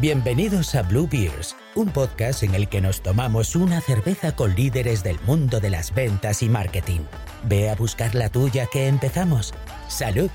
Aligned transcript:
Bienvenidos 0.00 0.74
a 0.74 0.82
Blue 0.82 1.08
Beers, 1.08 1.56
un 1.76 1.88
podcast 1.88 2.42
en 2.42 2.56
el 2.56 2.68
que 2.68 2.80
nos 2.80 3.00
tomamos 3.00 3.54
una 3.54 3.80
cerveza 3.80 4.34
con 4.34 4.52
líderes 4.56 5.04
del 5.04 5.20
mundo 5.20 5.60
de 5.60 5.70
las 5.70 5.94
ventas 5.94 6.42
y 6.42 6.48
marketing. 6.48 7.02
Ve 7.48 7.70
a 7.70 7.76
buscar 7.76 8.12
la 8.16 8.28
tuya 8.28 8.66
que 8.72 8.88
empezamos. 8.88 9.54
¡Salud! 9.86 10.28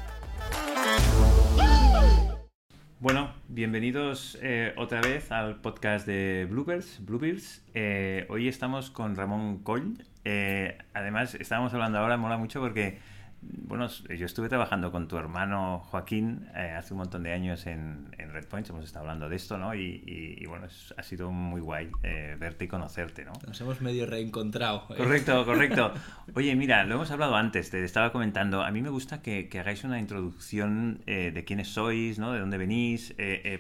Bueno, 3.02 3.34
bienvenidos 3.50 4.38
eh, 4.42 4.74
otra 4.78 5.02
vez 5.02 5.30
al 5.30 5.60
podcast 5.60 6.08
de 6.08 6.48
Bluebirds. 6.50 7.06
Bluebirds. 7.06 7.62
Eh, 7.74 8.28
hoy 8.30 8.48
estamos 8.48 8.90
con 8.90 9.18
Ramón 9.18 9.60
Coll. 9.60 10.06
Eh, 10.24 10.78
además, 10.94 11.36
estábamos 11.36 11.74
hablando 11.74 12.00
ahora, 12.00 12.16
mola 12.16 12.38
mucho 12.38 12.62
porque 12.62 13.00
bueno, 13.42 13.88
yo 13.88 14.26
estuve 14.26 14.50
trabajando 14.50 14.92
con 14.92 15.08
tu 15.08 15.18
hermano 15.18 15.80
Joaquín 15.90 16.48
eh, 16.56 16.74
hace 16.78 16.94
un 16.94 17.00
montón 17.00 17.24
de 17.24 17.32
años 17.32 17.68
en, 17.68 18.14
en 18.18 18.34
Red 18.34 18.46
Points, 18.46 18.70
hemos 18.70 18.84
estado 18.84 19.06
hablando 19.06 19.30
de 19.30 19.36
esto, 19.36 19.58
¿no? 19.58 19.74
Y, 19.76 20.44
bueno, 20.48 20.68
ha 20.98 21.04
sido 21.04 21.32
muy 21.32 21.62
guay 21.62 21.90
eh, 22.04 22.36
verte 22.38 22.66
y 22.66 22.68
conocerte, 22.68 23.24
¿no? 23.24 23.34
Nos 23.48 23.62
hemos 23.62 23.80
medio 23.82 24.06
reencontrado. 24.06 24.86
¿eh? 24.90 24.96
Correcto, 24.98 25.46
correcto. 25.46 25.94
Oye, 26.36 26.56
mira, 26.56 26.84
lo 26.84 26.96
hemos 26.96 27.12
hablado 27.12 27.36
antes, 27.36 27.70
te 27.70 27.84
estaba 27.84 28.12
comentando, 28.12 28.64
a 28.64 28.72
mí 28.72 28.82
me 28.82 28.90
gusta 28.90 29.22
que, 29.22 29.50
hagáis 29.60 29.84
una 29.84 30.00
introducción 30.00 31.02
de 31.06 31.44
quiénes 31.46 31.70
sois, 31.70 32.18
¿no? 32.18 32.34
De 32.34 32.40
dónde 32.40 32.58
venís, 32.58 33.14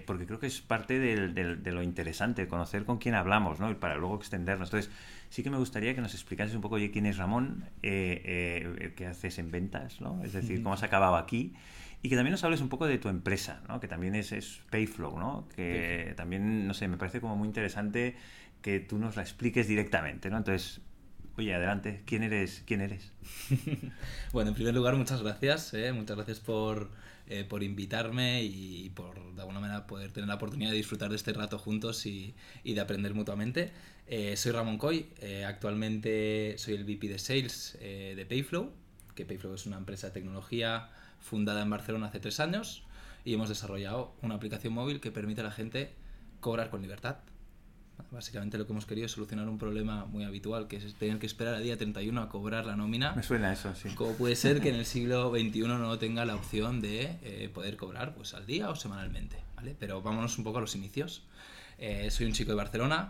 porque 0.05 0.25
creo 0.25 0.39
que 0.39 0.47
es 0.47 0.61
parte 0.61 0.99
de 0.99 1.71
lo 1.71 1.83
interesante, 1.83 2.47
conocer 2.47 2.85
con 2.85 2.97
quién 2.97 3.15
hablamos, 3.15 3.59
¿no? 3.59 3.69
Y 3.69 3.75
para 3.75 3.95
luego 3.95 4.15
extendernos. 4.15 4.69
Entonces, 4.69 4.91
sí 5.29 5.43
que 5.43 5.49
me 5.49 5.57
gustaría 5.57 5.95
que 5.95 6.01
nos 6.01 6.13
explicases 6.13 6.55
un 6.55 6.61
poco, 6.61 6.75
oye, 6.75 6.91
quién 6.91 7.05
es 7.05 7.17
Ramón, 7.17 7.65
eh, 7.83 8.21
eh, 8.79 8.93
qué 8.95 9.07
haces 9.07 9.39
en 9.39 9.51
ventas, 9.51 10.01
¿no? 10.01 10.23
Es 10.23 10.33
decir, 10.33 10.61
cómo 10.63 10.73
has 10.73 10.83
acabado 10.83 11.15
aquí. 11.15 11.53
Y 12.01 12.09
que 12.09 12.15
también 12.15 12.31
nos 12.31 12.43
hables 12.43 12.61
un 12.61 12.69
poco 12.69 12.87
de 12.87 12.97
tu 12.97 13.09
empresa, 13.09 13.61
¿no? 13.67 13.79
Que 13.79 13.87
también 13.87 14.15
es, 14.15 14.31
es 14.31 14.61
Payflow, 14.69 15.19
¿no? 15.19 15.47
Que 15.55 16.13
también, 16.15 16.65
no 16.65 16.73
sé, 16.73 16.87
me 16.87 16.97
parece 16.97 17.19
como 17.19 17.35
muy 17.35 17.47
interesante 17.47 18.15
que 18.61 18.79
tú 18.79 18.97
nos 18.97 19.15
la 19.15 19.21
expliques 19.21 19.67
directamente, 19.67 20.29
¿no? 20.29 20.37
Entonces, 20.37 20.81
oye, 21.37 21.53
adelante, 21.53 22.01
¿quién 22.05 22.23
eres? 22.23 22.63
¿Quién 22.65 22.81
eres? 22.81 23.11
bueno, 24.33 24.49
en 24.49 24.55
primer 24.55 24.73
lugar, 24.73 24.95
muchas 24.95 25.21
gracias, 25.21 25.73
¿eh? 25.73 25.91
muchas 25.91 26.15
gracias 26.15 26.39
por, 26.39 26.89
eh, 27.27 27.43
por 27.43 27.63
invitarme 27.63 28.43
y 28.43 28.89
por, 28.91 29.35
de 29.35 29.41
alguna 29.41 29.59
manera, 29.59 29.85
poder 29.85 30.11
tener 30.11 30.27
la 30.27 30.35
oportunidad 30.35 30.71
de 30.71 30.77
disfrutar 30.77 31.09
de 31.09 31.15
este 31.17 31.33
rato 31.33 31.59
juntos 31.59 32.05
y, 32.05 32.33
y 32.63 32.73
de 32.73 32.81
aprender 32.81 33.13
mutuamente. 33.13 33.71
Eh, 34.11 34.35
soy 34.37 34.53
Ramón 34.53 34.79
Coy, 34.79 35.05
eh, 35.19 35.45
actualmente 35.45 36.55
soy 36.57 36.73
el 36.73 36.83
VP 36.83 37.09
de 37.09 37.19
Sales 37.19 37.77
eh, 37.79 38.15
de 38.15 38.25
Payflow, 38.25 38.71
que 39.13 39.23
Payflow 39.23 39.53
es 39.53 39.67
una 39.67 39.77
empresa 39.77 40.07
de 40.07 40.13
tecnología 40.13 40.89
fundada 41.19 41.61
en 41.61 41.69
Barcelona 41.69 42.07
hace 42.07 42.19
tres 42.19 42.39
años 42.39 42.81
y 43.23 43.35
hemos 43.35 43.49
desarrollado 43.49 44.15
una 44.23 44.33
aplicación 44.33 44.73
móvil 44.73 44.99
que 44.99 45.11
permite 45.11 45.41
a 45.41 45.43
la 45.43 45.51
gente 45.51 45.93
cobrar 46.39 46.71
con 46.71 46.81
libertad. 46.81 47.17
Básicamente 48.09 48.57
lo 48.57 48.65
que 48.65 48.71
hemos 48.71 48.87
querido 48.87 49.05
es 49.05 49.11
solucionar 49.11 49.47
un 49.47 49.59
problema 49.59 50.05
muy 50.05 50.23
habitual, 50.23 50.67
que 50.67 50.77
es 50.77 50.95
tener 50.95 51.19
que 51.19 51.27
esperar 51.27 51.53
al 51.53 51.61
día 51.61 51.77
31 51.77 52.19
a 52.19 52.29
cobrar 52.29 52.65
la 52.65 52.75
nómina. 52.75 53.13
Me 53.13 53.21
suena 53.21 53.53
eso, 53.53 53.75
sí. 53.75 53.89
¿Cómo 53.93 54.13
puede 54.13 54.35
ser 54.35 54.59
que 54.59 54.69
en 54.69 54.75
el 54.75 54.87
siglo 54.87 55.29
XXI 55.29 55.61
no 55.67 55.99
tenga 55.99 56.25
la 56.25 56.33
opción 56.33 56.81
de 56.81 57.51
poder 57.53 57.77
cobrar 57.77 58.15
pues, 58.15 58.33
al 58.33 58.47
día 58.47 58.71
o 58.71 58.75
semanalmente? 58.75 59.37
¿vale? 59.55 59.75
Pero 59.79 60.01
vámonos 60.01 60.35
un 60.39 60.45
poco 60.45 60.57
a 60.57 60.61
los 60.61 60.75
inicios. 60.75 61.21
soy 62.09 62.25
un 62.25 62.31
chico 62.31 62.49
de 62.49 62.55
Barcelona, 62.55 63.07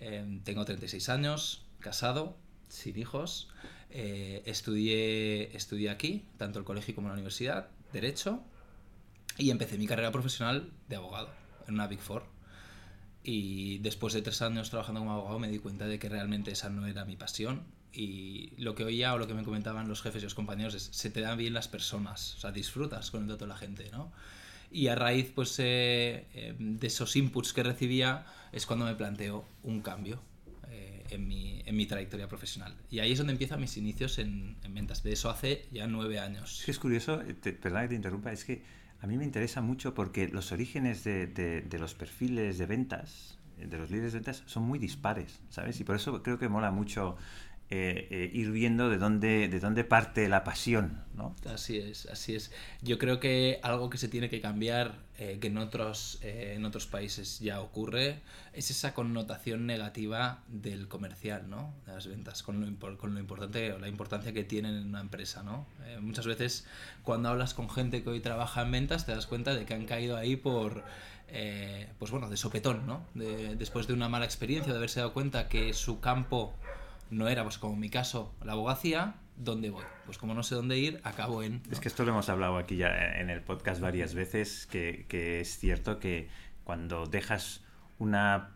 Em, 0.00 0.40
tengo 0.40 0.64
36 0.64 1.08
años, 1.10 1.62
casado, 1.78 2.36
sin 2.68 2.98
hijos. 2.98 3.48
Eh, 3.90 4.42
estudié, 4.46 5.54
estudié 5.56 5.90
aquí, 5.90 6.24
tanto 6.38 6.58
el 6.58 6.64
colegio 6.64 6.94
como 6.94 7.08
la 7.08 7.14
universidad, 7.14 7.68
Derecho, 7.92 8.42
y 9.36 9.50
empecé 9.50 9.76
mi 9.76 9.86
carrera 9.86 10.10
profesional 10.12 10.70
de 10.88 10.96
abogado 10.96 11.28
en 11.68 11.74
una 11.74 11.86
Big 11.86 12.00
Four. 12.00 12.24
Y 13.22 13.78
después 13.78 14.14
de 14.14 14.22
tres 14.22 14.40
años 14.40 14.70
trabajando 14.70 15.00
como 15.00 15.12
abogado 15.12 15.38
me 15.38 15.48
di 15.48 15.58
cuenta 15.58 15.86
de 15.86 15.98
que 15.98 16.08
realmente 16.08 16.52
esa 16.52 16.70
no 16.70 16.86
era 16.86 17.04
mi 17.04 17.16
pasión. 17.16 17.64
Y 17.92 18.54
lo 18.56 18.74
que 18.74 18.84
oía 18.84 19.12
o 19.12 19.18
lo 19.18 19.26
que 19.26 19.34
me 19.34 19.42
comentaban 19.42 19.88
los 19.88 20.00
jefes 20.00 20.22
y 20.22 20.26
los 20.26 20.34
compañeros 20.34 20.74
es, 20.74 20.88
se 20.92 21.10
te 21.10 21.20
dan 21.20 21.36
bien 21.36 21.52
las 21.52 21.68
personas, 21.68 22.36
o 22.36 22.40
sea, 22.40 22.52
disfrutas 22.52 23.10
con 23.10 23.22
el 23.22 23.26
trato 23.26 23.44
de 23.44 23.48
la 23.48 23.56
gente, 23.56 23.90
¿no? 23.90 24.12
Y 24.70 24.88
a 24.88 24.94
raíz 24.94 25.32
pues, 25.34 25.58
eh, 25.58 26.26
eh, 26.34 26.54
de 26.58 26.86
esos 26.86 27.16
inputs 27.16 27.52
que 27.52 27.62
recibía 27.62 28.26
es 28.52 28.66
cuando 28.66 28.84
me 28.84 28.94
planteo 28.94 29.44
un 29.62 29.80
cambio 29.80 30.20
eh, 30.68 31.04
en, 31.10 31.26
mi, 31.26 31.62
en, 31.66 31.76
mi, 31.76 31.86
trayectoria 31.86 32.28
profesional. 32.28 32.76
Y 32.90 33.00
ahí 33.00 33.12
es 33.12 33.18
donde 33.18 33.32
empiezan 33.32 33.60
mis 33.60 33.76
inicios 33.76 34.18
en, 34.18 34.56
ventas. 34.70 35.02
De 35.02 35.12
eso 35.12 35.30
hace 35.30 35.66
ya 35.72 35.86
nueve 35.86 36.20
años. 36.20 36.60
Es 36.60 36.64
que 36.64 36.70
es 36.70 36.78
curioso, 36.78 37.20
perdón 37.60 37.82
que 37.82 37.88
te 37.88 37.94
interrumpa, 37.94 38.32
es 38.32 38.44
que 38.44 38.62
a 39.00 39.06
mí 39.06 39.16
me 39.16 39.24
interesa 39.24 39.60
mucho 39.60 39.94
porque 39.94 40.28
los 40.28 40.52
orígenes 40.52 41.04
de, 41.04 41.26
de, 41.26 41.62
de 41.62 41.78
los 41.78 41.94
perfiles 41.94 42.58
de 42.58 42.66
ventas, 42.66 43.38
de 43.56 43.76
los 43.76 43.90
líderes 43.90 44.12
de 44.12 44.18
ventas, 44.20 44.42
son 44.46 44.62
muy 44.64 44.78
dispares, 44.78 45.40
¿sabes? 45.48 45.80
Y 45.80 45.84
por 45.84 45.96
eso 45.96 46.22
creo 46.22 46.38
que 46.38 46.48
mola 46.48 46.70
mucho 46.70 47.16
eh, 47.72 48.08
eh, 48.10 48.30
ir 48.32 48.50
viendo 48.50 48.90
de 48.90 48.98
dónde, 48.98 49.46
de 49.46 49.60
dónde 49.60 49.84
parte 49.84 50.28
la 50.28 50.42
pasión, 50.42 51.04
¿no? 51.14 51.36
Así 51.48 51.78
es, 51.78 52.06
así 52.06 52.34
es. 52.34 52.50
Yo 52.82 52.98
creo 52.98 53.20
que 53.20 53.60
algo 53.62 53.90
que 53.90 53.96
se 53.96 54.08
tiene 54.08 54.28
que 54.28 54.40
cambiar, 54.40 54.98
eh, 55.18 55.38
que 55.40 55.46
en 55.46 55.56
otros, 55.56 56.18
en 56.22 56.64
otros 56.64 56.88
países 56.88 57.38
ya 57.38 57.60
ocurre, 57.60 58.22
es 58.54 58.72
esa 58.72 58.92
connotación 58.92 59.66
negativa 59.66 60.42
del 60.48 60.88
comercial, 60.88 61.48
¿no? 61.48 61.72
De 61.86 61.92
las 61.92 62.08
ventas, 62.08 62.42
con 62.42 62.60
lo, 62.60 62.98
con 62.98 63.14
lo 63.14 63.20
importante 63.20 63.72
o 63.72 63.78
la 63.78 63.86
importancia 63.86 64.32
que 64.32 64.42
tienen 64.42 64.74
en 64.74 64.88
una 64.88 65.00
empresa, 65.00 65.44
¿no? 65.44 65.64
muchas 66.00 66.26
veces 66.26 66.66
cuando 67.02 67.28
hablas 67.28 67.52
con 67.54 67.68
gente 67.68 68.02
que 68.02 68.10
hoy 68.10 68.20
trabaja 68.20 68.62
en 68.62 68.70
ventas 68.70 69.06
te 69.06 69.12
das 69.12 69.26
cuenta 69.26 69.54
de 69.54 69.64
que 69.64 69.74
han 69.74 69.86
caído 69.86 70.16
ahí 70.16 70.34
por... 70.36 70.84
pues 71.98 72.10
bueno, 72.10 72.28
de 72.28 72.36
sopetón, 72.36 72.86
¿no? 72.86 73.06
después 73.14 73.86
de 73.86 73.92
una 73.92 74.08
mala 74.08 74.24
experiencia, 74.24 74.72
de 74.72 74.78
haberse 74.78 75.00
dado 75.00 75.12
cuenta 75.12 75.48
que 75.48 75.72
su 75.72 76.00
campo 76.00 76.54
no 77.10 77.28
era, 77.28 77.42
pues 77.42 77.58
como 77.58 77.74
en 77.74 77.80
mi 77.80 77.90
caso, 77.90 78.34
la 78.44 78.52
abogacía, 78.52 79.14
¿dónde 79.36 79.70
voy? 79.70 79.84
Pues 80.06 80.18
como 80.18 80.34
no 80.34 80.42
sé 80.42 80.54
dónde 80.54 80.78
ir, 80.78 81.00
acabo 81.04 81.42
en... 81.42 81.62
Es 81.70 81.80
que 81.80 81.88
esto 81.88 82.04
lo 82.04 82.12
hemos 82.12 82.28
hablado 82.28 82.56
aquí 82.56 82.76
ya 82.76 82.88
en 83.18 83.30
el 83.30 83.42
podcast 83.42 83.80
varias 83.80 84.14
veces, 84.14 84.66
que, 84.66 85.06
que 85.08 85.40
es 85.40 85.58
cierto 85.58 85.98
que 85.98 86.28
cuando 86.64 87.06
dejas 87.06 87.64
una, 87.98 88.50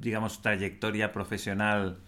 digamos, 0.00 0.42
trayectoria 0.42 1.12
profesional 1.12 2.00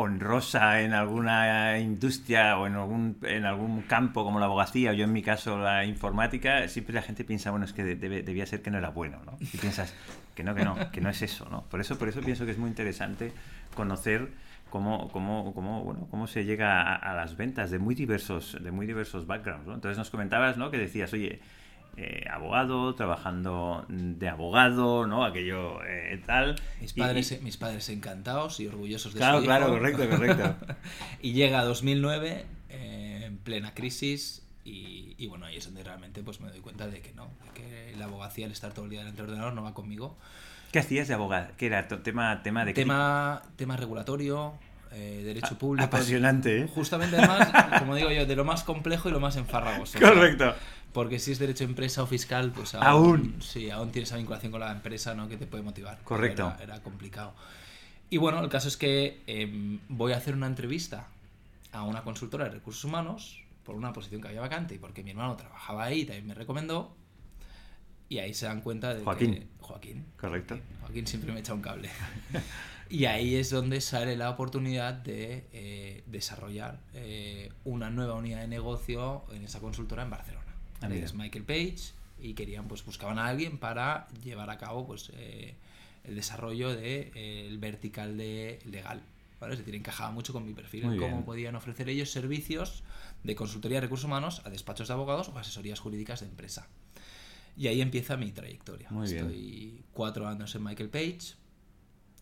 honrosa 0.00 0.82
en 0.82 0.92
alguna 0.94 1.80
industria 1.80 2.56
o 2.56 2.68
en 2.68 2.74
algún, 2.74 3.18
en 3.22 3.44
algún 3.44 3.82
campo 3.82 4.22
como 4.22 4.38
la 4.38 4.46
abogacía 4.46 4.92
o 4.92 4.94
yo 4.94 5.04
en 5.04 5.12
mi 5.12 5.22
caso 5.22 5.58
la 5.58 5.84
informática, 5.84 6.68
siempre 6.68 6.94
la 6.94 7.02
gente 7.02 7.24
piensa, 7.24 7.50
bueno, 7.50 7.66
es 7.66 7.72
que 7.72 7.82
debía 7.82 8.46
ser 8.46 8.62
que 8.62 8.70
no 8.70 8.78
era 8.78 8.90
bueno, 8.90 9.20
¿no? 9.26 9.36
Y 9.40 9.46
piensas 9.46 9.92
que 10.38 10.44
no, 10.44 10.54
que 10.54 10.64
no, 10.64 10.92
que 10.92 11.00
no 11.00 11.10
es 11.10 11.20
eso, 11.20 11.48
¿no? 11.50 11.64
Por 11.64 11.80
eso, 11.80 11.98
por 11.98 12.08
eso 12.08 12.20
pienso 12.20 12.44
que 12.44 12.52
es 12.52 12.58
muy 12.58 12.68
interesante 12.68 13.32
conocer 13.74 14.28
cómo, 14.70 15.08
cómo, 15.08 15.52
cómo, 15.52 15.82
bueno, 15.82 16.06
cómo 16.12 16.28
se 16.28 16.44
llega 16.44 16.94
a, 16.94 17.12
las 17.16 17.36
ventas 17.36 17.72
de 17.72 17.80
muy 17.80 17.96
diversos, 17.96 18.56
de 18.62 18.70
muy 18.70 18.86
diversos 18.86 19.26
backgrounds. 19.26 19.66
¿no? 19.66 19.74
Entonces 19.74 19.98
nos 19.98 20.10
comentabas 20.10 20.56
¿no? 20.56 20.70
que 20.70 20.78
decías, 20.78 21.12
oye, 21.12 21.40
eh, 21.96 22.24
abogado, 22.30 22.94
trabajando 22.94 23.84
de 23.88 24.28
abogado, 24.28 25.08
¿no? 25.08 25.24
Aquello 25.24 25.84
eh, 25.84 26.22
tal. 26.24 26.54
Mis 26.80 26.92
padres, 26.92 27.42
mis 27.42 27.56
padres 27.56 27.88
encantados 27.88 28.60
y 28.60 28.68
orgullosos 28.68 29.14
de 29.14 29.18
claro, 29.18 29.40
su 29.40 29.44
Claro, 29.44 29.70
correcto, 29.70 30.08
correcto. 30.08 30.54
y 31.20 31.32
llega 31.32 31.64
2009, 31.64 32.46
eh, 32.68 33.22
en 33.24 33.38
plena 33.38 33.74
crisis, 33.74 34.47
y, 34.68 35.14
y, 35.16 35.26
bueno, 35.26 35.46
ahí 35.46 35.56
es 35.56 35.64
donde 35.64 35.82
realmente 35.82 36.22
pues 36.22 36.40
me 36.40 36.50
doy 36.50 36.60
cuenta 36.60 36.86
de 36.86 37.00
que 37.00 37.12
no, 37.14 37.28
de 37.44 37.50
que 37.54 37.96
la 37.96 38.04
abogacía, 38.04 38.46
el 38.46 38.52
estar 38.52 38.72
todo 38.72 38.84
el 38.84 38.90
día 38.90 39.00
delante 39.00 39.22
del 39.22 39.30
ordenador 39.30 39.54
no 39.54 39.62
va 39.62 39.74
conmigo. 39.74 40.16
¿Qué 40.72 40.78
hacías 40.78 41.08
de 41.08 41.14
abogado? 41.14 41.48
¿Qué 41.56 41.66
era? 41.66 41.88
¿Tema, 41.88 42.42
tema 42.42 42.64
de 42.64 42.74
Tema, 42.74 43.42
tema 43.56 43.76
regulatorio, 43.76 44.52
eh, 44.92 45.22
derecho 45.24 45.56
público. 45.56 45.86
Apasionante, 45.86 46.62
¿eh? 46.62 46.68
Justamente, 46.74 47.16
además, 47.16 47.48
como 47.78 47.94
digo 47.94 48.10
yo, 48.10 48.26
de 48.26 48.36
lo 48.36 48.44
más 48.44 48.64
complejo 48.64 49.08
y 49.08 49.12
lo 49.12 49.20
más 49.20 49.36
enfárragoso. 49.36 49.98
Correcto. 49.98 50.54
Porque 50.92 51.18
si 51.18 51.32
es 51.32 51.38
derecho 51.38 51.64
empresa 51.64 52.02
o 52.02 52.06
fiscal, 52.06 52.52
pues 52.52 52.74
aún, 52.74 52.86
¿Aún? 52.86 53.36
Sí, 53.40 53.70
aún 53.70 53.90
tienes 53.92 54.10
esa 54.10 54.16
vinculación 54.16 54.52
con 54.52 54.60
la 54.60 54.72
empresa, 54.72 55.14
¿no? 55.14 55.28
Que 55.28 55.36
te 55.36 55.46
puede 55.46 55.62
motivar. 55.62 55.98
Correcto. 56.04 56.54
Era, 56.60 56.82
complicado. 56.82 57.34
Y 58.10 58.18
bueno, 58.18 58.40
el 58.40 58.48
caso 58.48 58.68
es 58.68 58.76
que 58.76 59.20
em, 59.26 59.78
voy 59.88 60.12
a 60.12 60.16
hacer 60.16 60.34
una 60.34 60.46
entrevista 60.46 61.06
a 61.72 61.82
una 61.82 62.02
consultora 62.02 62.44
de 62.44 62.50
recursos 62.50 62.84
humanos 62.84 63.42
por 63.68 63.76
una 63.76 63.92
posición 63.92 64.22
que 64.22 64.28
había 64.28 64.40
vacante 64.40 64.76
y 64.76 64.78
porque 64.78 65.04
mi 65.04 65.10
hermano 65.10 65.36
trabajaba 65.36 65.84
ahí 65.84 66.00
y 66.00 66.04
también 66.06 66.26
me 66.26 66.32
recomendó. 66.32 66.96
Y 68.08 68.16
ahí 68.16 68.32
se 68.32 68.46
dan 68.46 68.62
cuenta 68.62 68.94
de 68.94 69.04
Joaquín. 69.04 69.34
que... 69.34 69.46
Joaquín. 69.60 70.06
Correcto. 70.16 70.58
Joaquín, 70.80 71.06
siempre 71.06 71.34
me 71.34 71.40
echa 71.40 71.52
un 71.52 71.60
cable. 71.60 71.90
y 72.88 73.04
ahí 73.04 73.34
es 73.36 73.50
donde 73.50 73.82
sale 73.82 74.16
la 74.16 74.30
oportunidad 74.30 74.94
de 74.94 75.48
eh, 75.52 76.02
desarrollar 76.06 76.80
eh, 76.94 77.52
una 77.66 77.90
nueva 77.90 78.14
unidad 78.14 78.40
de 78.40 78.48
negocio 78.48 79.24
en 79.32 79.44
esa 79.44 79.60
consultora 79.60 80.04
en 80.04 80.08
Barcelona. 80.08 80.54
Ah, 80.80 80.88
es 80.88 81.12
Michael 81.12 81.44
Page 81.44 81.92
y 82.22 82.32
querían, 82.32 82.68
pues 82.68 82.82
buscaban 82.86 83.18
a 83.18 83.26
alguien 83.26 83.58
para 83.58 84.08
llevar 84.24 84.48
a 84.48 84.56
cabo 84.56 84.86
pues 84.86 85.12
eh, 85.12 85.56
el 86.04 86.14
desarrollo 86.14 86.70
del 86.70 87.12
de, 87.12 87.48
el 87.48 87.58
vertical 87.58 88.16
de 88.16 88.60
legal. 88.64 89.02
¿Vale? 89.40 89.54
Es 89.54 89.58
decir, 89.58 89.74
encajaba 89.74 90.10
mucho 90.10 90.32
con 90.32 90.44
mi 90.44 90.54
perfil 90.54 90.84
en 90.84 90.98
cómo 90.98 91.24
podían 91.24 91.54
ofrecer 91.54 91.88
ellos 91.88 92.10
servicios 92.10 92.82
de 93.22 93.34
consultoría 93.34 93.78
de 93.78 93.82
recursos 93.82 94.06
humanos 94.06 94.42
a 94.44 94.50
despachos 94.50 94.88
de 94.88 94.94
abogados 94.94 95.28
o 95.28 95.38
asesorías 95.38 95.80
jurídicas 95.80 96.20
de 96.20 96.26
empresa. 96.26 96.68
Y 97.56 97.66
ahí 97.66 97.80
empieza 97.80 98.16
mi 98.16 98.30
trayectoria. 98.30 98.88
Muy 98.90 99.08
bien. 99.10 99.26
Estoy 99.26 99.84
cuatro 99.92 100.28
años 100.28 100.54
en 100.54 100.62
Michael 100.62 100.90
Page, 100.90 101.34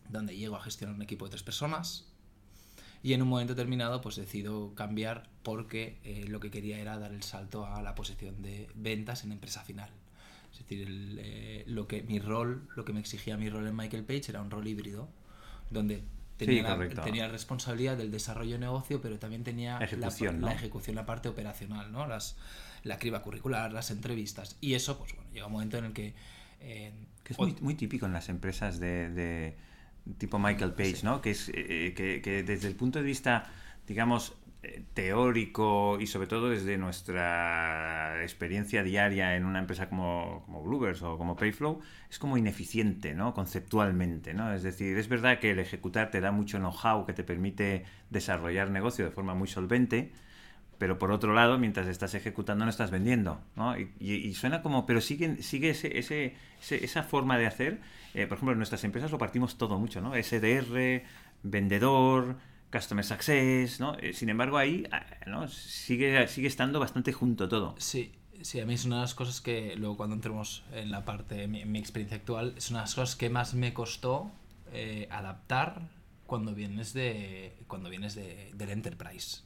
donde 0.09 0.35
llego 0.35 0.55
a 0.55 0.61
gestionar 0.61 0.95
un 0.95 1.01
equipo 1.01 1.25
de 1.25 1.31
tres 1.31 1.43
personas. 1.43 2.07
Y 3.03 3.13
en 3.13 3.21
un 3.21 3.27
momento 3.27 3.53
determinado, 3.53 4.01
pues 4.01 4.15
decido 4.15 4.73
cambiar 4.73 5.29
porque 5.43 5.99
eh, 6.03 6.25
lo 6.27 6.39
que 6.39 6.49
quería 6.49 6.79
era 6.79 6.97
dar 6.97 7.13
el 7.13 7.21
salto 7.21 7.65
a 7.65 7.81
la 7.83 7.93
posición 7.93 8.41
de 8.41 8.67
ventas 8.73 9.23
en 9.23 9.31
empresa 9.31 9.61
final. 9.61 9.91
Es 10.51 10.59
decir, 10.59 10.87
el, 10.87 11.19
eh, 11.21 11.63
lo 11.67 11.87
que 11.87 12.01
mi 12.01 12.19
rol, 12.19 12.67
lo 12.75 12.83
que 12.83 12.93
me 12.93 12.99
exigía 12.99 13.37
mi 13.37 13.49
rol 13.49 13.67
en 13.67 13.75
Michael 13.75 14.05
Page 14.05 14.25
era 14.29 14.41
un 14.41 14.49
rol 14.49 14.67
híbrido, 14.67 15.07
donde 15.69 16.03
tenía, 16.37 16.63
la, 16.63 16.75
correcto. 16.75 17.01
tenía 17.01 17.27
responsabilidad 17.27 17.97
del 17.97 18.11
desarrollo 18.11 18.53
de 18.53 18.59
negocio, 18.59 19.01
pero 19.01 19.17
también 19.19 19.43
tenía 19.43 19.77
Ejecución, 19.79 20.35
la, 20.35 20.41
¿no? 20.41 20.47
la 20.47 20.53
ejecución, 20.53 20.95
la 20.95 21.05
parte 21.05 21.29
operacional, 21.29 21.91
¿no? 21.91 22.07
Las, 22.07 22.37
la 22.83 22.99
criba 22.99 23.21
curricular, 23.21 23.73
las 23.73 23.91
entrevistas. 23.91 24.57
Y 24.61 24.73
eso, 24.75 24.97
pues 24.97 25.13
bueno, 25.15 25.29
llega 25.33 25.45
un 25.47 25.51
momento 25.53 25.77
en 25.77 25.85
el 25.85 25.93
que... 25.93 26.13
eh, 26.61 26.91
Que 27.23 27.33
es 27.33 27.39
muy, 27.39 27.55
muy 27.61 27.75
típico 27.75 28.05
en 28.05 28.13
las 28.13 28.29
empresas 28.29 28.79
de, 28.79 29.09
de 29.09 29.57
tipo 30.17 30.39
Michael 30.39 30.73
Page, 30.73 30.95
Sí. 30.97 31.05
¿no? 31.05 31.21
Que 31.21 31.31
es 31.31 31.49
eh, 31.53 31.93
que, 31.95 32.21
que 32.21 32.43
desde 32.43 32.67
el 32.67 32.75
punto 32.75 32.99
de 32.99 33.05
vista, 33.05 33.49
digamos, 33.87 34.29
eh, 34.31 34.46
teórico 34.93 35.97
y 35.99 36.07
sobre 36.07 36.27
todo 36.27 36.49
desde 36.49 36.77
nuestra 36.77 38.21
experiencia 38.23 38.83
diaria 38.83 39.35
en 39.35 39.45
una 39.45 39.59
empresa 39.59 39.89
como, 39.89 40.43
como 40.45 40.59
o 40.61 41.17
como 41.17 41.35
Payflow, 41.35 41.79
es 42.09 42.19
como 42.19 42.37
ineficiente, 42.37 43.13
¿no? 43.13 43.33
Conceptualmente, 43.33 44.33
¿no? 44.33 44.53
Es 44.53 44.63
decir, 44.63 44.97
es 44.97 45.07
verdad 45.07 45.39
que 45.39 45.51
el 45.51 45.59
ejecutar 45.59 46.09
te 46.11 46.21
da 46.21 46.31
mucho 46.31 46.57
know-how 46.57 47.05
que 47.05 47.13
te 47.13 47.23
permite 47.23 47.85
desarrollar 48.09 48.71
negocio 48.71 49.05
de 49.05 49.11
forma 49.11 49.35
muy 49.35 49.47
solvente, 49.47 50.11
pero 50.77 50.97
por 50.99 51.11
otro 51.11 51.33
lado, 51.33 51.57
mientras 51.57 51.87
estás 51.87 52.13
ejecutando 52.13 52.65
no 52.65 52.71
estás 52.71 52.91
vendiendo, 52.91 53.41
¿no? 53.55 53.75
Y, 53.77 54.33
suena 54.33 54.61
como, 54.61 54.85
pero 54.85 55.01
sigue, 55.01 55.41
sigue 55.41 55.71
esa 56.69 57.03
forma 57.03 57.37
de 57.37 57.47
hacer. 57.47 57.79
Eh, 58.13 58.27
por 58.27 58.37
ejemplo, 58.37 58.53
en 58.53 58.59
nuestras 58.59 58.83
empresas 58.83 59.11
lo 59.11 59.17
partimos 59.17 59.57
todo 59.57 59.79
mucho, 59.79 60.01
¿no? 60.01 60.13
SDR, 60.13 61.03
vendedor, 61.43 62.37
Customer 62.71 63.03
Success, 63.03 63.79
¿no? 63.79 63.97
Eh, 63.99 64.13
sin 64.13 64.29
embargo, 64.29 64.57
ahí, 64.57 64.85
ah, 64.91 65.05
¿no? 65.25 65.47
Sigue, 65.47 66.27
sigue 66.27 66.47
estando 66.47 66.79
bastante 66.79 67.13
junto 67.13 67.47
todo. 67.47 67.75
Sí, 67.77 68.11
sí, 68.41 68.59
a 68.59 68.65
mí 68.65 68.73
es 68.73 68.85
una 68.85 68.97
de 68.97 69.01
las 69.01 69.15
cosas 69.15 69.41
que 69.41 69.75
luego 69.75 69.97
cuando 69.97 70.15
entremos 70.15 70.63
en 70.73 70.91
la 70.91 71.05
parte, 71.05 71.43
en 71.43 71.51
mi, 71.51 71.61
en 71.61 71.71
mi 71.71 71.79
experiencia 71.79 72.17
actual, 72.17 72.53
es 72.57 72.69
una 72.69 72.79
de 72.79 72.83
las 72.83 72.95
cosas 72.95 73.15
que 73.15 73.29
más 73.29 73.53
me 73.53 73.73
costó 73.73 74.31
eh, 74.73 75.07
adaptar 75.11 75.81
cuando 76.25 76.53
vienes 76.53 76.93
de 76.93 77.55
cuando 77.67 77.89
vienes 77.89 78.15
de, 78.15 78.51
del 78.53 78.69
enterprise. 78.69 79.41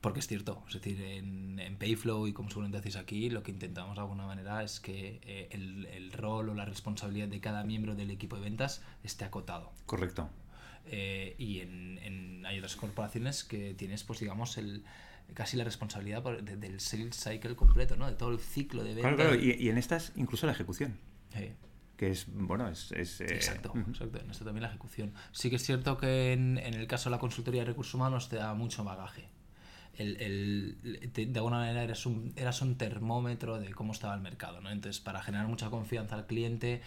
Porque 0.00 0.20
es 0.20 0.28
cierto, 0.28 0.62
es 0.68 0.74
decir, 0.74 1.00
en, 1.02 1.58
en 1.58 1.76
Payflow 1.76 2.28
y 2.28 2.32
como 2.32 2.48
seguramente 2.50 2.78
hacéis 2.78 2.94
aquí, 2.94 3.30
lo 3.30 3.42
que 3.42 3.50
intentamos 3.50 3.96
de 3.96 4.02
alguna 4.02 4.26
manera 4.26 4.62
es 4.62 4.78
que 4.78 5.20
eh, 5.24 5.48
el, 5.50 5.86
el 5.86 6.12
rol 6.12 6.50
o 6.50 6.54
la 6.54 6.64
responsabilidad 6.64 7.26
de 7.26 7.40
cada 7.40 7.64
miembro 7.64 7.96
del 7.96 8.12
equipo 8.12 8.36
de 8.36 8.42
ventas 8.42 8.80
esté 9.02 9.24
acotado. 9.24 9.72
Correcto. 9.86 10.30
Eh, 10.90 11.34
y 11.38 11.60
en, 11.60 11.98
en- 12.02 12.46
hay 12.46 12.58
otras 12.58 12.76
corporaciones 12.76 13.44
que 13.44 13.74
tienes, 13.74 14.04
pues 14.04 14.20
digamos, 14.20 14.56
el, 14.58 14.84
casi 15.34 15.56
la 15.56 15.64
responsabilidad 15.64 16.22
por- 16.22 16.42
de- 16.42 16.56
del 16.56 16.80
sales 16.80 17.16
cycle 17.22 17.54
completo, 17.56 17.96
¿no? 17.96 18.06
De 18.06 18.14
todo 18.14 18.30
el 18.30 18.38
ciclo 18.38 18.82
de 18.82 18.94
venta. 18.94 19.02
Claro, 19.14 19.16
claro, 19.16 19.34
y, 19.34 19.52
y 19.52 19.68
en 19.68 19.76
estas 19.78 20.12
incluso 20.16 20.46
la 20.46 20.52
ejecución, 20.52 20.98
Sí, 21.34 21.50
que 21.98 22.10
es, 22.10 22.26
bueno, 22.28 22.68
es... 22.68 22.90
es, 22.92 23.20
eh, 23.20 23.26
exacto, 23.34 23.70
ujú. 23.74 23.90
exacto. 23.90 24.18
En 24.20 24.30
esto 24.30 24.44
también 24.44 24.62
la 24.62 24.68
ejecución. 24.68 25.12
Sí 25.32 25.50
que 25.50 25.56
es 25.56 25.62
cierto 25.62 25.98
que 25.98 26.32
en, 26.32 26.56
en 26.58 26.72
el 26.74 26.86
caso 26.86 27.10
de 27.10 27.16
la 27.16 27.20
consultoría 27.20 27.62
de 27.62 27.66
recursos 27.68 27.92
humanos 27.94 28.28
te 28.30 28.36
da 28.36 28.54
mucho 28.54 28.82
bagaje. 28.84 29.28
El, 29.94 30.16
el- 30.22 31.10
te- 31.12 31.26
de 31.26 31.38
alguna 31.38 31.56
manera 31.58 31.82
eras 31.82 32.06
un, 32.06 32.32
eras 32.36 32.62
un 32.62 32.78
termómetro 32.78 33.58
de 33.58 33.74
cómo 33.74 33.92
estaba 33.92 34.14
el 34.14 34.20
mercado, 34.20 34.60
¿no? 34.60 34.70
Entonces, 34.70 35.00
para 35.02 35.20
generar 35.22 35.48
mucha 35.48 35.70
confianza 35.70 36.14
al 36.14 36.26
cliente, 36.26 36.80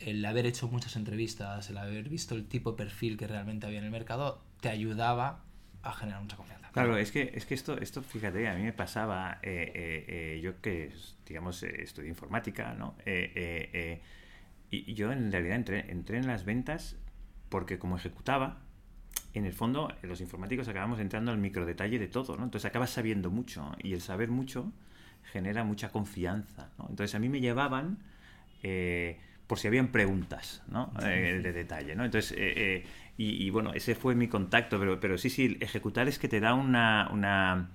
el 0.00 0.24
haber 0.24 0.46
hecho 0.46 0.68
muchas 0.68 0.96
entrevistas, 0.96 1.70
el 1.70 1.78
haber 1.78 2.08
visto 2.08 2.34
el 2.34 2.46
tipo 2.46 2.72
de 2.72 2.76
perfil 2.76 3.16
que 3.16 3.26
realmente 3.26 3.66
había 3.66 3.78
en 3.78 3.84
el 3.84 3.90
mercado, 3.90 4.42
te 4.60 4.68
ayudaba 4.68 5.44
a 5.82 5.92
generar 5.92 6.20
mucha 6.22 6.36
confianza. 6.36 6.70
Claro, 6.72 6.96
es 6.96 7.10
que, 7.10 7.32
es 7.34 7.46
que 7.46 7.54
esto, 7.54 7.78
esto, 7.78 8.02
fíjate, 8.02 8.46
a 8.48 8.54
mí 8.54 8.62
me 8.62 8.72
pasaba, 8.72 9.38
eh, 9.42 9.72
eh, 9.74 10.04
eh, 10.08 10.40
yo 10.40 10.60
que, 10.60 10.92
digamos, 11.26 11.62
eh, 11.62 11.82
estudié 11.82 12.08
informática, 12.08 12.74
¿no? 12.74 12.94
Eh, 13.06 13.70
eh, 13.72 14.02
y 14.70 14.94
yo 14.94 15.10
en 15.10 15.32
realidad 15.32 15.56
entré, 15.56 15.90
entré 15.90 16.18
en 16.18 16.26
las 16.26 16.44
ventas 16.44 16.96
porque 17.48 17.78
como 17.78 17.96
ejecutaba, 17.96 18.60
en 19.34 19.44
el 19.44 19.52
fondo 19.52 19.92
los 20.02 20.20
informáticos 20.20 20.68
acabamos 20.68 21.00
entrando 21.00 21.32
al 21.32 21.38
microdetalle 21.38 21.98
de 21.98 22.06
todo, 22.06 22.36
¿no? 22.36 22.44
Entonces 22.44 22.68
acabas 22.68 22.90
sabiendo 22.90 23.30
mucho 23.30 23.72
y 23.82 23.92
el 23.94 24.00
saber 24.00 24.30
mucho 24.30 24.72
genera 25.32 25.64
mucha 25.64 25.90
confianza, 25.90 26.70
¿no? 26.78 26.86
Entonces 26.88 27.14
a 27.14 27.18
mí 27.18 27.28
me 27.28 27.40
llevaban 27.40 27.98
eh, 28.62 29.18
por 29.50 29.58
si 29.58 29.66
habían 29.66 29.88
preguntas, 29.88 30.62
¿no? 30.68 30.92
Eh, 31.02 31.40
de 31.42 31.52
detalle, 31.52 31.96
¿no? 31.96 32.04
Entonces, 32.04 32.30
eh, 32.38 32.54
eh, 32.56 32.86
y, 33.18 33.44
y, 33.44 33.50
bueno, 33.50 33.72
ese 33.74 33.96
fue 33.96 34.14
mi 34.14 34.28
contacto, 34.28 34.78
pero, 34.78 35.00
pero 35.00 35.18
sí, 35.18 35.28
sí, 35.28 35.56
ejecutar 35.60 36.06
es 36.06 36.20
que 36.20 36.28
te 36.28 36.38
da 36.38 36.54
una... 36.54 37.08
una 37.12 37.68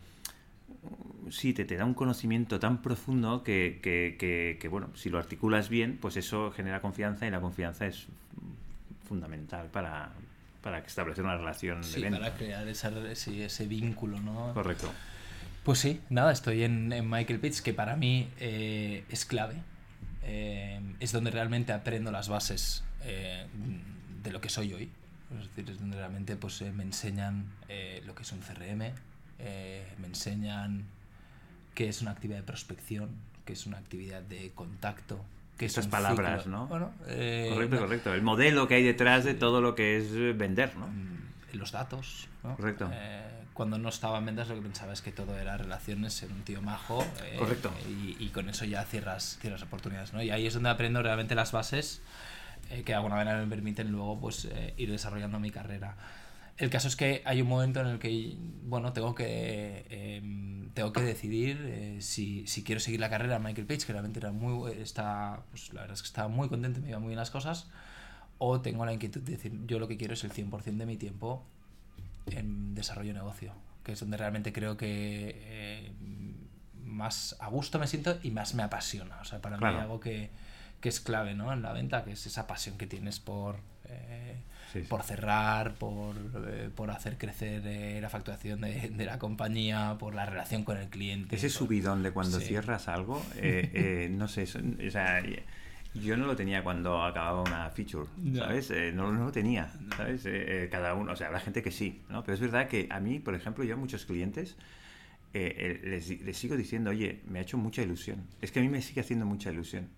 sí, 1.29 1.53
te, 1.53 1.65
te 1.65 1.75
da 1.75 1.83
un 1.83 1.93
conocimiento 1.93 2.59
tan 2.61 2.81
profundo 2.81 3.43
que, 3.43 3.79
que, 3.83 4.15
que, 4.17 4.57
que, 4.57 4.67
bueno, 4.69 4.89
si 4.95 5.09
lo 5.09 5.17
articulas 5.19 5.67
bien, 5.67 5.97
pues 5.99 6.15
eso 6.15 6.49
genera 6.51 6.79
confianza 6.79 7.27
y 7.27 7.31
la 7.31 7.41
confianza 7.41 7.85
es 7.87 8.07
fundamental 9.05 9.67
para, 9.67 10.11
para 10.61 10.79
establecer 10.79 11.25
una 11.25 11.35
relación 11.35 11.83
Sí, 11.83 11.95
de 12.01 12.09
venta. 12.09 12.19
para 12.19 12.35
crear 12.37 12.65
esa- 12.69 13.11
ese, 13.11 13.43
ese 13.43 13.67
vínculo, 13.67 14.21
¿no? 14.21 14.53
Correcto. 14.53 14.89
Pues 15.65 15.79
sí, 15.79 15.99
nada, 16.09 16.31
estoy 16.31 16.63
en, 16.63 16.93
en 16.93 17.09
Michael 17.09 17.39
Pitts, 17.41 17.61
que 17.61 17.73
para 17.73 17.97
mí 17.97 18.29
eh, 18.39 19.03
es 19.09 19.25
clave. 19.25 19.55
Eh, 20.25 20.81
es 20.99 21.11
donde 21.11 21.31
realmente 21.31 21.71
aprendo 21.71 22.11
las 22.11 22.29
bases 22.29 22.83
eh, 23.03 23.45
de 24.23 24.31
lo 24.31 24.41
que 24.41 24.49
soy 24.49 24.73
hoy. 24.73 24.89
Es 25.39 25.47
decir, 25.49 25.69
es 25.69 25.79
donde 25.79 25.97
realmente 25.97 26.35
pues, 26.35 26.61
eh, 26.61 26.71
me 26.71 26.83
enseñan 26.83 27.45
eh, 27.67 28.01
lo 28.05 28.15
que 28.15 28.23
es 28.23 28.31
un 28.31 28.39
CRM, 28.39 28.93
me 29.99 30.07
enseñan 30.07 30.85
qué 31.73 31.89
es 31.89 32.01
una 32.01 32.11
actividad 32.11 32.37
de 32.37 32.43
prospección, 32.43 33.09
qué 33.45 33.53
es 33.53 33.65
una 33.65 33.77
actividad 33.77 34.21
de 34.21 34.51
contacto. 34.55 35.23
Estas 35.59 35.85
un 35.85 35.91
palabras, 35.91 36.43
ciclo. 36.43 36.57
¿no? 36.57 36.67
Bueno, 36.67 36.91
correcto, 36.97 37.75
no, 37.75 37.81
correcto. 37.81 38.13
El 38.13 38.21
modelo 38.23 38.67
que 38.67 38.75
hay 38.75 38.83
detrás 38.83 39.23
de 39.23 39.33
todo 39.35 39.61
lo 39.61 39.73
que 39.73 39.97
es 39.97 40.37
vender, 40.37 40.75
¿no? 40.75 40.87
mm, 40.87 41.17
los 41.55 41.71
datos. 41.71 42.27
¿no? 42.43 42.55
Correcto. 42.55 42.89
Eh, 42.93 43.21
cuando 43.53 43.77
no 43.77 43.89
estaba 43.89 44.17
en 44.17 44.25
ventas 44.25 44.47
lo 44.49 44.55
que 44.55 44.61
pensaba 44.61 44.93
es 44.93 45.01
que 45.01 45.11
todo 45.11 45.37
era 45.37 45.57
relaciones, 45.57 46.13
ser 46.13 46.31
un 46.31 46.43
tío 46.43 46.61
majo. 46.61 47.01
eh, 47.23 47.35
Correcto. 47.37 47.71
Y, 47.87 48.17
y 48.19 48.29
con 48.29 48.49
eso 48.49 48.65
ya 48.65 48.83
cierras, 48.83 49.37
cierras 49.41 49.61
oportunidades. 49.63 50.13
¿no? 50.13 50.21
Y 50.21 50.29
ahí 50.31 50.45
es 50.45 50.53
donde 50.53 50.69
aprendo 50.69 51.01
realmente 51.01 51.35
las 51.35 51.51
bases 51.51 52.01
eh, 52.69 52.83
que 52.83 52.91
de 52.91 52.95
alguna 52.95 53.15
manera 53.15 53.37
me 53.39 53.47
permiten 53.47 53.91
luego 53.91 54.19
pues, 54.19 54.45
eh, 54.45 54.73
ir 54.77 54.91
desarrollando 54.91 55.39
mi 55.39 55.51
carrera. 55.51 55.95
El 56.57 56.69
caso 56.69 56.87
es 56.87 56.95
que 56.95 57.21
hay 57.25 57.41
un 57.41 57.49
momento 57.49 57.81
en 57.81 57.87
el 57.87 57.99
que, 57.99 58.37
bueno, 58.63 58.93
tengo 58.93 59.13
que, 59.13 59.85
eh, 59.89 60.69
tengo 60.73 60.93
que 60.93 61.01
decidir 61.01 61.59
eh, 61.65 61.97
si, 61.99 62.47
si 62.47 62.63
quiero 62.63 62.79
seguir 62.79 63.01
la 63.01 63.09
carrera 63.09 63.33
de 63.33 63.39
Michael 63.43 63.67
Page, 63.67 63.85
que 63.85 63.91
realmente 63.91 64.19
era 64.19 64.31
muy, 64.31 64.71
está, 64.71 65.41
pues 65.51 65.73
la 65.73 65.81
verdad 65.81 65.95
es 65.95 66.01
que 66.01 66.07
estaba 66.07 66.29
muy 66.29 66.47
contento, 66.47 66.79
me 66.79 66.87
iban 66.89 67.01
muy 67.01 67.09
bien 67.09 67.19
las 67.19 67.29
cosas, 67.29 67.67
o 68.37 68.61
tengo 68.61 68.85
la 68.85 68.93
inquietud 68.93 69.21
de 69.21 69.33
decir, 69.33 69.53
yo 69.65 69.79
lo 69.79 69.87
que 69.87 69.97
quiero 69.97 70.13
es 70.13 70.23
el 70.23 70.31
100% 70.31 70.77
de 70.77 70.85
mi 70.85 70.97
tiempo 70.97 71.45
en 72.27 72.75
desarrollo 72.75 73.09
de 73.09 73.19
negocio, 73.19 73.53
que 73.83 73.93
es 73.93 73.99
donde 73.99 74.17
realmente 74.17 74.51
creo 74.51 74.77
que 74.77 75.31
eh, 75.45 75.91
más 76.83 77.35
a 77.39 77.47
gusto 77.49 77.79
me 77.79 77.87
siento 77.87 78.17
y 78.23 78.31
más 78.31 78.53
me 78.55 78.63
apasiona. 78.63 79.17
O 79.21 79.25
sea, 79.25 79.41
para 79.41 79.57
Claro. 79.57 79.75
mí 79.77 79.81
algo 79.81 79.99
que, 79.99 80.29
que 80.81 80.89
es 80.89 80.99
clave 80.99 81.33
¿no? 81.35 81.51
en 81.53 81.61
la 81.61 81.73
venta, 81.73 82.03
que 82.03 82.11
es 82.11 82.25
esa 82.25 82.47
pasión 82.47 82.77
que 82.77 82.87
tienes 82.87 83.19
por, 83.19 83.57
eh, 83.85 84.35
Sí, 84.73 84.81
sí. 84.81 84.87
por 84.89 85.03
cerrar, 85.03 85.75
por, 85.75 86.15
eh, 86.47 86.69
por 86.75 86.91
hacer 86.91 87.17
crecer 87.17 87.61
eh, 87.65 87.99
la 88.01 88.09
facturación 88.09 88.59
de, 88.61 88.89
de 88.89 89.05
la 89.05 89.19
compañía, 89.19 89.95
por 89.99 90.13
la 90.15 90.25
relación 90.25 90.63
con 90.63 90.77
el 90.77 90.89
cliente. 90.89 91.35
Ese 91.37 91.47
por- 91.47 91.53
subidón 91.67 92.03
de 92.03 92.11
cuando 92.11 92.39
Sí. 92.39 92.47
cierras 92.47 92.87
algo, 92.89 93.23
eh, 93.37 93.69
eh, 93.73 94.09
no 94.11 94.27
sé, 94.27 94.43
o 94.43 94.91
sea, 94.91 95.21
yo 95.95 96.17
no 96.17 96.25
lo 96.27 96.35
tenía 96.35 96.63
cuando 96.63 97.03
acababa 97.03 97.41
una 97.41 97.69
feature. 97.69 98.07
¿sabes? 98.35 98.69
Eh, 98.71 98.91
no, 98.93 99.11
no 99.11 99.25
lo 99.25 99.31
tenía, 99.31 99.71
¿sabes? 99.97 100.25
Eh, 100.25 100.63
eh, 100.65 100.69
cada 100.69 100.93
uno, 100.93 101.13
o 101.13 101.15
sea, 101.15 101.27
habrá 101.27 101.39
gente 101.39 101.61
que 101.63 101.71
sí, 101.71 102.03
¿no? 102.09 102.23
Pero 102.23 102.35
es 102.35 102.39
verdad 102.41 102.67
que 102.67 102.87
a 102.89 102.99
mí, 102.99 103.19
por 103.19 103.35
ejemplo, 103.35 103.63
yo 103.63 103.73
a 103.75 103.77
muchos 103.77 104.05
clientes 104.05 104.55
eh, 105.33 105.79
eh, 105.83 105.87
les, 105.89 106.21
les 106.21 106.37
sigo 106.37 106.55
diciendo, 106.55 106.91
oye, 106.91 107.21
me 107.27 107.39
ha 107.39 107.41
hecho 107.41 107.57
mucha 107.57 107.81
ilusión. 107.81 108.25
Es 108.41 108.51
que 108.51 108.59
a 108.59 108.61
mí 108.61 108.69
me 108.69 108.81
sigue 108.81 109.01
haciendo 109.01 109.25
mucha 109.25 109.51
ilusión. 109.51 109.89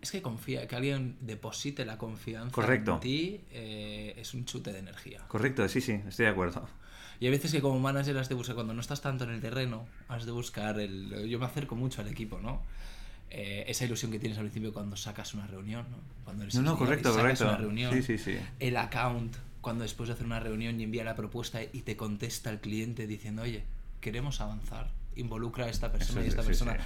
Es 0.00 0.12
que 0.12 0.22
confía, 0.22 0.68
que 0.68 0.76
alguien 0.76 1.16
deposite 1.20 1.84
la 1.84 1.98
confianza 1.98 2.52
Correcto. 2.52 2.94
en 2.94 3.00
ti 3.00 3.40
eh, 3.50 4.14
es 4.16 4.34
un 4.34 4.44
chute 4.44 4.72
de 4.72 4.78
energía. 4.78 5.24
Correcto, 5.26 5.68
sí, 5.68 5.80
sí, 5.80 6.00
estoy 6.06 6.26
de 6.26 6.30
acuerdo. 6.30 6.68
Y 7.18 7.24
hay 7.24 7.32
veces 7.32 7.50
que 7.50 7.60
como 7.60 7.80
manager 7.80 8.16
has 8.18 8.28
de 8.28 8.34
buscar, 8.36 8.54
cuando 8.54 8.74
no 8.74 8.80
estás 8.80 9.00
tanto 9.00 9.24
en 9.24 9.30
el 9.30 9.40
terreno, 9.40 9.86
has 10.06 10.26
de 10.26 10.32
buscar 10.32 10.78
el... 10.78 11.26
Yo 11.28 11.38
me 11.38 11.46
acerco 11.46 11.74
mucho 11.74 12.02
al 12.02 12.08
equipo, 12.08 12.38
¿no? 12.38 12.62
Eh, 13.30 13.64
esa 13.68 13.84
ilusión 13.84 14.12
que 14.12 14.18
tienes 14.18 14.38
al 14.38 14.44
principio 14.44 14.72
cuando 14.72 14.96
sacas 14.96 15.34
una 15.34 15.46
reunión, 15.46 15.84
¿no? 15.90 15.96
Cuando 16.24 16.44
eres 16.44 16.54
No, 16.54 16.62
no, 16.62 16.78
correcto, 16.78 17.10
sacas 17.10 17.22
correcto. 17.22 17.44
una 17.48 17.56
reunión. 17.56 17.92
Sí, 17.92 18.02
sí, 18.02 18.18
sí. 18.18 18.38
El 18.60 18.76
account, 18.76 19.36
cuando 19.60 19.82
después 19.82 20.08
de 20.08 20.14
hacer 20.14 20.26
una 20.26 20.38
reunión 20.40 20.80
y 20.80 20.84
envía 20.84 21.02
la 21.04 21.16
propuesta 21.16 21.60
y 21.62 21.82
te 21.82 21.96
contesta 21.96 22.50
el 22.50 22.60
cliente 22.60 23.06
diciendo, 23.06 23.42
oye, 23.42 23.64
queremos 24.00 24.40
avanzar, 24.40 24.90
involucra 25.16 25.66
a 25.66 25.68
esta 25.68 25.90
persona 25.90 26.20
Eso 26.20 26.24
y 26.26 26.28
es- 26.28 26.34
esta 26.34 26.42
persona. 26.44 26.76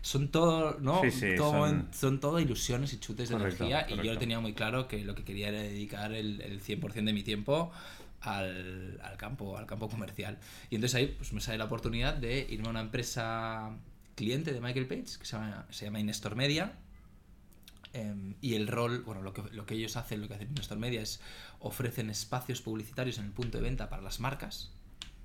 son 0.00 0.28
todo, 0.28 0.78
¿no? 0.80 1.00
Todo- 1.36 1.50
son- 1.66 1.88
son... 1.92 2.20
todo 2.20 2.38
ilusiones 2.38 2.92
y 2.92 3.00
chutes 3.00 3.28
de 3.28 3.36
Correcto, 3.36 3.64
energía 3.64 3.86
y 3.88 3.90
yo 3.90 3.96
correcto. 3.96 4.18
tenía 4.20 4.38
muy 4.38 4.52
claro 4.54 4.86
que 4.86 5.04
lo 5.04 5.16
que 5.16 5.24
quería 5.24 5.48
era 5.48 5.60
dedicar 5.60 6.12
el, 6.12 6.40
el 6.42 6.60
100% 6.62 7.06
de 7.06 7.12
mi 7.12 7.24
tiempo 7.24 7.72
al, 8.20 9.00
al 9.02 9.16
campo, 9.16 9.58
al 9.58 9.66
campo 9.66 9.88
comercial. 9.88 10.38
Y 10.70 10.76
entonces 10.76 10.94
ahí 10.94 11.06
pues, 11.18 11.32
me 11.32 11.40
sale 11.40 11.58
la 11.58 11.64
oportunidad 11.64 12.14
de 12.14 12.46
irme 12.48 12.68
a 12.68 12.70
una 12.70 12.80
empresa 12.80 13.70
cliente 14.18 14.52
de 14.52 14.60
Michael 14.60 14.88
Page 14.88 15.18
que 15.18 15.24
se 15.24 15.36
llama, 15.36 15.66
se 15.70 15.84
llama 15.84 16.00
Inestor 16.00 16.34
Media. 16.34 16.72
Em, 17.94 18.34
y 18.42 18.54
el 18.54 18.66
rol, 18.66 19.02
bueno, 19.02 19.22
lo 19.22 19.32
que, 19.32 19.42
lo 19.52 19.64
que 19.64 19.74
ellos 19.74 19.96
hacen, 19.96 20.20
lo 20.20 20.28
que 20.28 20.34
hacen 20.34 20.50
Inestor 20.50 20.78
Media 20.78 21.00
es 21.00 21.20
ofrecen 21.60 22.10
espacios 22.10 22.60
publicitarios 22.60 23.18
en 23.18 23.26
el 23.26 23.30
punto 23.30 23.58
de 23.58 23.64
venta 23.64 23.88
para 23.88 24.02
las 24.02 24.18
marcas. 24.18 24.72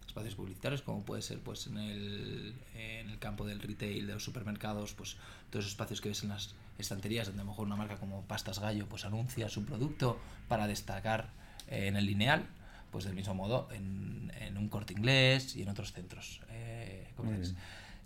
Espacios 0.06 0.36
publicitarios, 0.36 0.84
como 0.84 1.04
puede 1.04 1.24
ser 1.24 1.40
pues 1.40 1.66
en 1.66 1.78
el, 1.80 2.54
en 2.76 3.10
el 3.10 3.18
campo 3.18 3.48
del 3.48 3.60
retail, 3.60 4.06
de 4.06 4.14
los 4.14 4.24
supermercados, 4.24 4.94
pues 4.94 5.18
todos 5.50 5.66
esos 5.66 5.72
espacios 5.72 6.00
que 6.00 6.10
ves 6.10 6.22
en 6.22 6.30
las 6.30 6.54
estanterías, 6.78 7.26
donde 7.26 7.42
a 7.42 7.46
lo 7.46 7.50
mejor 7.50 7.66
una 7.66 7.76
marca 7.76 7.98
como 7.98 8.22
Pastas 8.22 8.60
Gallo 8.60 8.88
pues 8.88 9.06
anuncia 9.06 9.50
su 9.50 9.66
producto 9.66 10.20
para 10.48 10.68
destacar 10.68 11.32
eh, 11.68 11.88
en 11.88 11.96
el 11.98 12.06
lineal, 12.06 12.46
pues 12.92 13.06
del 13.06 13.16
mismo 13.16 13.34
modo 13.34 13.70
en, 13.72 14.32
en 14.40 14.56
un 14.56 14.70
corte 14.70 14.94
inglés 14.94 15.56
y 15.56 15.64
en 15.64 15.70
otros 15.70 15.94
centros 15.94 16.42
eh, 16.52 17.12
comerciales. 17.18 17.56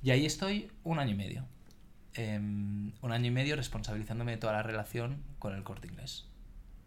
Y 0.03 0.11
ahí 0.11 0.25
estoy 0.25 0.71
un 0.83 0.99
año 0.99 1.11
y 1.11 1.15
medio. 1.15 1.45
Em, 2.13 2.91
un 3.01 3.11
año 3.11 3.27
y 3.27 3.31
medio 3.31 3.55
responsabilizándome 3.55 4.31
de 4.31 4.37
toda 4.37 4.53
la 4.53 4.63
relación 4.63 5.23
con 5.39 5.53
el 5.55 5.63
corte 5.63 5.87
inglés. 5.87 6.25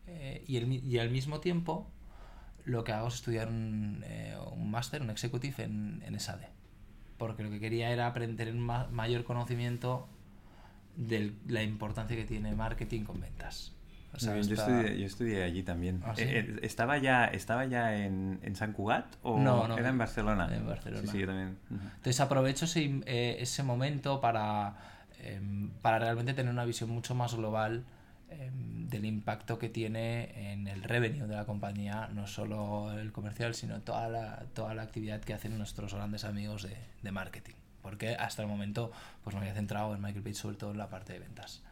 Eh, 0.06 0.44
y, 0.46 0.56
el 0.56 0.72
y 0.72 0.98
al 0.98 1.10
mismo 1.10 1.40
tiempo 1.40 1.88
lo 2.64 2.84
que 2.84 2.92
hago 2.92 3.08
es 3.08 3.14
estudiar 3.14 3.48
un, 3.48 4.02
eh, 4.06 4.36
un 4.52 4.70
máster, 4.70 5.02
un 5.02 5.10
executive 5.10 5.62
en, 5.62 6.02
en 6.04 6.18
SAD. 6.18 6.40
Porque 7.18 7.42
lo 7.42 7.50
que 7.50 7.60
quería 7.60 7.90
era 7.90 8.06
aprender 8.06 8.50
un 8.52 8.60
ma- 8.60 8.88
mayor 8.90 9.24
conocimiento 9.24 10.08
de 10.96 11.32
la 11.46 11.62
importancia 11.62 12.16
que 12.16 12.24
tiene 12.24 12.54
marketing 12.54 13.04
con 13.04 13.20
ventas. 13.20 13.72
O 14.12 14.18
sea, 14.18 14.32
Muy 14.32 14.40
bien, 14.40 14.48
yo, 14.56 14.60
hasta- 14.60 14.76
estudié, 14.80 15.00
yo 15.00 15.06
estudié 15.06 15.42
allí 15.44 15.62
también. 15.62 16.02
¿Ah, 16.04 16.14
sí? 16.16 16.22
Eh, 16.22 16.38
eh, 16.40 16.58
¿Estaba 16.62 16.98
ya, 16.98 17.26
estaba 17.26 17.64
ya 17.66 17.96
en, 17.96 18.40
en 18.42 18.56
San 18.56 18.72
Cugat 18.72 19.06
o 19.22 19.38
No, 19.38 19.68
no, 19.68 19.78
era 19.78 19.88
en 19.88 19.98
Barcelona? 19.98 20.48
en 20.54 20.66
Barcelona. 20.66 21.02
Sí, 21.02 21.08
sí, 21.08 21.18
yo 21.20 21.26
también. 21.26 21.56
Entonces 21.70 22.20
aprovecho 22.20 22.64
ese, 22.64 23.00
eh, 23.06 23.36
ese 23.38 23.62
momento 23.62 24.20
para, 24.20 24.76
em, 25.20 25.70
para 25.82 25.98
realmente 26.00 26.34
tener 26.34 26.52
una 26.52 26.64
visión 26.64 26.90
mucho 26.90 27.14
más 27.14 27.34
global 27.34 27.84
em, 28.30 28.88
del 28.88 29.04
impacto 29.06 29.58
que 29.58 29.68
tiene 29.68 30.52
en 30.52 30.66
el 30.68 30.82
revenue 30.82 31.26
de 31.26 31.34
la 31.36 31.44
compañía, 31.46 32.08
no 32.12 32.26
solo 32.26 32.92
el 32.98 33.12
comercial, 33.12 33.54
sino 33.54 33.80
toda 33.80 34.08
la, 34.08 34.44
toda 34.54 34.74
la 34.74 34.82
actividad 34.82 35.20
que 35.20 35.34
hacen 35.34 35.56
nuestros 35.58 35.94
grandes 35.94 36.24
amigos 36.24 36.62
de, 36.62 36.76
de 37.02 37.10
marketing. 37.12 37.54
Porque 37.82 38.14
hasta 38.14 38.42
el 38.42 38.48
momento 38.48 38.92
pues 39.24 39.34
me 39.34 39.40
había 39.42 39.54
centrado 39.54 39.94
en 39.94 40.02
Michael 40.02 40.22
Page, 40.22 40.34
sobre 40.34 40.56
todo 40.56 40.70
en 40.72 40.78
la 40.78 40.88
parte 40.90 41.12
de 41.12 41.18
ventas. 41.20 41.62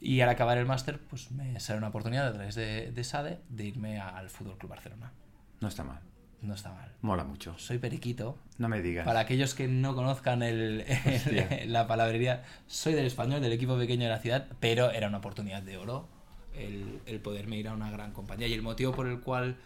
Y 0.00 0.20
al 0.20 0.28
acabar 0.28 0.58
el 0.58 0.66
máster, 0.66 1.00
pues 1.00 1.30
me 1.30 1.58
sale 1.60 1.78
una 1.78 1.88
oportunidad 1.88 2.26
a 2.28 2.32
través 2.32 2.54
de, 2.54 2.92
de 2.92 3.04
SADE 3.04 3.40
de 3.48 3.64
irme 3.64 3.98
al 4.00 4.28
Fútbol 4.30 4.58
Club 4.58 4.70
Barcelona. 4.70 5.12
No 5.60 5.68
está 5.68 5.84
mal. 5.84 6.00
No 6.42 6.54
está 6.54 6.70
mal. 6.72 6.92
Mola 7.00 7.24
mucho. 7.24 7.56
Soy 7.58 7.78
periquito, 7.78 8.38
No 8.58 8.68
me 8.68 8.82
digas. 8.82 9.06
para 9.06 9.20
aquellos 9.20 9.54
que 9.54 9.68
no 9.68 9.94
conozcan 9.94 10.42
el, 10.42 10.84
la 11.66 11.86
palabrería, 11.86 12.44
soy 12.66 12.92
del 12.92 13.06
español, 13.06 13.40
del 13.40 13.52
equipo 13.52 13.76
pequeño 13.78 14.04
de 14.04 14.10
la 14.10 14.18
ciudad, 14.18 14.46
pero 14.60 14.90
era 14.90 15.08
una 15.08 15.18
oportunidad 15.18 15.62
de 15.62 15.78
oro 15.78 16.08
el, 16.54 17.00
el 17.06 17.20
poderme 17.20 17.56
ir 17.56 17.68
a 17.68 17.72
una 17.72 17.90
gran 17.90 18.12
compañía. 18.12 18.46
Y 18.48 18.52
el 18.52 18.62
motivo 18.62 18.92
por 18.92 19.06
el 19.08 19.20
cual... 19.20 19.56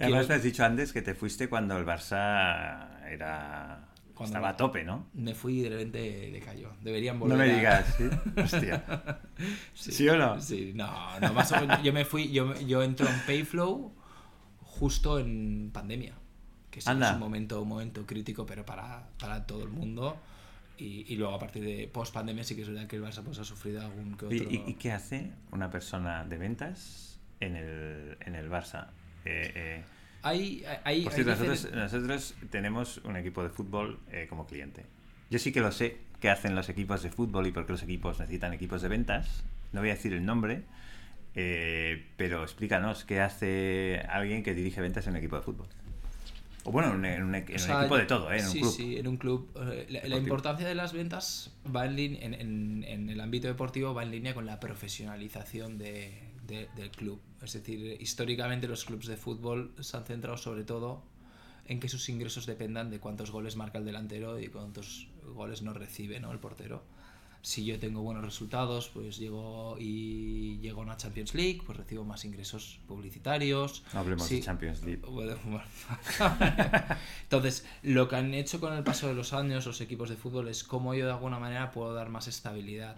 Además 0.00 0.18
quiero- 0.22 0.28
me 0.28 0.34
has 0.34 0.42
dicho 0.42 0.64
antes 0.64 0.92
que 0.92 1.00
te 1.00 1.14
fuiste 1.14 1.48
cuando 1.48 1.76
el 1.78 1.86
Barça 1.86 2.88
era... 3.08 3.86
Cuando 4.14 4.36
estaba 4.36 4.50
a 4.50 4.56
tope, 4.56 4.84
¿no? 4.84 5.06
Me 5.14 5.34
fui 5.34 5.58
y 5.58 5.62
de 5.62 5.70
repente 5.70 6.30
decayó. 6.32 6.70
Deberían 6.82 7.16
No 7.18 7.22
volver 7.26 7.38
me 7.38 7.52
a- 7.52 7.56
digas, 7.56 7.94
¿sí? 7.98 8.04
Hostia. 8.40 9.20
¿Sí 9.74 10.08
o 10.08 10.16
no? 10.16 10.40
Sí, 10.40 10.72
no, 10.74 11.18
no, 11.20 11.32
más 11.32 11.50
o 11.52 11.60
menos. 11.60 11.82
Yo 11.82 11.92
me 11.92 12.04
fui, 12.04 12.30
yo, 12.30 12.54
yo 12.60 12.82
entro 12.82 13.08
en 13.08 13.18
Payflow 13.26 13.92
justo 14.60 15.18
en 15.18 15.70
pandemia. 15.72 16.14
Que 16.70 16.80
sí, 16.80 16.90
Anda. 16.90 17.08
es 17.08 17.14
un 17.14 17.20
momento, 17.20 17.62
un 17.62 17.68
momento 17.68 18.06
crítico, 18.06 18.46
pero 18.46 18.64
para, 18.64 19.08
para 19.18 19.46
todo 19.46 19.62
el 19.64 19.70
mundo. 19.70 20.16
Y, 20.76 21.04
y 21.12 21.16
luego 21.16 21.34
a 21.34 21.38
partir 21.38 21.62
de 21.64 21.86
post 21.92 22.12
pandemia 22.12 22.42
sí 22.42 22.56
que 22.56 22.62
es 22.62 22.68
verdad 22.68 22.86
que 22.88 22.96
el 22.96 23.02
Barça 23.04 23.22
pues, 23.22 23.38
ha 23.38 23.44
sufrido 23.44 23.80
algún 23.80 24.16
que 24.16 24.26
otro. 24.26 24.36
¿Y, 24.38 24.56
y- 24.66 24.70
y 24.70 24.74
qué 24.74 24.90
hace 24.92 25.30
una 25.52 25.70
persona 25.70 26.24
de 26.24 26.36
ventas 26.36 27.20
en 27.40 27.54
el, 27.56 28.16
en 28.20 28.34
el 28.34 28.50
Barça? 28.50 28.88
Eh, 29.24 29.52
eh, 29.54 29.84
Hay, 30.24 30.64
hay, 30.84 31.02
por 31.04 31.12
hay 31.12 31.22
cierto, 31.22 31.30
nosotros, 31.32 31.64
diferen- 31.72 31.74
nosotros 31.76 32.34
tenemos 32.50 32.98
un 33.04 33.16
equipo 33.16 33.42
de 33.42 33.50
fútbol 33.50 33.98
eh, 34.10 34.26
como 34.28 34.46
cliente. 34.46 34.84
Yo 35.30 35.38
sí 35.38 35.52
que 35.52 35.60
lo 35.60 35.70
sé 35.70 35.98
qué 36.20 36.30
hacen 36.30 36.54
los 36.54 36.68
equipos 36.68 37.02
de 37.02 37.10
fútbol 37.10 37.46
y 37.46 37.52
por 37.52 37.66
qué 37.66 37.72
los 37.72 37.82
equipos 37.82 38.18
necesitan 38.18 38.52
equipos 38.52 38.82
de 38.82 38.88
ventas. 38.88 39.44
No 39.72 39.80
voy 39.80 39.90
a 39.90 39.94
decir 39.94 40.12
el 40.12 40.24
nombre, 40.24 40.62
eh, 41.34 42.06
pero 42.16 42.42
explícanos 42.42 43.04
qué 43.04 43.20
hace 43.20 44.00
alguien 44.08 44.42
que 44.42 44.54
dirige 44.54 44.80
ventas 44.80 45.06
en 45.06 45.12
un 45.12 45.16
equipo 45.18 45.36
de 45.36 45.42
fútbol. 45.42 45.66
O 46.66 46.72
bueno, 46.72 46.88
en 46.92 46.96
un, 46.96 47.04
en 47.04 47.22
un- 47.24 47.34
un 47.34 47.54
O 47.54 47.58
sea, 47.58 47.80
equipo 47.80 47.98
de 47.98 48.04
todo, 48.06 48.32
¿eh? 48.32 48.38
en 48.38 48.46
sí, 48.46 48.56
un 48.58 48.62
club. 48.62 48.74
Sí, 48.74 48.96
en 48.96 49.06
un 49.08 49.16
club. 49.18 49.50
Eh, 49.70 49.86
La, 49.90 50.08
la 50.08 50.16
importancia 50.16 50.66
de 50.66 50.74
las 50.74 50.94
ventas 50.94 51.52
va 51.74 51.84
en, 51.84 51.98
en- 51.98 52.84
en 52.84 53.10
el 53.10 53.20
ámbito 53.20 53.46
deportivo 53.48 53.92
va 53.92 54.02
en 54.02 54.10
línea 54.12 54.32
con 54.32 54.46
la 54.46 54.58
profesionalización 54.60 55.76
de- 55.76 56.32
de- 56.46 56.68
del 56.76 56.90
club. 56.90 57.20
Es 57.42 57.52
decir, 57.52 57.96
históricamente 58.00 58.68
los 58.68 58.84
clubes 58.84 59.06
de 59.06 59.16
fútbol 59.16 59.72
se 59.80 59.96
han 59.96 60.04
centrado 60.04 60.36
sobre 60.36 60.64
todo 60.64 61.02
en 61.66 61.80
que 61.80 61.88
sus 61.88 62.08
ingresos 62.08 62.46
dependan 62.46 62.90
de 62.90 63.00
cuántos 63.00 63.30
goles 63.30 63.56
marca 63.56 63.78
el 63.78 63.84
delantero 63.84 64.38
y 64.38 64.48
cuántos 64.48 65.08
goles 65.34 65.62
no 65.62 65.72
recibe 65.72 66.20
¿no? 66.20 66.30
el 66.32 66.38
portero. 66.38 66.82
Si 67.40 67.62
yo 67.66 67.78
tengo 67.78 68.00
buenos 68.00 68.24
resultados, 68.24 68.88
pues 68.88 69.18
llego 69.18 69.76
y 69.78 70.56
llego 70.60 70.80
a 70.80 70.84
una 70.84 70.96
Champions 70.96 71.34
League, 71.34 71.60
pues 71.66 71.76
recibo 71.76 72.02
más 72.02 72.24
ingresos 72.24 72.80
publicitarios. 72.88 73.82
No 73.92 74.00
hablemos 74.00 74.26
de 74.30 74.40
Champions 74.40 74.82
League. 74.82 75.02
bueno, 75.10 75.36
bueno. 75.44 75.64
Entonces, 77.24 77.66
lo 77.82 78.08
que 78.08 78.16
han 78.16 78.32
hecho 78.34 78.60
con 78.60 78.72
el 78.72 78.82
paso 78.82 79.08
de 79.08 79.14
los 79.14 79.32
años 79.34 79.66
los 79.66 79.80
equipos 79.82 80.08
de 80.08 80.16
fútbol 80.16 80.48
es 80.48 80.64
cómo 80.64 80.94
yo 80.94 81.04
de 81.06 81.12
alguna 81.12 81.38
manera 81.38 81.70
puedo 81.70 81.92
dar 81.92 82.08
más 82.08 82.28
estabilidad 82.28 82.96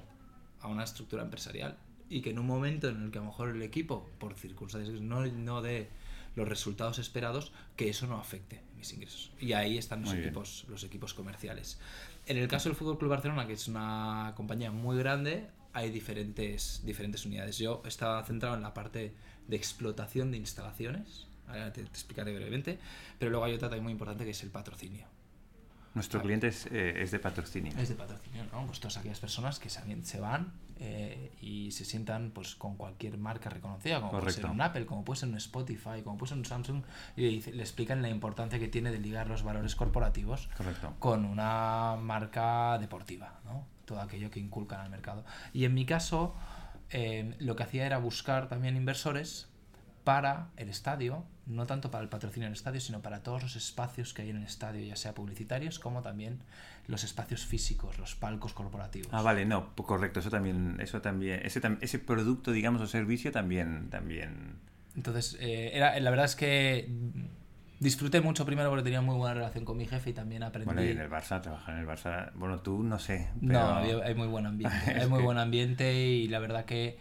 a 0.61 0.69
una 0.69 0.85
estructura 0.85 1.23
empresarial 1.23 1.77
y 2.09 2.21
que 2.21 2.31
en 2.31 2.39
un 2.39 2.47
momento 2.47 2.89
en 2.89 3.03
el 3.05 3.11
que 3.11 3.19
a 3.19 3.23
lo 3.23 3.29
mejor 3.29 3.51
el 3.51 3.63
equipo, 3.63 4.09
por 4.19 4.35
circunstancias, 4.35 5.01
no, 5.01 5.27
no 5.27 5.63
dé 5.63 5.89
los 6.35 6.49
resultados 6.49 6.99
esperados, 6.99 7.53
que 7.77 7.89
eso 7.89 8.07
no 8.07 8.19
afecte 8.19 8.61
mis 8.77 8.93
ingresos. 8.93 9.33
Y 9.41 9.55
ahí 9.55 9.79
están 9.79 10.01
los 10.01 10.11
Muy 10.11 10.19
bien. 10.19 10.29
equipos, 10.29 10.67
los 10.69 10.85
equipos 10.85 11.15
comerciales. 11.15 11.79
En 12.27 12.37
el 12.37 12.47
caso 12.47 12.69
del 12.69 12.77
Fútbol 12.77 12.99
Club 12.99 13.11
Barcelona, 13.11 13.47
que 13.47 13.55
es 13.55 13.69
una 13.69 14.35
compañía 14.37 14.71
muy 14.71 14.99
grande, 14.99 15.47
hay 15.73 15.91
diferentes, 15.91 16.83
diferentes 16.85 17.25
unidades. 17.25 17.59
Yo 17.59 17.83
estaba 17.87 18.23
centrado 18.25 18.55
en 18.55 18.63
la 18.63 18.75
parte 18.75 19.15
de 19.49 19.57
explotación 19.57 20.31
de 20.31 20.37
instalaciones, 20.37 21.27
ahora 21.49 21.73
te, 21.73 21.83
te 21.83 21.89
explicaré 21.89 22.35
brevemente, 22.35 22.79
pero 23.19 23.31
luego 23.31 23.47
hay 23.47 23.55
otra 23.55 23.69
también 23.69 23.85
muy 23.85 23.93
importante 23.93 24.25
que 24.25 24.31
es 24.31 24.43
el 24.43 24.51
patrocinio. 24.51 25.07
Nuestro 25.97 26.21
cliente 26.21 26.49
es, 26.49 26.67
eh, 26.67 27.03
es 27.03 27.11
de 27.11 27.19
patrocinio. 27.19 27.73
Es 27.79 27.89
de 27.89 27.95
patrocinio, 27.95 28.45
¿no? 28.53 28.67
Pues 28.67 28.81
todas 28.81 28.99
aquellas 28.99 29.19
personas 29.19 29.59
que 29.59 29.71
se, 29.71 29.81
se 30.05 30.21
van 30.21 30.53
eh, 30.79 31.33
y 31.41 31.71
se 31.73 31.87
sientan 31.87 32.33
pues 32.33 32.55
con 32.55 32.77
cualquier 32.77 33.17
marca 33.17 33.49
reconocida, 33.49 34.01
como 34.01 34.11
puede 34.11 34.31
ser 34.31 34.43
Correcto. 34.43 34.53
un 34.55 34.61
Apple, 34.61 34.85
como 34.85 35.05
puede 35.07 35.21
ser 35.21 35.31
un 35.31 35.37
Spotify, 35.37 36.03
como 36.05 36.19
puede 36.19 36.29
ser 36.29 36.39
un 36.39 36.45
Samsung, 36.45 36.83
y 37.17 37.41
le 37.51 37.63
explican 37.63 38.03
la 38.03 38.11
importancia 38.11 38.59
que 38.59 38.69
tiene 38.69 38.91
de 38.91 38.99
ligar 38.99 39.27
los 39.29 39.43
valores 39.43 39.75
corporativos 39.75 40.51
Correcto. 40.55 40.93
con 40.99 41.25
una 41.25 41.97
marca 41.99 42.77
deportiva, 42.79 43.41
¿no? 43.47 43.67
Todo 43.87 44.03
aquello 44.03 44.31
que 44.31 44.39
inculcan 44.39 44.81
al 44.81 44.91
mercado. 44.91 45.25
Y 45.55 45.65
en 45.65 45.73
mi 45.73 45.87
caso, 45.87 46.35
eh, 46.91 47.35
lo 47.39 47.57
que 47.57 47.63
hacía 47.63 47.87
era 47.87 47.97
buscar 47.97 48.49
también 48.49 48.77
inversores 48.77 49.49
para 50.05 50.51
el 50.59 50.69
estadio, 50.69 51.25
no 51.47 51.67
tanto 51.67 51.91
para 51.91 52.03
el 52.03 52.09
patrocinio 52.09 52.47
del 52.49 52.55
estadio, 52.55 52.81
sino 52.81 53.01
para 53.01 53.23
todos 53.23 53.43
los 53.43 53.57
espacios 53.57 54.13
que 54.13 54.23
hay 54.23 54.31
en 54.31 54.37
el 54.39 54.43
estadio, 54.45 54.85
ya 54.85 54.97
sea 54.97 55.15
publicitarios 55.15 55.79
como 55.79 56.03
también 56.03 56.41
los 56.89 57.05
espacios 57.05 57.47
físicos, 57.47 57.99
los 57.99 58.15
palcos 58.17 58.53
corporativos. 58.53 59.09
Ah, 59.13 59.23
vale, 59.23 59.45
no, 59.47 59.75
correcto, 59.75 60.21
eso 60.21 60.31
también, 60.31 60.77
eso 60.81 61.01
también, 61.01 61.41
ese, 61.45 61.61
ese 61.81 61.99
producto, 61.99 62.53
digamos, 62.53 62.83
o 62.83 62.87
servicio 62.87 63.31
también, 63.33 63.89
también. 63.91 64.57
Entonces, 64.97 65.37
eh, 65.41 65.71
era, 65.75 65.99
la 66.01 66.11
verdad 66.11 66.27
es 66.27 66.37
que 66.37 66.89
disfruté 67.79 68.21
mucho 68.21 68.47
primero 68.47 68.71
porque 68.71 68.85
tenía 68.85 69.01
muy 69.03 69.17
buena 69.17 69.35
relación 69.35 69.65
con 69.65 69.77
mi 69.77 69.87
jefe 69.87 70.11
y 70.11 70.13
también 70.15 70.43
aprendí. 70.43 70.65
Bueno, 70.67 70.83
y 70.83 70.89
en 70.91 70.99
el 70.99 71.11
Barça, 71.11 71.41
trabajar 71.43 71.75
en 71.75 71.81
el 71.83 71.87
Barça, 71.87 72.33
bueno, 72.35 72.61
tú 72.61 72.83
no 72.83 72.99
sé, 72.99 73.29
pero... 73.41 73.53
No, 73.53 73.77
hay 74.03 74.15
muy 74.15 74.27
buen 74.29 74.47
ambiente. 74.47 74.77
Hay 75.01 75.07
muy 75.07 75.19
que- 75.19 75.25
buen 75.25 75.39
ambiente 75.39 75.95
y 75.95 76.29
la 76.29 76.39
verdad 76.39 76.65
que 76.65 76.99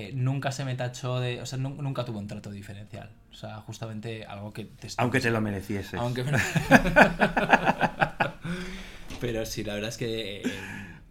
eh, 0.00 0.12
nunca 0.14 0.52
se 0.52 0.64
me 0.64 0.74
tachó 0.74 1.20
de. 1.20 1.40
O 1.42 1.46
sea, 1.46 1.58
nun- 1.58 1.76
nunca 1.76 2.04
tuvo 2.04 2.18
un 2.18 2.26
trato 2.26 2.50
diferencial. 2.50 3.10
O 3.30 3.34
sea, 3.34 3.56
justamente 3.60 4.24
algo 4.24 4.52
que 4.52 4.64
te 4.64 4.88
Aunque 4.98 5.20
te 5.20 5.30
lo 5.30 5.40
merecieses. 5.40 5.94
Aunque 6.00 6.24
me- 6.24 6.32
Pero 9.20 9.44
sí, 9.46 9.64
la 9.64 9.74
verdad 9.74 9.88
es 9.90 9.96
que 9.96 10.38
eh, 10.38 10.42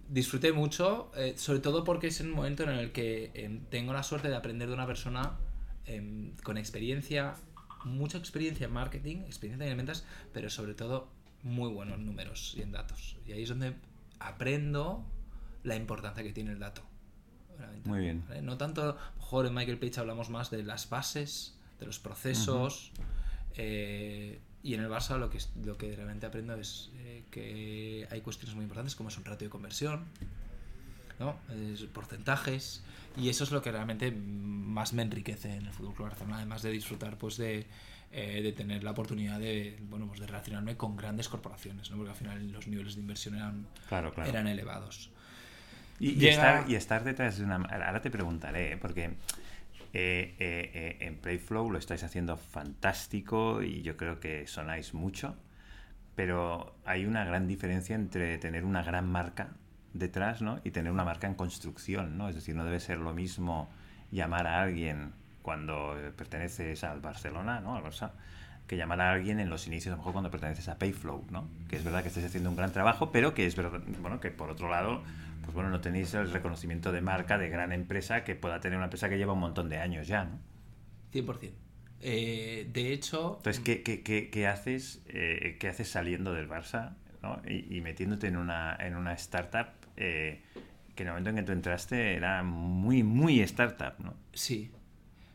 disfruté 0.09 0.53
mucho, 0.53 1.11
eh, 1.15 1.33
sobre 1.37 1.59
todo 1.59 1.83
porque 1.83 2.07
es 2.07 2.19
un 2.21 2.31
momento 2.31 2.63
en 2.63 2.69
el 2.69 2.91
que 2.91 3.31
eh, 3.33 3.59
tengo 3.69 3.93
la 3.93 4.03
suerte 4.03 4.29
de 4.29 4.35
aprender 4.35 4.67
de 4.69 4.73
una 4.73 4.87
persona 4.87 5.33
eh, 5.85 6.31
con 6.43 6.57
experiencia, 6.57 7.33
mucha 7.83 8.17
experiencia 8.17 8.65
en 8.67 8.73
marketing, 8.73 9.17
experiencia 9.25 9.67
en 9.69 9.77
ventas, 9.77 10.05
pero 10.33 10.49
sobre 10.49 10.73
todo 10.73 11.09
muy 11.43 11.69
buenos 11.71 11.99
números 11.99 12.53
y 12.57 12.61
en 12.61 12.71
datos. 12.71 13.17
Y 13.25 13.33
ahí 13.33 13.43
es 13.43 13.49
donde 13.49 13.73
aprendo 14.19 15.05
la 15.63 15.75
importancia 15.75 16.23
que 16.23 16.31
tiene 16.31 16.51
el 16.51 16.59
dato. 16.59 16.81
Muy 17.85 17.99
bien. 17.99 18.23
No 18.43 18.57
tanto, 18.57 18.97
mejor 19.17 19.45
en 19.45 19.53
Michael 19.53 19.77
Page 19.79 19.99
hablamos 19.99 20.29
más 20.29 20.49
de 20.51 20.63
las 20.63 20.89
bases, 20.89 21.55
de 21.79 21.85
los 21.85 21.99
procesos. 21.99 22.91
eh, 23.55 24.39
y 24.63 24.73
en 24.73 24.81
el 24.81 24.89
Barça 24.89 25.17
lo 25.17 25.29
que, 25.29 25.39
lo 25.63 25.77
que 25.77 25.95
realmente 25.95 26.25
aprendo 26.25 26.53
es 26.55 26.91
eh, 26.97 27.23
que 27.31 28.07
hay 28.11 28.21
cuestiones 28.21 28.55
muy 28.55 28.63
importantes 28.63 28.95
como 28.95 29.09
es 29.09 29.17
un 29.17 29.23
ratio 29.23 29.47
de 29.47 29.49
conversión, 29.51 30.05
¿no? 31.19 31.37
Es 31.71 31.83
porcentajes. 31.83 32.83
Y 33.15 33.29
eso 33.29 33.43
es 33.45 33.51
lo 33.51 33.61
que 33.61 33.71
realmente 33.71 34.11
más 34.11 34.93
me 34.93 35.01
enriquece 35.03 35.55
en 35.55 35.65
el 35.67 35.73
Fútbol 35.73 35.95
Club 35.95 36.07
Barcelona, 36.09 36.37
además 36.37 36.61
de 36.61 36.71
disfrutar 36.71 37.17
pues 37.17 37.37
de, 37.37 37.65
eh, 38.11 38.41
de 38.43 38.51
tener 38.51 38.83
la 38.83 38.91
oportunidad 38.91 39.39
de, 39.39 39.77
bueno, 39.89 40.07
pues 40.07 40.19
de 40.19 40.27
relacionarme 40.27 40.75
con 40.77 40.95
grandes 40.97 41.27
corporaciones, 41.29 41.89
¿no? 41.89 41.97
porque 41.97 42.11
al 42.11 42.17
final 42.17 42.51
los 42.51 42.67
niveles 42.67 42.93
de 42.95 43.01
inversión 43.01 43.35
eran, 43.35 43.65
Claro, 43.89 44.13
claro. 44.13 44.29
eran 44.29 44.47
elevados. 44.47 45.09
Y, 45.99 46.23
y 46.23 46.27
estar, 46.27 46.69
y 46.69 46.75
estar 46.75 47.03
detrás 47.03 47.37
de 47.37 47.45
una... 47.45 47.55
Ahora 47.55 48.01
te 48.01 48.11
preguntaré, 48.11 48.73
¿eh? 48.73 48.77
porque 48.77 49.15
eh, 49.93 50.35
eh, 50.37 50.71
eh, 50.73 50.97
en 50.99 51.17
Playflow 51.17 51.71
lo 51.71 51.77
estáis 51.77 52.03
haciendo 52.03 52.37
fantástico 52.37 53.63
y 53.63 53.81
yo 53.81 53.97
creo 53.97 54.19
que 54.19 54.45
sonáis 54.45 54.93
mucho, 54.93 55.35
pero 56.15 56.75
hay 56.85 57.05
una 57.05 57.23
gran 57.25 57.47
diferencia 57.47 57.95
entre 57.95 58.37
tener 58.37 58.65
una 58.65 58.83
gran 58.83 59.09
marca 59.09 59.49
detrás 59.93 60.41
¿no? 60.41 60.59
y 60.63 60.71
tener 60.71 60.91
una 60.91 61.05
marca 61.05 61.27
en 61.27 61.35
construcción. 61.35 62.17
¿no? 62.17 62.29
Es 62.29 62.35
decir, 62.35 62.55
no 62.55 62.65
debe 62.65 62.79
ser 62.79 62.99
lo 62.99 63.13
mismo 63.13 63.69
llamar 64.11 64.45
a 64.45 64.61
alguien 64.61 65.13
cuando 65.41 65.95
perteneces 66.15 66.83
al 66.83 66.99
Barcelona, 66.99 67.61
¿no? 67.61 67.75
al 67.75 67.83
Barça, 67.83 68.11
que 68.67 68.75
llamar 68.75 68.99
a 68.99 69.13
alguien 69.13 69.39
en 69.39 69.49
los 69.49 69.65
inicios, 69.65 69.93
a 69.93 69.95
lo 69.95 69.97
mejor 69.97 70.13
cuando 70.13 70.29
perteneces 70.29 70.67
a 70.67 70.77
Payflow, 70.77 71.25
¿no? 71.31 71.47
Que 71.69 71.77
es 71.77 71.83
verdad 71.85 72.01
que 72.01 72.09
estáis 72.09 72.25
haciendo 72.25 72.49
un 72.49 72.57
gran 72.57 72.73
trabajo, 72.73 73.11
pero 73.13 73.33
que 73.33 73.45
es 73.45 73.55
verdad, 73.55 73.79
bueno, 74.01 74.19
que 74.19 74.29
por 74.29 74.49
otro 74.49 74.69
lado, 74.69 75.01
pues 75.47 75.55
bueno, 75.55 75.69
no 75.69 75.79
tenéis 75.79 76.13
el 76.13 76.29
reconocimiento 76.29 76.91
de 76.91 76.99
marca 77.01 77.37
de 77.37 77.47
gran 77.47 77.71
empresa 77.71 78.25
que 78.25 78.35
pueda 78.35 78.59
tener 78.59 78.75
una 78.77 78.87
empresa 78.87 79.07
que 79.07 79.17
lleva 79.17 79.31
un 79.33 79.39
montón 79.39 79.69
de 79.69 79.77
años 79.77 80.05
ya, 80.07 80.25
¿no? 80.25 80.39
100%. 81.13 81.51
Eh, 82.01 82.69
de 82.71 82.91
hecho, 82.93 83.35
Entonces, 83.37 83.63
¿qué, 83.63 83.81
qué, 83.81 84.03
qué, 84.03 84.29
qué 84.29 84.45
haces, 84.47 85.01
eh, 85.07 85.55
qué 85.59 85.69
haces 85.69 85.87
saliendo 85.89 86.33
del 86.33 86.49
Barça 86.49 86.95
¿no? 87.23 87.41
y, 87.47 87.77
y 87.77 87.81
metiéndote 87.81 88.27
en 88.27 88.35
una, 88.37 88.75
en 88.79 88.95
una 88.97 89.13
startup 89.13 89.67
eh, 89.95 90.43
que 90.95 91.03
en 91.03 91.07
el 91.07 91.13
momento 91.13 91.29
en 91.29 91.35
que 91.37 91.43
tú 91.43 91.51
entraste 91.53 92.13
era 92.15 92.43
muy, 92.43 93.03
muy 93.03 93.39
startup, 93.39 93.93
¿no? 94.03 94.13
sí. 94.33 94.69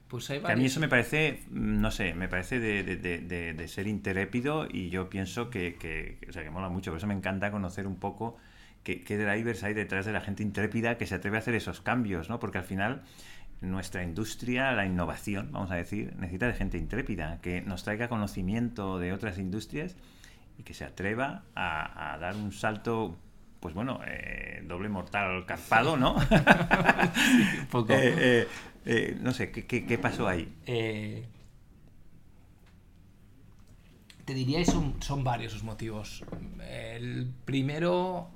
Pues 0.09 0.29
hay 0.29 0.41
Que 0.41 0.45
a 0.45 0.49
mí 0.51 0.55
varios- 0.57 0.73
eso 0.73 0.81
me 0.81 0.89
parece, 0.89 1.41
mm, 1.51 1.81
no 1.81 1.91
sé, 1.91 2.13
me 2.13 2.29
parece 2.29 2.61
de, 2.61 2.83
de- 2.85 2.97
de- 2.97 3.21
de- 3.21 3.55
de 3.55 3.69
ser 3.69 3.87
intrépido 3.87 4.69
y 4.71 4.91
yo 4.91 5.09
pienso 5.09 5.49
que, 5.49 5.77
que, 5.77 6.19
o 6.29 6.33
sea, 6.35 6.43
que 6.45 6.51
mola 6.51 6.69
mucho. 6.69 6.91
Por 6.91 6.99
eso 6.99 7.07
me 7.07 7.15
encanta 7.15 7.51
conocer 7.51 7.87
un 7.87 7.97
poco 7.97 8.37
qué, 8.83 9.05
qué 9.05 9.19
drivers 9.19 9.63
hay 9.65 9.75
detrás 9.75 10.07
de 10.07 10.13
la 10.13 10.21
gente 10.21 10.43
intrépida 10.43 10.99
que 10.99 11.07
se 11.07 11.15
atreve 11.15 11.37
a 11.37 11.41
hacer 11.41 11.55
esos 11.55 11.81
cambios, 11.81 12.29
¿no? 12.29 12.39
Porque 12.39 12.59
al 12.59 12.65
final 12.65 13.03
nuestra 13.63 14.03
industria, 14.03 14.73
la 14.73 14.85
innovación, 14.85 15.51
vamos 15.53 15.71
a 15.71 15.77
decir, 15.77 16.15
necesita 16.17 16.49
de 16.49 16.55
gente 16.55 16.79
intrépida, 16.79 17.41
que 17.41 17.61
nos 17.63 17.85
traiga 17.85 18.09
conocimiento 18.09 18.99
de 18.99 19.13
otras 19.13 19.39
industrias 19.39 19.97
y 20.59 20.65
que 20.65 20.75
se 20.75 20.85
atreva 20.85 21.45
a, 21.55 22.15
a 22.15 22.19
dar 22.19 22.35
un 22.35 22.53
salto, 22.53 23.17
pues 23.61 23.75
bueno, 23.75 24.01
eh, 24.07 24.63
doble 24.67 24.89
mortal 24.89 25.47
carpado, 25.47 25.97
¿no? 25.97 26.17
un 26.17 27.67
poco. 27.71 27.93
Eh, 27.93 28.49
eh, 28.85 29.17
no 29.21 29.33
sé, 29.33 29.53
¿qué, 29.53 29.65
qué, 29.65 29.87
qué 29.87 29.97
pasó 29.97 30.27
ahí? 30.27 30.53
Te 34.25 34.35
diría 34.35 34.59
que 34.59 34.67
son, 34.67 35.01
son 35.01 35.23
varios 35.25 35.53
los 35.53 35.63
motivos. 35.63 36.25
El 36.69 37.31
primero. 37.45 38.29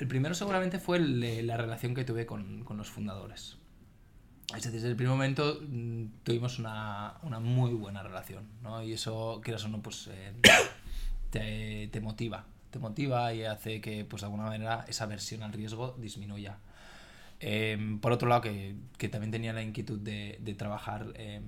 El 0.00 0.08
primero 0.08 0.34
seguramente 0.34 0.78
fue 0.78 0.96
el 0.96 1.46
la 1.46 1.58
relación 1.58 1.94
que 1.94 2.04
tuve 2.04 2.24
con, 2.24 2.64
con 2.64 2.78
los 2.78 2.88
fundadores. 2.88 3.58
Es 4.48 4.64
decir, 4.64 4.72
desde 4.72 4.88
el 4.88 4.96
primer 4.96 5.12
momento 5.12 5.60
mm, 5.60 6.04
tuvimos 6.24 6.58
una, 6.58 7.14
una 7.22 7.38
muy 7.38 7.72
buena 7.74 8.02
relación, 8.02 8.44
¿no? 8.62 8.82
Y 8.82 8.94
eso, 8.94 9.40
quieras 9.44 9.64
o 9.64 9.68
no, 9.68 9.82
pues 9.82 10.08
eh, 10.10 10.32
te, 11.30 11.88
te 11.92 12.00
motiva. 12.00 12.46
Te 12.70 12.78
motiva 12.78 13.34
y 13.34 13.44
hace 13.44 13.82
que, 13.82 14.06
pues 14.06 14.22
de 14.22 14.26
alguna 14.26 14.44
manera, 14.44 14.86
esa 14.88 15.04
versión 15.04 15.42
al 15.42 15.52
riesgo 15.52 15.94
disminuya. 15.98 16.56
Eh, 17.40 17.98
por 18.00 18.12
otro 18.12 18.28
lado, 18.28 18.40
que, 18.40 18.76
que 18.96 19.08
también 19.08 19.30
tenía 19.30 19.52
la 19.52 19.62
inquietud 19.62 19.98
de, 19.98 20.38
de 20.40 20.54
trabajar 20.54 21.12
eh, 21.14 21.42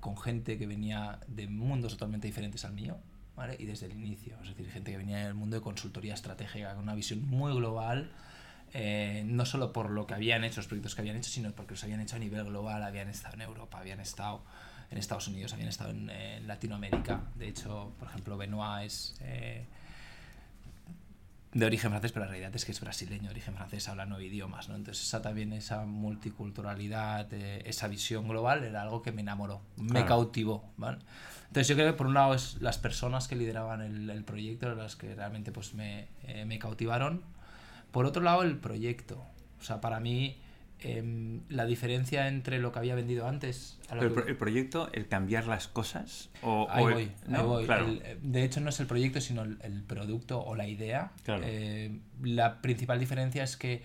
con 0.00 0.16
gente 0.18 0.58
que 0.58 0.66
venía 0.66 1.20
de 1.26 1.48
mundos 1.48 1.94
totalmente 1.94 2.26
diferentes 2.26 2.64
al 2.66 2.74
mío, 2.74 2.98
¿vale? 3.36 3.56
Y 3.58 3.66
desde 3.66 3.86
el 3.86 3.92
inicio, 3.92 4.36
es 4.42 4.48
decir, 4.48 4.70
gente 4.70 4.90
que 4.92 4.98
venía 4.98 5.24
del 5.24 5.34
mundo 5.34 5.56
de 5.56 5.62
consultoría 5.62 6.14
estratégica, 6.14 6.74
con 6.74 6.84
una 6.84 6.94
visión 6.94 7.26
muy 7.26 7.52
global, 7.54 8.10
eh, 8.72 9.22
no 9.26 9.46
solo 9.46 9.72
por 9.72 9.90
lo 9.90 10.06
que 10.06 10.14
habían 10.14 10.44
hecho, 10.44 10.60
los 10.60 10.66
proyectos 10.66 10.94
que 10.94 11.00
habían 11.02 11.16
hecho, 11.16 11.30
sino 11.30 11.52
porque 11.52 11.74
los 11.74 11.84
habían 11.84 12.00
hecho 12.00 12.16
a 12.16 12.18
nivel 12.18 12.44
global, 12.44 12.82
habían 12.82 13.08
estado 13.08 13.34
en 13.34 13.42
Europa, 13.42 13.78
habían 13.78 14.00
estado 14.00 14.42
en 14.90 14.98
Estados 14.98 15.28
Unidos, 15.28 15.52
habían 15.52 15.68
estado 15.68 15.90
en, 15.90 16.10
eh, 16.10 16.40
Latinoamérica. 16.44 17.22
De 17.34 17.48
hecho, 17.48 17.92
por 17.98 18.08
ejemplo, 18.08 18.36
Benoit 18.36 18.86
es... 18.86 19.16
eh, 19.20 19.66
de 21.54 21.66
origen 21.66 21.90
francés, 21.90 22.10
pero 22.12 22.24
la 22.26 22.30
realidad 22.32 22.54
es 22.56 22.64
que 22.64 22.72
es 22.72 22.80
brasileño, 22.80 23.24
de 23.24 23.30
origen 23.30 23.54
francés, 23.54 23.88
habla 23.88 24.06
nueve 24.06 24.24
idiomas, 24.24 24.68
¿no? 24.68 24.74
Entonces 24.74 25.04
esa 25.06 25.22
también, 25.22 25.52
esa 25.52 25.84
multiculturalidad, 25.86 27.32
eh, 27.32 27.62
esa 27.64 27.88
visión 27.88 28.28
global 28.28 28.64
era 28.64 28.82
algo 28.82 29.02
que 29.02 29.12
me 29.12 29.22
enamoró, 29.22 29.60
me 29.76 29.92
Claro. 29.92 30.06
cautivó, 30.06 30.72
¿vale? 30.76 30.98
Entonces 31.46 31.68
yo 31.68 31.76
creo 31.76 31.86
que 31.92 31.96
por 31.96 32.08
un 32.08 32.14
lado 32.14 32.34
es 32.34 32.60
las 32.60 32.78
personas 32.78 33.28
que 33.28 33.36
lideraban 33.36 33.80
el, 33.82 34.10
el 34.10 34.24
proyecto, 34.24 34.66
eran 34.66 34.78
las 34.78 34.96
que 34.96 35.14
realmente 35.14 35.52
pues 35.52 35.74
me, 35.74 36.08
eh, 36.24 36.44
me 36.44 36.58
cautivaron. 36.58 37.22
Por 37.92 38.06
otro 38.06 38.22
lado 38.22 38.42
el 38.42 38.58
proyecto, 38.58 39.24
o 39.60 39.62
sea, 39.64 39.80
para 39.80 40.00
mí 40.00 40.36
em, 40.84 41.40
la 41.48 41.64
diferencia 41.64 42.28
entre 42.28 42.58
lo 42.58 42.70
que 42.72 42.78
había 42.78 42.94
vendido 42.94 43.26
antes 43.26 43.78
a 43.88 43.94
lo 43.94 44.00
Pero 44.02 44.14
el, 44.14 44.22
que- 44.24 44.30
el 44.30 44.36
proyecto, 44.36 44.90
el 44.92 45.08
cambiar 45.08 45.46
las 45.46 45.66
cosas 45.68 46.30
o, 46.42 46.66
Ahí 46.70 46.84
o 46.84 46.88
el- 46.88 46.94
voy, 46.94 47.12
¿no? 47.26 47.38
ahí 47.38 47.44
voy. 47.46 47.64
Claro. 47.64 47.86
El- 47.86 48.02
eh, 48.04 48.18
de 48.22 48.44
hecho, 48.44 48.60
no 48.60 48.68
es 48.68 48.78
el 48.80 48.86
proyecto, 48.86 49.20
sino 49.20 49.42
el, 49.42 49.58
el 49.62 49.82
producto 49.82 50.40
o 50.44 50.54
la 50.54 50.66
idea. 50.68 51.12
Claro. 51.24 51.42
Eh, 51.46 51.98
la 52.22 52.60
principal 52.60 53.00
diferencia 53.00 53.42
es 53.44 53.56
que 53.56 53.82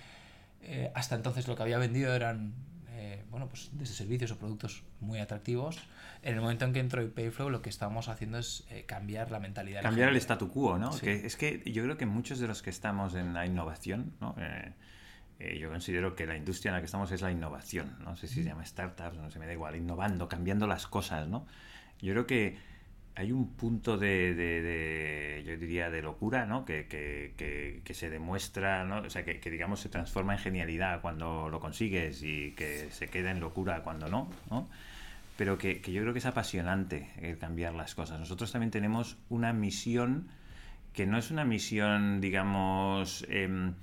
eh, 0.61 0.91
hasta 0.93 1.15
entonces 1.15 1.47
lo 1.47 1.55
que 1.55 1.63
había 1.63 1.77
vendido 1.77 2.13
eran 2.13 2.53
eh, 2.91 3.23
bueno, 3.31 3.47
pues 3.47 3.69
desde 3.71 3.93
servicios 3.93 4.31
o 4.31 4.37
productos 4.37 4.83
muy 4.99 5.19
atractivos. 5.19 5.77
En 6.21 6.33
el 6.35 6.41
momento 6.41 6.65
en 6.65 6.73
que 6.73 6.81
entró 6.81 7.01
el 7.01 7.07
Payflow, 7.11 7.49
lo 7.49 7.61
que 7.61 7.69
estábamos 7.69 8.09
haciendo 8.09 8.39
es 8.39 8.65
eh, 8.71 8.83
cambiar 8.85 9.31
la 9.31 9.39
mentalidad. 9.39 9.77
la 9.81 9.87
cambiar 9.89 10.09
el 10.09 10.17
statu 10.17 10.49
quo, 10.49 10.77
¿no? 10.77 10.91
Sí. 10.91 10.99
Que 11.05 11.25
es 11.25 11.37
que 11.37 11.63
yo 11.71 11.81
creo 11.83 11.95
que 11.97 12.05
muchos 12.05 12.39
de 12.39 12.47
los 12.49 12.61
que 12.61 12.69
estamos 12.71 13.15
en 13.15 13.33
la 13.33 13.45
innovación, 13.45 14.11
¿no? 14.19 14.35
Eh, 14.37 14.73
eh, 15.39 15.57
yo 15.59 15.69
considero 15.69 16.15
que 16.15 16.25
la 16.25 16.35
industria 16.35 16.69
en 16.69 16.75
la 16.75 16.79
que 16.81 16.85
estamos 16.85 17.11
es 17.11 17.21
la 17.21 17.31
innovación, 17.31 17.95
no 18.03 18.15
sé 18.15 18.27
si 18.27 18.35
se 18.43 18.49
llama 18.49 18.65
startups, 18.65 19.17
no 19.17 19.31
sé, 19.31 19.39
me 19.39 19.45
da 19.47 19.53
igual, 19.53 19.75
innovando, 19.75 20.27
cambiando 20.27 20.67
las 20.67 20.87
cosas, 20.87 21.27
¿no? 21.27 21.45
Yo 22.01 22.13
creo 22.13 22.27
que 22.27 22.57
hay 23.15 23.31
un 23.33 23.49
punto 23.55 23.97
de, 23.97 24.33
de- 24.33 24.61
de, 24.61 25.43
yo 25.45 25.57
diría, 25.57 25.89
de 25.89 26.01
locura, 26.01 26.45
¿no? 26.45 26.63
Que, 26.63 26.87
que- 26.87 27.33
que- 27.37 27.81
que 27.83 27.93
se 27.93 28.09
demuestra, 28.09 28.85
¿no? 28.85 28.99
O 29.01 29.09
sea, 29.09 29.25
que, 29.25 29.39
digamos 29.51 29.81
se 29.81 29.89
transforma 29.89 30.33
en 30.33 30.39
genialidad 30.39 31.01
cuando 31.01 31.49
lo 31.49 31.59
consigues 31.59 32.23
y 32.23 32.51
que 32.51 32.89
se 32.91 33.07
queda 33.09 33.31
en 33.31 33.39
locura 33.41 33.83
cuando 33.83 34.07
no, 34.07 34.29
¿no? 34.49 34.69
Pero 35.37 35.57
que, 35.57 35.81
yo 35.81 36.01
creo 36.01 36.13
que 36.13 36.19
es 36.19 36.25
apasionante 36.25 37.09
el 37.21 37.37
cambiar 37.37 37.73
las 37.73 37.95
cosas. 37.95 38.19
Nosotros 38.19 38.51
también 38.51 38.71
tenemos 38.71 39.17
una 39.29 39.53
misión 39.53 40.27
que 40.93 41.05
no 41.05 41.17
es 41.17 41.31
una 41.31 41.45
misión, 41.45 42.19
digamos, 42.21 43.25
em, 43.29 43.73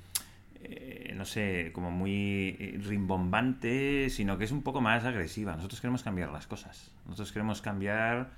eh, 0.68 1.14
no 1.16 1.24
sé, 1.24 1.70
como 1.72 1.90
muy 1.90 2.57
eh, 2.59 2.79
rimbombante, 2.83 4.11
sino 4.11 4.37
que 4.38 4.44
es 4.44 4.52
un 4.52 4.62
poco 4.62 4.81
más 4.81 5.05
agresiva. 5.05 5.55
Nosotros 5.55 5.81
queremos 5.81 6.02
cambiar 6.02 6.31
las 6.31 6.46
cosas. 6.46 6.92
Nosotros 7.05 7.33
queremos 7.33 7.62
cambiar 7.62 8.31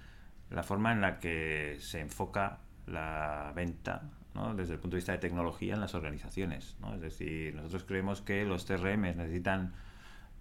la 0.50 0.62
forma 0.62 0.92
en 0.92 1.00
la 1.00 1.18
que 1.18 1.76
se 1.80 2.00
enfoca 2.00 2.58
la 2.86 3.52
venta 3.54 4.02
¿no? 4.34 4.54
desde 4.54 4.74
el 4.74 4.80
punto 4.80 4.96
de 4.96 4.98
vista 4.98 5.12
de 5.12 5.18
tecnología 5.18 5.74
en 5.74 5.80
las 5.80 5.94
organizaciones. 5.94 6.76
¿no? 6.80 6.94
Es 6.94 7.00
decir, 7.00 7.54
nosotros 7.54 7.84
creemos 7.84 8.20
que 8.20 8.44
los 8.44 8.66
TRM 8.66 9.00
necesitan 9.16 9.72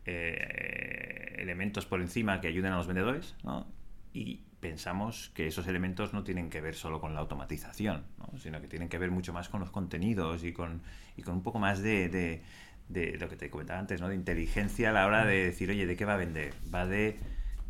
eh, 0.05 1.35
elementos 1.37 1.85
por 1.85 2.01
encima 2.01 2.41
que 2.41 2.47
ayuden 2.47 2.73
a 2.73 2.77
los 2.77 2.87
vendedores 2.87 3.35
¿no? 3.43 3.67
y 4.13 4.41
pensamos 4.59 5.31
que 5.35 5.47
esos 5.47 5.67
elementos 5.67 6.13
no 6.13 6.23
tienen 6.23 6.49
que 6.49 6.61
ver 6.61 6.75
solo 6.75 6.99
con 6.99 7.13
la 7.13 7.19
automatización, 7.19 8.03
¿no? 8.17 8.37
sino 8.39 8.59
que 8.61 8.67
tienen 8.67 8.89
que 8.89 8.97
ver 8.97 9.11
mucho 9.11 9.33
más 9.33 9.49
con 9.49 9.59
los 9.61 9.71
contenidos 9.71 10.43
y 10.43 10.53
con, 10.53 10.81
y 11.15 11.21
con 11.21 11.35
un 11.35 11.43
poco 11.43 11.59
más 11.59 11.79
de, 11.81 12.09
de- 12.09 12.41
de 12.89 13.17
lo 13.17 13.27
que 13.29 13.35
te 13.35 13.49
comentaba 13.49 13.79
antes, 13.79 13.99
¿no? 14.01 14.07
de 14.09 14.15
inteligencia 14.15 14.89
a 14.89 14.93
la 14.93 15.05
hora 15.05 15.25
de 15.25 15.43
decir, 15.45 15.69
oye, 15.69 15.85
¿de 15.85 15.95
qué 15.95 16.05
va 16.05 16.13
a 16.13 16.17
vender? 16.17 16.53
Va 16.73 16.85
de 16.85 17.19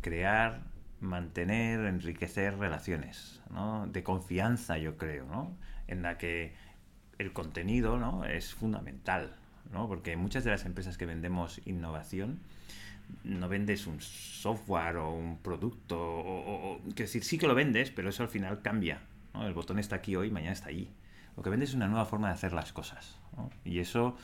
crear, 0.00 0.62
mantener, 1.00 1.80
enriquecer 1.80 2.56
relaciones, 2.58 3.40
¿no? 3.50 3.86
de 3.86 4.02
confianza, 4.02 4.78
yo 4.78 4.96
creo, 4.96 5.26
¿no? 5.26 5.56
en 5.88 6.02
la 6.02 6.18
que 6.18 6.54
el 7.18 7.32
contenido 7.32 7.98
¿no? 7.98 8.24
es 8.24 8.54
fundamental, 8.54 9.34
¿no? 9.72 9.88
porque 9.88 10.16
muchas 10.16 10.44
de 10.44 10.50
las 10.50 10.64
empresas 10.64 10.96
que 10.98 11.06
vendemos 11.06 11.60
innovación, 11.66 12.40
no 13.24 13.48
vendes 13.48 13.86
un 13.86 14.00
software 14.00 14.96
o 14.96 15.12
un 15.12 15.38
producto, 15.38 15.98
o, 15.98 16.74
o- 16.74 16.80
decir, 16.94 17.24
sí 17.24 17.38
que 17.38 17.46
lo 17.46 17.54
vendes, 17.54 17.90
pero 17.90 18.08
eso 18.08 18.22
al 18.22 18.28
final 18.28 18.62
cambia. 18.62 19.00
El 19.34 19.54
botón 19.54 19.78
está 19.78 19.96
aquí 19.96 20.16
hoy, 20.16 20.30
mañana 20.30 20.52
está 20.52 20.68
allí. 20.68 20.90
lo 21.36 21.42
que 21.42 21.50
vendes 21.50 21.70
es 21.70 21.74
una 21.76 21.86
nueva 21.88 22.04
forma 22.06 22.28
de 22.28 22.34
hacer 22.34 22.52
las 22.52 22.72
cosas. 22.72 23.18
Y 23.64 23.78
eso 23.78 24.16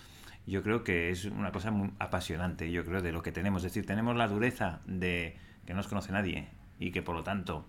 yo 0.47 0.63
creo 0.63 0.83
que 0.85 1.11
es 1.11 1.25
una 1.27 1.53
cosa 1.53 1.71
muy 1.71 1.93
apasionante, 1.99 2.71
yo 2.71 2.85
creo, 2.85 3.01
de 3.03 3.13
lo 3.13 3.23
que 3.23 3.33
tenemos. 3.33 3.65
Es 3.65 3.73
decir, 3.73 3.87
tenemos 3.87 4.17
la 4.17 4.29
dureza 4.29 4.81
de 4.87 5.37
que 5.67 5.73
no 5.73 5.79
nos 5.79 5.89
conoce 5.89 6.13
nadie 6.13 6.49
y 6.79 6.91
que 6.91 7.03
por 7.03 7.15
lo 7.15 7.23
tanto 7.23 7.67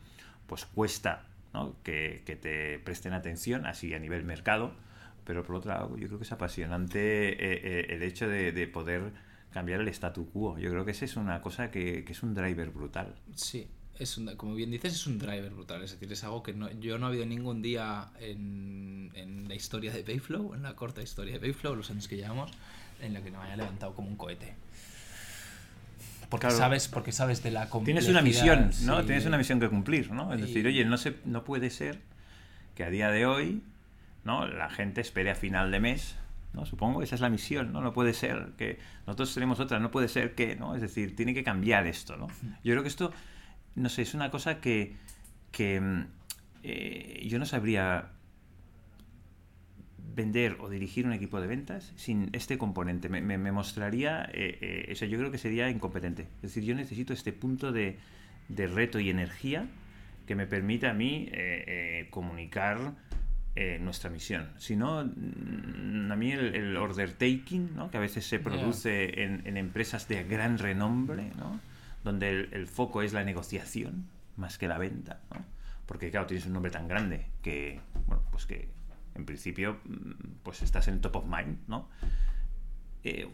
pues 0.47 0.65
cuesta 0.65 1.25
que, 1.83 2.21
te 2.41 2.79
presten 2.79 3.13
atención, 3.13 3.65
así 3.65 3.93
a 3.93 3.99
nivel 3.99 4.23
mercado, 4.23 4.73
pero 5.23 5.43
por 5.43 5.55
otro 5.55 5.71
lado 5.71 5.97
yo 5.97 6.07
creo 6.07 6.19
que 6.19 6.25
es 6.25 6.31
apasionante 6.31 6.99
eh, 7.29 7.35
eh, 7.63 7.85
el 7.89 8.03
hecho 8.03 8.27
de, 8.27 8.67
poder 8.67 9.13
cambiar 9.55 9.79
el 9.79 9.87
statu 9.87 10.29
quo. 10.31 10.57
Yo 10.59 10.69
creo 10.69 10.83
que 10.83 10.91
esa 10.91 11.05
es 11.05 11.15
una 11.15 11.41
cosa 11.41 11.71
que, 11.71 12.03
es 12.05 12.23
un 12.23 12.33
driver 12.33 12.71
brutal. 12.71 13.15
Sí, 13.35 13.69
es 13.97 14.19
como 14.35 14.53
bien 14.53 14.69
dices, 14.69 14.93
es 14.93 15.07
un 15.07 15.17
driver 15.17 15.49
brutal. 15.49 15.81
Es 15.81 15.91
decir, 15.93 16.11
es 16.11 16.25
algo 16.25 16.43
que 16.43 16.53
no, 16.53 16.69
yo 16.81 16.97
no 16.97 17.05
ha 17.05 17.09
habido 17.09 17.25
ningún 17.25 17.61
día 17.61 18.09
en, 18.19 19.13
en 19.15 19.47
la 19.47 19.55
historia 19.55 19.93
de 19.93 20.03
Payflow, 20.03 20.55
en 20.55 20.63
la 20.63 20.75
corta 20.75 21.01
historia 21.01 21.35
de 21.35 21.39
Payflow, 21.39 21.73
los 21.73 21.89
años 21.89 22.09
que 22.09 22.17
llevamos, 22.17 22.51
en 22.99 23.13
la 23.13 23.21
que 23.21 23.31
no 23.31 23.41
haya 23.41 23.55
levantado 23.55 23.95
como 23.95 24.09
un 24.09 24.17
cohete. 24.17 24.55
Porque 26.27 26.51
sabes, 26.51 26.89
porque 26.89 27.13
sabes 27.13 27.41
de 27.41 27.51
la 27.51 27.69
Tienes 27.85 28.09
una 28.09 28.21
misión, 28.21 28.71
¿no? 28.81 29.05
Tienes 29.05 29.25
una 29.25 29.37
misión 29.37 29.61
que 29.61 29.69
cumplir, 29.69 30.11
¿no? 30.11 30.33
Es 30.33 30.41
decir, 30.41 30.67
oye, 30.67 30.83
no 30.83 30.97
se, 30.97 31.15
no 31.23 31.45
puede 31.45 31.69
ser 31.69 32.01
que 32.75 32.83
a 32.83 32.89
día 32.89 33.09
de 33.09 33.25
hoy, 33.25 33.61
¿no? 34.25 34.45
La 34.47 34.69
gente 34.69 34.99
espere 34.99 35.31
a 35.31 35.35
final 35.35 35.71
de 35.71 35.79
mes, 35.79 36.17
¿no? 36.55 36.65
Supongo 36.65 37.03
esa 37.03 37.15
es 37.15 37.21
la 37.21 37.29
misión, 37.29 37.71
¿no? 37.71 37.81
No 37.81 37.93
puede 37.93 38.13
ser 38.13 38.53
que 38.57 38.79
nosotros 39.05 39.33
tenemos 39.33 39.59
otra, 39.59 39.79
no 39.79 39.91
puede 39.91 40.07
ser 40.07 40.33
que, 40.35 40.55
¿no? 40.55 40.75
Es 40.75 40.81
decir, 40.81 41.15
tiene 41.15 41.33
que 41.33 41.43
cambiar 41.43 41.85
esto, 41.85 42.17
¿no? 42.17 42.27
Yo 42.63 42.73
creo 42.73 42.81
que 42.81 42.89
esto, 42.89 43.11
no 43.75 43.89
sé, 43.89 44.01
es 44.03 44.13
una 44.13 44.31
cosa 44.31 44.61
que, 44.61 44.95
que 45.51 45.79
mm, 45.79 46.07
eh, 46.63 47.27
yo 47.27 47.37
no 47.39 47.45
sabría 47.45 48.11
vender 50.15 50.57
o 50.61 50.69
dirigir 50.69 51.05
un 51.05 51.13
equipo 51.13 51.41
de 51.41 51.47
ventas 51.47 51.91
sin 51.95 52.29
este 52.31 52.57
componente. 52.57 53.09
Me, 53.09 53.21
me, 53.21 53.51
mostraría, 53.51 54.23
eh, 54.33 54.57
eh, 54.61 54.85
eso 54.87 55.05
yo 55.05 55.17
creo 55.17 55.31
que 55.31 55.37
sería 55.37 55.69
incompetente. 55.69 56.23
Es 56.37 56.53
decir, 56.53 56.63
yo 56.63 56.73
necesito 56.73 57.11
este 57.11 57.33
punto 57.33 57.71
de, 57.71 57.97
de 58.47 58.67
reto 58.67 58.99
y 58.99 59.09
energía 59.09 59.67
que 60.25 60.35
me 60.35 60.47
permita 60.47 60.91
a 60.91 60.93
mí 60.93 61.29
eh, 63.55 63.79
nuestra 63.79 64.09
misión. 64.09 64.49
Si 64.57 64.75
no, 64.75 65.05
mm, 65.05 66.11
a 66.11 66.15
mí 66.15 66.31
el, 66.31 66.75
order 66.77 67.13
taking, 67.13 67.75
¿no? 67.75 67.89
que 67.89 67.97
a 67.97 68.01
veces 68.01 68.25
se 68.25 68.39
produce 68.39 69.23
en, 69.23 69.41
en, 69.45 69.57
empresas 69.57 70.07
de 70.07 70.23
gran 70.23 70.57
renombre, 70.57 71.31
¿no? 71.37 71.59
donde 72.03 72.29
el, 72.29 72.49
el, 72.51 72.67
foco 72.67 73.01
es 73.01 73.13
la 73.13 73.23
negociación 73.23 74.07
más 74.35 74.57
que 74.57 74.67
la 74.67 74.77
venta. 74.77 75.21
¿no? 75.33 75.45
Porque 75.85 76.11
claro, 76.11 76.25
tienes 76.27 76.45
un 76.45 76.53
nombre 76.53 76.71
tan 76.71 76.87
grande 76.87 77.27
que, 77.41 77.79
bueno, 78.07 78.23
pues 78.31 78.45
que 78.45 78.69
en 79.15 79.25
principio, 79.25 79.79
mm, 79.85 80.41
pues 80.43 80.61
estás 80.61 80.87
en 80.87 81.01
top 81.01 81.15
of 81.17 81.25
mind, 81.25 81.57
¿no? 81.67 81.89
Eh, 83.03 83.27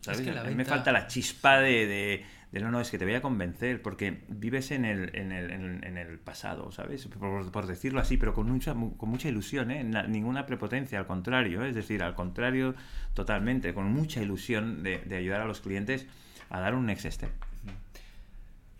¿sabes? 0.00 0.26
a 0.26 0.44
mí 0.44 0.54
me 0.54 0.64
falta 0.64 0.92
la 0.92 1.06
chispa 1.06 1.58
de, 1.58 2.24
no, 2.52 2.70
no, 2.72 2.80
es 2.80 2.90
que 2.90 2.98
te 2.98 3.04
voy 3.04 3.14
a 3.14 3.22
convencer, 3.22 3.80
porque 3.80 4.22
vives 4.28 4.72
en 4.72 4.84
el, 4.84 5.14
en 5.14 5.30
el, 5.30 5.50
en 5.84 5.96
el 5.96 6.18
pasado, 6.18 6.72
¿sabes? 6.72 7.06
Por, 7.06 7.66
decirlo 7.66 8.00
así, 8.00 8.16
pero 8.16 8.34
con 8.34 8.50
mucha, 8.50 8.74
con 8.74 9.08
mucha 9.08 9.28
ilusión, 9.28 9.70
¿eh? 9.70 9.84
ninguna 10.08 10.46
prepotencia, 10.46 10.98
al 10.98 11.06
contrario, 11.06 11.64
¿eh? 11.64 11.68
es 11.68 11.76
decir, 11.76 12.02
al 12.02 12.16
contrario, 12.16 12.74
totalmente, 13.14 13.72
con 13.72 13.92
mucha 13.92 14.20
ilusión 14.20 14.82
de, 14.82 14.98
de, 14.98 15.16
ayudar 15.16 15.42
a 15.42 15.46
los 15.46 15.60
clientes 15.60 16.06
a 16.48 16.58
dar 16.58 16.74
un 16.74 16.86
next 16.86 17.06
step. 17.06 17.30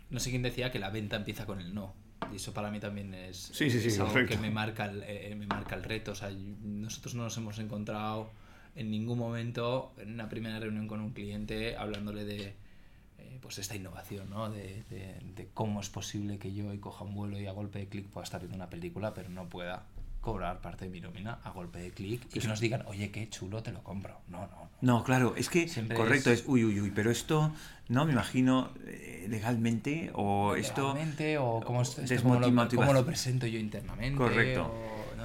No 0.09 0.19
sé 0.19 0.29
quién 0.31 0.41
decía 0.41 0.71
que 0.71 0.79
la 0.79 0.89
venta 0.89 1.15
empieza 1.15 1.45
con 1.45 1.61
el 1.61 1.73
no. 1.73 1.93
Y 2.31 2.35
eso 2.35 2.53
para 2.53 2.69
mí 2.71 2.79
también 2.79 3.13
es, 3.13 3.51
algo 3.99 4.25
que 4.27 4.37
me 4.37 4.51
marca, 4.51 4.85
el, 4.85 5.03
eh, 5.05 5.33
me 5.37 5.47
marca 5.47 5.75
el 5.75 5.83
reto. 5.83 6.11
O 6.11 6.15
sea, 6.15 6.29
nosotros 6.29 7.15
no 7.15 7.23
nos 7.23 7.37
hemos 7.37 7.57
encontrado 7.59 8.31
en 8.75 8.91
ningún 8.91 9.17
momento 9.17 9.93
en 9.97 10.13
una 10.13 10.29
primera 10.29 10.59
reunión 10.59 10.87
con 10.87 11.01
un 11.01 11.11
cliente 11.11 11.75
hablándole 11.77 12.25
de 12.25 12.53
pues 13.41 13.57
esta 13.57 13.75
innovación, 13.75 14.29
¿no? 14.29 14.49
De, 14.49 14.83
de, 14.89 15.49
cómo 15.53 15.81
es 15.81 15.89
posible 15.89 16.37
que 16.37 16.53
yo 16.53 16.79
coja 16.79 17.03
un 17.03 17.15
vuelo 17.15 17.39
y 17.39 17.47
a 17.47 17.51
golpe 17.51 17.79
de 17.79 17.87
clic 17.87 18.07
pueda 18.07 18.23
estar 18.23 18.39
viendo 18.39 18.55
una 18.55 18.69
película, 18.69 19.13
pero 19.13 19.29
no 19.29 19.49
pueda 19.49 19.83
cobrar 20.21 20.61
parte 20.61 20.85
de 20.85 20.91
mi 20.91 21.01
nómina 21.01 21.39
a 21.43 21.49
golpe 21.49 21.79
de 21.79 21.91
clic 21.91 22.27
y 22.33 22.39
que 22.39 22.47
nos 22.47 22.59
digan, 22.59 22.83
oye, 22.85 23.11
qué 23.11 23.27
chulo, 23.29 23.63
te 23.63 23.71
lo 23.71 23.83
compro. 23.83 24.21
No, 24.27 24.41
no. 24.41 24.69
No, 24.81 25.03
claro, 25.03 25.35
es 25.35 25.49
que 25.49 25.69
correcto, 25.95 26.31
es... 26.31 26.43
uy, 26.47 26.63
uy, 26.63 26.79
uy, 26.79 26.91
pero 26.91 27.11
esto, 27.11 27.51
no 27.89 28.05
me 28.05 28.13
imagino 28.13 28.71
eh, 28.85 29.25
legalmente 29.29 30.11
o 30.13 30.55
esto... 30.55 30.93
Legalmente 30.93 31.37
o 31.37 31.61
cómo, 31.65 31.83
cómo, 32.21 32.93
lo, 32.93 33.05
presento 33.05 33.47
yo 33.47 33.59
internamente. 33.59 34.17
Correcto. 34.17 34.71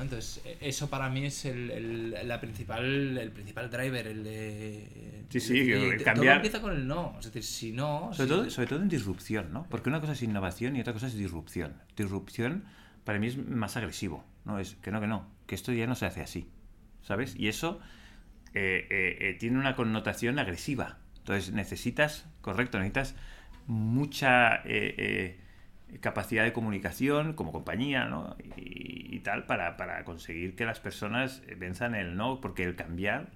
Entonces, 0.02 0.42
e, 0.44 0.58
eso 0.60 0.88
para 0.88 1.08
mí 1.08 1.26
es 1.26 1.44
el, 1.44 2.16
la 2.26 2.40
principal, 2.40 3.18
el 3.18 3.30
principal 3.30 3.70
driver, 3.70 4.06
el 4.06 4.24
de... 4.24 5.24
Sí, 5.28 5.40
sí, 5.40 5.68
cambiar... 6.04 6.14
Todo 6.14 6.30
empieza 6.32 6.60
con 6.60 6.72
el 6.72 6.86
no, 6.86 7.16
es 7.18 7.26
decir, 7.26 7.42
si 7.42 7.72
no... 7.72 8.10
Sobre, 8.12 8.28
Todo, 8.28 8.50
sobre 8.50 8.68
todo 8.68 8.82
en 8.82 8.88
disrupción, 8.88 9.52
¿no? 9.52 9.66
Porque 9.68 9.88
una 9.88 10.00
cosa 10.00 10.12
es 10.12 10.22
innovación 10.22 10.76
y 10.76 10.80
otra 10.80 10.92
cosa 10.92 11.06
es 11.06 11.14
disrupción. 11.14 11.74
Disrupción 11.96 12.64
para 13.04 13.18
mí 13.18 13.28
es 13.28 13.38
más 13.38 13.76
agresivo. 13.76 14.24
No, 14.44 14.58
es 14.58 14.74
que 14.76 14.90
no, 14.90 15.00
que 15.00 15.06
no, 15.06 15.28
que 15.46 15.54
esto 15.54 15.72
ya 15.72 15.86
no 15.86 15.94
se 15.94 16.06
hace 16.06 16.20
así. 16.20 16.48
¿Sabes? 17.02 17.34
Y 17.36 17.48
eso 17.48 17.80
eh, 18.54 18.86
eh, 18.90 19.16
eh, 19.20 19.36
tiene 19.38 19.58
una 19.58 19.76
connotación 19.76 20.38
agresiva. 20.38 20.98
Entonces 21.18 21.52
necesitas, 21.52 22.26
correcto, 22.40 22.78
necesitas 22.78 23.14
mucha 23.66 24.62
capacidad 26.00 26.44
de 26.44 26.52
comunicación 26.52 27.32
como 27.34 27.52
compañía 27.52 28.06
¿no? 28.06 28.36
y, 28.56 29.20
tal 29.20 29.46
para, 29.46 29.76
para, 29.76 30.04
conseguir 30.04 30.54
que 30.54 30.64
las 30.64 30.78
personas 30.78 31.42
venzan 31.58 31.94
el 31.94 32.16
no, 32.16 32.40
porque 32.40 32.62
el 32.62 32.76
cambiar 32.76 33.30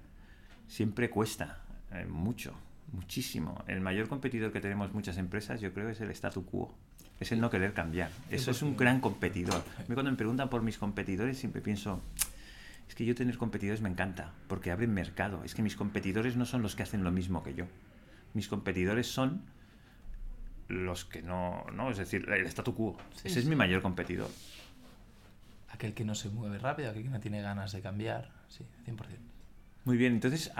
siempre 0.67 1.09
cuesta 1.09 1.59
mucho, 2.07 2.53
muchísimo. 2.93 3.63
El 3.67 3.81
mayor 3.81 4.07
competidor 4.07 4.53
que 4.53 4.61
tenemos 4.61 4.93
muchas 4.93 5.17
empresas 5.17 5.59
yo 5.59 5.73
creo 5.73 5.89
es 5.89 5.99
el 5.99 6.11
statu 6.11 6.45
quo 6.45 6.73
es 7.21 7.31
el 7.31 7.39
no 7.39 7.49
querer 7.51 7.73
cambiar. 7.73 8.09
Eso 8.31 8.49
es 8.49 8.63
un 8.63 8.75
gran 8.75 8.99
competidor. 8.99 9.63
A 9.77 9.81
mí 9.81 9.93
cuando 9.93 10.09
me 10.11 10.17
preguntan 10.17 10.49
por 10.49 10.63
mis 10.63 10.79
competidores 10.79 11.37
siempre 11.37 11.61
pienso, 11.61 12.01
es 12.89 12.95
que 12.95 13.05
yo 13.05 13.13
tener 13.13 13.37
competidores 13.37 13.79
me 13.81 13.89
encanta, 13.89 14.33
porque 14.47 14.71
abren 14.71 14.91
mercado. 14.91 15.43
Es 15.43 15.53
que 15.53 15.61
mis 15.61 15.75
competidores 15.75 16.35
no 16.35 16.45
son 16.45 16.63
los 16.63 16.75
que 16.75 16.81
hacen 16.81 17.03
lo 17.03 17.11
mismo 17.11 17.43
que 17.43 17.53
yo. 17.53 17.65
Mis 18.33 18.47
competidores 18.47 19.05
son 19.05 19.43
los 20.71 21.05
que 21.05 21.21
no, 21.21 21.65
no 21.73 21.91
es 21.91 21.97
decir, 21.97 22.27
el 22.29 22.45
statu 22.47 22.73
quo. 22.75 22.97
Ese 23.23 23.39
es 23.39 23.45
mi 23.45 23.55
mayor 23.55 23.81
competidor. 23.81 24.29
Aquel 25.69 25.93
que 25.93 26.03
no 26.03 26.15
se 26.15 26.29
mueve 26.29 26.57
rápido, 26.57 26.89
aquel 26.89 27.03
que 27.03 27.09
no 27.09 27.19
tiene 27.19 27.41
ganas 27.41 27.71
de 27.71 27.81
cambiar, 27.81 28.31
sí, 28.47 28.65
100%. 28.87 28.97
Muy 29.85 29.97
bien, 29.97 30.13
entonces 30.13 30.51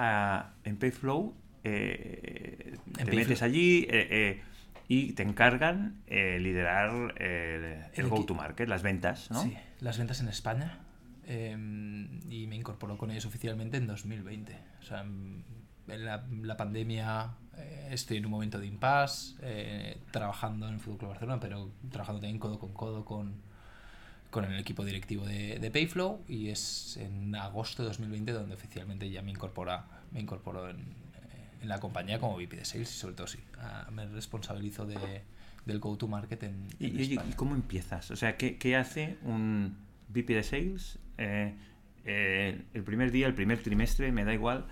en 0.63 0.77
Payflow 0.77 1.35
eh, 1.63 2.77
te 2.95 3.05
metes 3.05 3.41
allí, 3.41 3.87
eh, 3.89 4.07
eh, 4.09 4.41
y 4.87 5.13
te 5.13 5.23
encargan 5.23 6.01
eh, 6.07 6.39
liderar 6.39 7.15
el, 7.19 8.07
go-to-market, 8.09 8.67
las 8.67 8.83
ventas, 8.83 9.31
¿no? 9.31 9.43
Sí, 9.43 9.55
las 9.79 9.97
ventas 9.97 10.19
en 10.21 10.27
España. 10.27 10.79
Em, 11.25 12.19
y 12.29 12.47
me 12.47 12.55
incorporó 12.55 12.97
con 12.97 13.11
ellos 13.11 13.25
oficialmente 13.25 13.77
en 13.77 13.87
2020. 13.87 14.57
O 14.81 14.83
sea, 14.83 15.01
en 15.01 15.45
la, 15.87 16.57
pandemia 16.57 17.37
eh, 17.57 17.89
estoy 17.91 18.17
en 18.17 18.25
un 18.25 18.31
momento 18.31 18.59
de 18.59 18.67
impasse, 18.67 19.97
trabajando 20.11 20.67
en 20.67 20.75
el 20.75 20.79
Fútbol 20.79 20.97
Club 20.99 21.09
Barcelona, 21.11 21.39
pero 21.39 21.71
trabajando 21.89 22.21
también 22.21 22.39
codo 22.39 22.59
con 22.59 22.73
codo 22.73 23.05
con, 23.05 23.33
con 24.29 24.45
el 24.45 24.59
equipo 24.59 24.85
directivo 24.85 25.25
de, 25.25 25.59
de, 25.59 25.71
Payflow 25.71 26.23
y 26.27 26.49
es 26.49 26.97
en 26.97 27.35
agosto 27.35 27.83
de 27.83 27.89
2020 27.89 28.31
donde 28.31 28.55
oficialmente 28.55 29.09
ya 29.09 29.21
me 29.21 29.31
incorpora 29.31 29.85
me 30.11 30.21
incorporó 30.21 30.69
en, 30.69 30.95
en 31.61 31.67
la 31.69 31.79
compañía 31.79 32.19
como 32.19 32.35
VP 32.35 32.57
de 32.57 32.65
Sales 32.65 32.89
y 32.89 32.99
sobre 32.99 33.15
todo 33.15 33.27
sí, 33.27 33.39
ah, 33.59 33.87
me 33.91 34.05
responsabilizo 34.07 34.85
de, 34.85 35.21
del 35.65 35.79
go-to-market 35.79 36.43
en, 36.43 36.67
¿Y, 36.79 37.17
cómo 37.35 37.55
empiezas? 37.55 38.11
O 38.11 38.15
sea, 38.15 38.37
¿qué, 38.37 38.57
qué 38.57 38.75
hace 38.75 39.17
un 39.23 39.77
VP 40.09 40.33
de 40.33 40.43
Sales 40.43 40.99
eh, 41.17 41.53
eh, 42.05 42.61
el 42.73 42.83
primer 42.83 43.11
día, 43.11 43.27
el 43.27 43.35
primer 43.35 43.61
trimestre, 43.61 44.11
me 44.11 44.25
da 44.25 44.33
igual, 44.33 44.65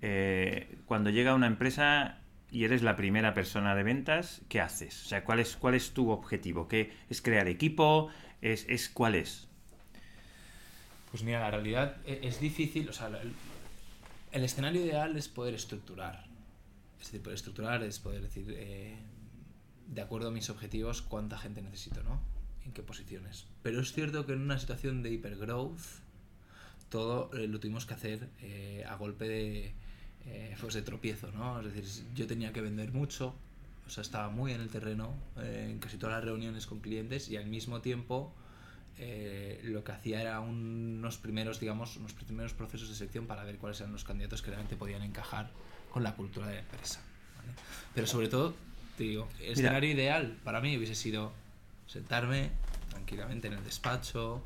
eh, 0.00 0.78
cuando 0.86 1.10
llega 1.10 1.34
una 1.34 1.46
empresa 1.46 2.20
y 2.50 2.64
eres 2.64 2.82
la 2.82 2.96
primera 2.96 3.34
persona 3.34 3.74
de 3.74 3.82
ventas, 3.82 4.42
¿qué 4.48 4.60
haces? 4.60 5.04
O 5.04 5.08
sea, 5.08 5.24
¿cuál 5.24 5.40
es, 5.40 5.56
cuál 5.56 5.74
es 5.74 5.92
tu 5.92 6.10
objetivo? 6.10 6.68
¿Qué, 6.68 6.92
¿Es 7.10 7.20
crear 7.20 7.48
equipo? 7.48 8.08
¿Es, 8.40 8.64
es 8.68 8.88
cuál 8.88 9.14
es? 9.14 9.48
Pues 11.10 11.22
mira, 11.22 11.40
la 11.40 11.50
realidad 11.50 11.96
e, 12.06 12.20
es, 12.22 12.40
difícil, 12.40 12.88
o 12.88 12.92
sea, 12.92 13.10
el 14.32 14.44
escenario 14.44 14.84
ideal 14.84 15.16
es 15.16 15.28
poder 15.28 15.54
estructurar. 15.54 16.26
Es 17.00 17.06
decir, 17.06 17.22
poder 17.22 17.36
estructurar 17.36 17.82
es 17.82 17.98
poder 17.98 18.22
decir, 18.22 18.54
eh, 18.56 18.96
de 19.88 20.00
acuerdo 20.00 20.28
a 20.28 20.30
mis 20.30 20.48
objetivos, 20.50 21.02
cuánta 21.02 21.38
gente 21.38 21.60
necesito, 21.60 22.02
¿no? 22.02 22.20
En 22.64 22.72
qué 22.72 22.82
posiciones. 22.82 23.46
Pero 23.62 23.80
es 23.80 23.92
cierto 23.92 24.26
que 24.26 24.32
en 24.32 24.42
una 24.42 24.58
situación 24.58 25.02
de 25.02 25.12
hipergrowth, 25.12 25.80
todo 26.88 27.30
eh, 27.34 27.46
lo 27.46 27.60
tuvimos 27.60 27.84
que 27.84 27.94
hacer 27.94 28.28
a 28.86 28.94
golpe 28.96 29.28
de, 29.28 29.74
pues 30.60 30.74
de 30.74 30.82
tropiezo, 30.82 31.30
¿no? 31.32 31.60
Es 31.60 31.72
decir, 31.72 32.04
yo 32.14 32.26
tenía 32.26 32.52
que 32.52 32.60
vender 32.60 32.92
mucho, 32.92 33.34
o 33.86 33.90
sea, 33.90 34.02
estaba 34.02 34.28
muy 34.28 34.52
en 34.52 34.60
el 34.60 34.68
terreno, 34.68 35.14
en 35.36 35.78
casi 35.78 35.96
todas 35.96 36.16
las 36.16 36.24
reuniones 36.24 36.66
con 36.66 36.80
clientes 36.80 37.28
y 37.30 37.36
al 37.36 37.46
mismo 37.46 37.80
tiempo 37.80 38.34
eh, 38.98 39.60
lo 39.64 39.84
que 39.84 39.92
hacía 39.92 40.20
era 40.20 40.40
unos 40.40 41.18
primeros, 41.18 41.60
digamos, 41.60 41.96
unos 41.96 42.12
primeros 42.12 42.52
procesos 42.52 42.88
de 42.88 42.96
selección 42.96 43.26
para 43.26 43.44
ver 43.44 43.58
cuáles 43.58 43.80
eran 43.80 43.92
los 43.92 44.04
candidatos 44.04 44.42
que 44.42 44.50
realmente 44.50 44.76
podían 44.76 45.02
encajar 45.02 45.50
con 45.90 46.02
la 46.02 46.16
cultura 46.16 46.48
de 46.48 46.54
la 46.54 46.60
empresa. 46.60 47.00
Pero 47.94 48.06
sobre 48.06 48.28
todo, 48.28 48.54
te 48.96 49.04
digo, 49.04 49.28
el 49.40 49.52
escenario 49.52 49.90
ideal 49.90 50.36
para 50.44 50.60
mí 50.60 50.76
hubiese 50.76 50.94
sido 50.94 51.32
sentarme 51.86 52.50
tranquilamente 52.90 53.46
en 53.46 53.54
el 53.54 53.64
despacho 53.64 54.42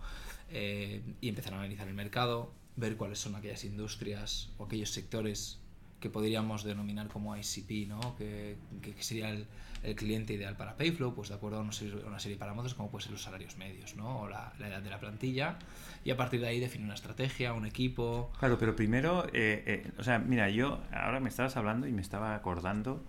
eh, 0.50 1.00
y 1.20 1.28
empezar 1.28 1.54
a 1.54 1.58
analizar 1.58 1.88
el 1.88 1.94
mercado, 1.94 2.52
ver 2.76 2.96
cuáles 2.96 3.18
son 3.18 3.34
aquellas 3.34 3.64
industrias 3.64 4.50
o 4.58 4.66
aquellos 4.66 4.90
sectores 4.90 5.58
que 6.02 6.10
podríamos 6.10 6.64
denominar 6.64 7.08
como 7.08 7.34
ICP, 7.36 7.88
¿no? 7.88 8.16
que, 8.16 8.58
que 8.82 9.02
sería 9.02 9.30
el, 9.30 9.46
el, 9.84 9.94
cliente 9.94 10.34
ideal 10.34 10.56
para 10.56 10.76
Payflow, 10.76 11.14
pues 11.14 11.28
de 11.28 11.36
acuerdo 11.36 11.58
a 11.58 11.60
una 11.60 11.72
serie, 11.72 11.94
una 12.04 12.18
serie 12.18 12.36
de 12.36 12.40
parámetros 12.40 12.74
como 12.74 12.90
pueden 12.90 13.04
ser 13.04 13.12
los 13.12 13.22
salarios 13.22 13.56
medios 13.56 13.94
¿no? 13.94 14.22
o 14.22 14.28
la, 14.28 14.52
la, 14.58 14.68
edad 14.68 14.82
de 14.82 14.90
la 14.90 14.98
plantilla, 14.98 15.56
y 16.04 16.10
a 16.10 16.16
partir 16.16 16.40
de 16.40 16.48
ahí 16.48 16.58
definir 16.58 16.86
una 16.86 16.94
estrategia, 16.94 17.54
un 17.54 17.64
equipo. 17.64 18.32
Claro, 18.38 18.58
pero 18.58 18.74
primero, 18.74 19.24
eh, 19.28 19.62
eh, 19.64 19.92
o 19.96 20.02
sea, 20.02 20.18
mira, 20.18 20.50
yo 20.50 20.82
ahora 20.92 21.20
me 21.20 21.28
estabas 21.28 21.56
hablando 21.56 21.86
y 21.86 21.92
me 21.92 22.02
estaba 22.02 22.34
acordando 22.34 23.04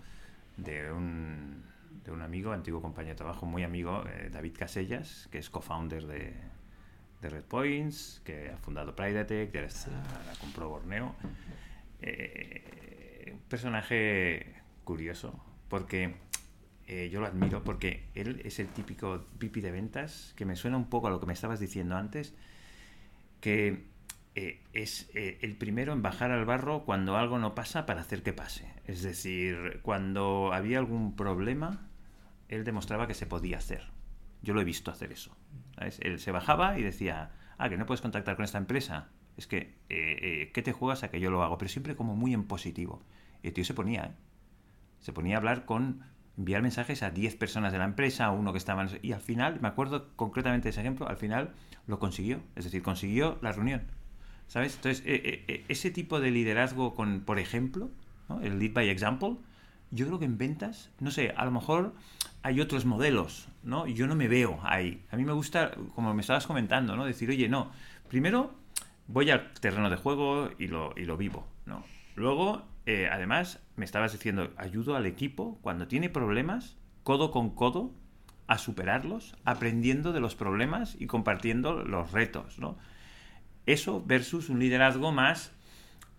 de 0.56 0.92
un, 0.92 1.64
de 2.04 2.12
un 2.12 2.22
amigo, 2.22 2.52
antiguo 2.52 2.80
compañero 2.80 3.14
de 3.14 3.18
trabajo, 3.18 3.44
muy 3.44 3.64
amigo, 3.64 4.04
eh, 4.06 4.30
David 4.32 4.54
Casellas, 4.56 5.28
que 5.32 5.38
es 5.38 5.50
co-founder 5.50 6.06
de, 6.06 6.32
de 7.20 7.28
Red 7.28 7.44
Points, 7.44 8.22
que 8.24 8.50
ha 8.50 8.56
fundado 8.58 8.94
Pridatech, 8.94 9.50
que 9.50 9.68
sí. 9.68 9.90
la 9.90 10.38
compró 10.38 10.68
Borneo. 10.68 11.16
Eh, 12.06 13.30
un 13.32 13.38
personaje 13.48 14.56
curioso, 14.84 15.42
porque 15.68 16.16
eh, 16.86 17.08
yo 17.10 17.20
lo 17.20 17.26
admiro, 17.26 17.64
porque 17.64 18.10
él 18.14 18.42
es 18.44 18.58
el 18.58 18.68
típico 18.68 19.26
VP 19.40 19.62
de 19.62 19.70
ventas, 19.70 20.34
que 20.36 20.44
me 20.44 20.54
suena 20.54 20.76
un 20.76 20.90
poco 20.90 21.06
a 21.06 21.10
lo 21.10 21.18
que 21.18 21.24
me 21.24 21.32
estabas 21.32 21.60
diciendo 21.60 21.96
antes, 21.96 22.34
que 23.40 23.86
eh, 24.34 24.60
es 24.74 25.10
el 25.14 25.56
primero 25.56 25.94
en 25.94 26.02
bajar 26.02 26.30
al 26.30 26.44
barro 26.44 26.84
cuando 26.84 27.16
algo 27.16 27.38
no 27.38 27.54
pasa 27.54 27.86
para 27.86 28.02
hacer 28.02 28.22
que 28.22 28.34
pase. 28.34 28.70
Es 28.84 29.02
decir, 29.02 29.80
cuando 29.82 30.52
había 30.52 30.78
algún 30.78 31.16
problema, 31.16 31.88
él 32.48 32.64
demostraba 32.64 33.06
que 33.06 33.14
se 33.14 33.26
podía 33.26 33.56
hacer. 33.56 33.88
Yo 34.42 34.52
lo 34.52 34.60
he 34.60 34.64
visto 34.64 34.90
hacer 34.90 35.10
eso. 35.10 35.34
Él 36.00 36.18
se 36.18 36.32
bajaba 36.32 36.78
y 36.78 36.82
decía, 36.82 37.30
ah, 37.56 37.70
que 37.70 37.78
no 37.78 37.86
puedes 37.86 38.02
contactar 38.02 38.36
con 38.36 38.44
esta 38.44 38.58
empresa. 38.58 39.08
Es 39.36 39.46
que, 39.46 39.58
eh, 39.58 39.72
eh, 39.88 40.50
¿qué 40.52 40.62
te 40.62 40.72
juegas 40.72 41.02
a 41.02 41.10
que 41.10 41.20
yo 41.20 41.30
lo 41.30 41.42
hago? 41.42 41.58
Pero 41.58 41.68
siempre 41.68 41.96
como 41.96 42.14
muy 42.14 42.34
en 42.34 42.44
positivo. 42.44 43.02
Y 43.42 43.48
el 43.48 43.52
tío 43.52 43.64
se 43.64 43.74
ponía, 43.74 44.04
¿eh? 44.06 44.10
Se 45.00 45.12
ponía 45.12 45.36
a 45.36 45.38
hablar 45.38 45.66
con, 45.66 46.02
enviar 46.38 46.62
mensajes 46.62 47.02
a 47.02 47.10
10 47.10 47.36
personas 47.36 47.72
de 47.72 47.78
la 47.78 47.84
empresa, 47.84 48.26
a 48.26 48.30
uno 48.30 48.52
que 48.52 48.58
estaba... 48.58 48.86
Y 49.02 49.12
al 49.12 49.20
final, 49.20 49.60
me 49.60 49.68
acuerdo 49.68 50.08
concretamente 50.16 50.64
de 50.64 50.70
ese 50.70 50.80
ejemplo, 50.80 51.08
al 51.08 51.16
final 51.16 51.52
lo 51.86 51.98
consiguió. 51.98 52.40
Es 52.56 52.64
decir, 52.64 52.82
consiguió 52.82 53.38
la 53.42 53.52
reunión. 53.52 53.82
¿Sabes? 54.46 54.76
Entonces, 54.76 55.02
ese 55.68 55.90
tipo 55.90 56.20
de 56.20 56.30
liderazgo 56.30 56.94
con, 56.94 57.20
por 57.20 57.38
ejemplo, 57.38 57.90
el 58.42 58.58
lead 58.58 58.72
by 58.72 58.88
example, 58.88 59.36
yo 59.90 60.06
creo 60.06 60.18
que 60.18 60.24
en 60.24 60.38
ventas, 60.38 60.90
no 61.00 61.10
sé, 61.10 61.32
a 61.36 61.44
lo 61.44 61.50
mejor 61.50 61.94
hay 62.42 62.60
otros 62.60 62.84
modelos, 62.84 63.48
¿no? 63.62 63.86
Yo 63.86 64.06
no 64.06 64.14
me 64.14 64.28
veo 64.28 64.58
ahí. 64.64 65.04
A 65.10 65.16
mí 65.16 65.24
me 65.24 65.32
gusta, 65.32 65.72
como 65.94 66.12
me 66.14 66.20
estabas 66.20 66.46
comentando, 66.46 66.96
¿no? 66.96 67.04
Decir, 67.04 67.30
oye, 67.30 67.48
no, 67.48 67.70
primero 68.08 68.54
voy 69.06 69.30
al 69.30 69.52
terreno 69.52 69.90
de 69.90 69.96
juego 69.96 70.50
y 70.58 70.68
lo, 70.68 70.92
y 70.96 71.04
lo 71.04 71.16
vivo, 71.16 71.46
¿no? 71.66 71.84
Luego, 72.16 72.62
eh, 72.86 73.08
además, 73.10 73.60
me 73.76 73.84
estabas 73.84 74.12
diciendo, 74.12 74.52
ayudo 74.56 74.96
al 74.96 75.06
equipo 75.06 75.58
cuando 75.62 75.88
tiene 75.88 76.08
problemas, 76.08 76.76
codo 77.02 77.30
con 77.30 77.50
codo, 77.50 77.92
a 78.46 78.58
superarlos, 78.58 79.36
aprendiendo 79.44 80.12
de 80.12 80.20
los 80.20 80.34
problemas 80.34 80.96
y 80.98 81.06
compartiendo 81.06 81.82
los 81.82 82.12
retos, 82.12 82.58
¿no? 82.58 82.76
Eso 83.66 84.02
versus 84.04 84.50
un 84.50 84.58
liderazgo 84.58 85.12
más, 85.12 85.52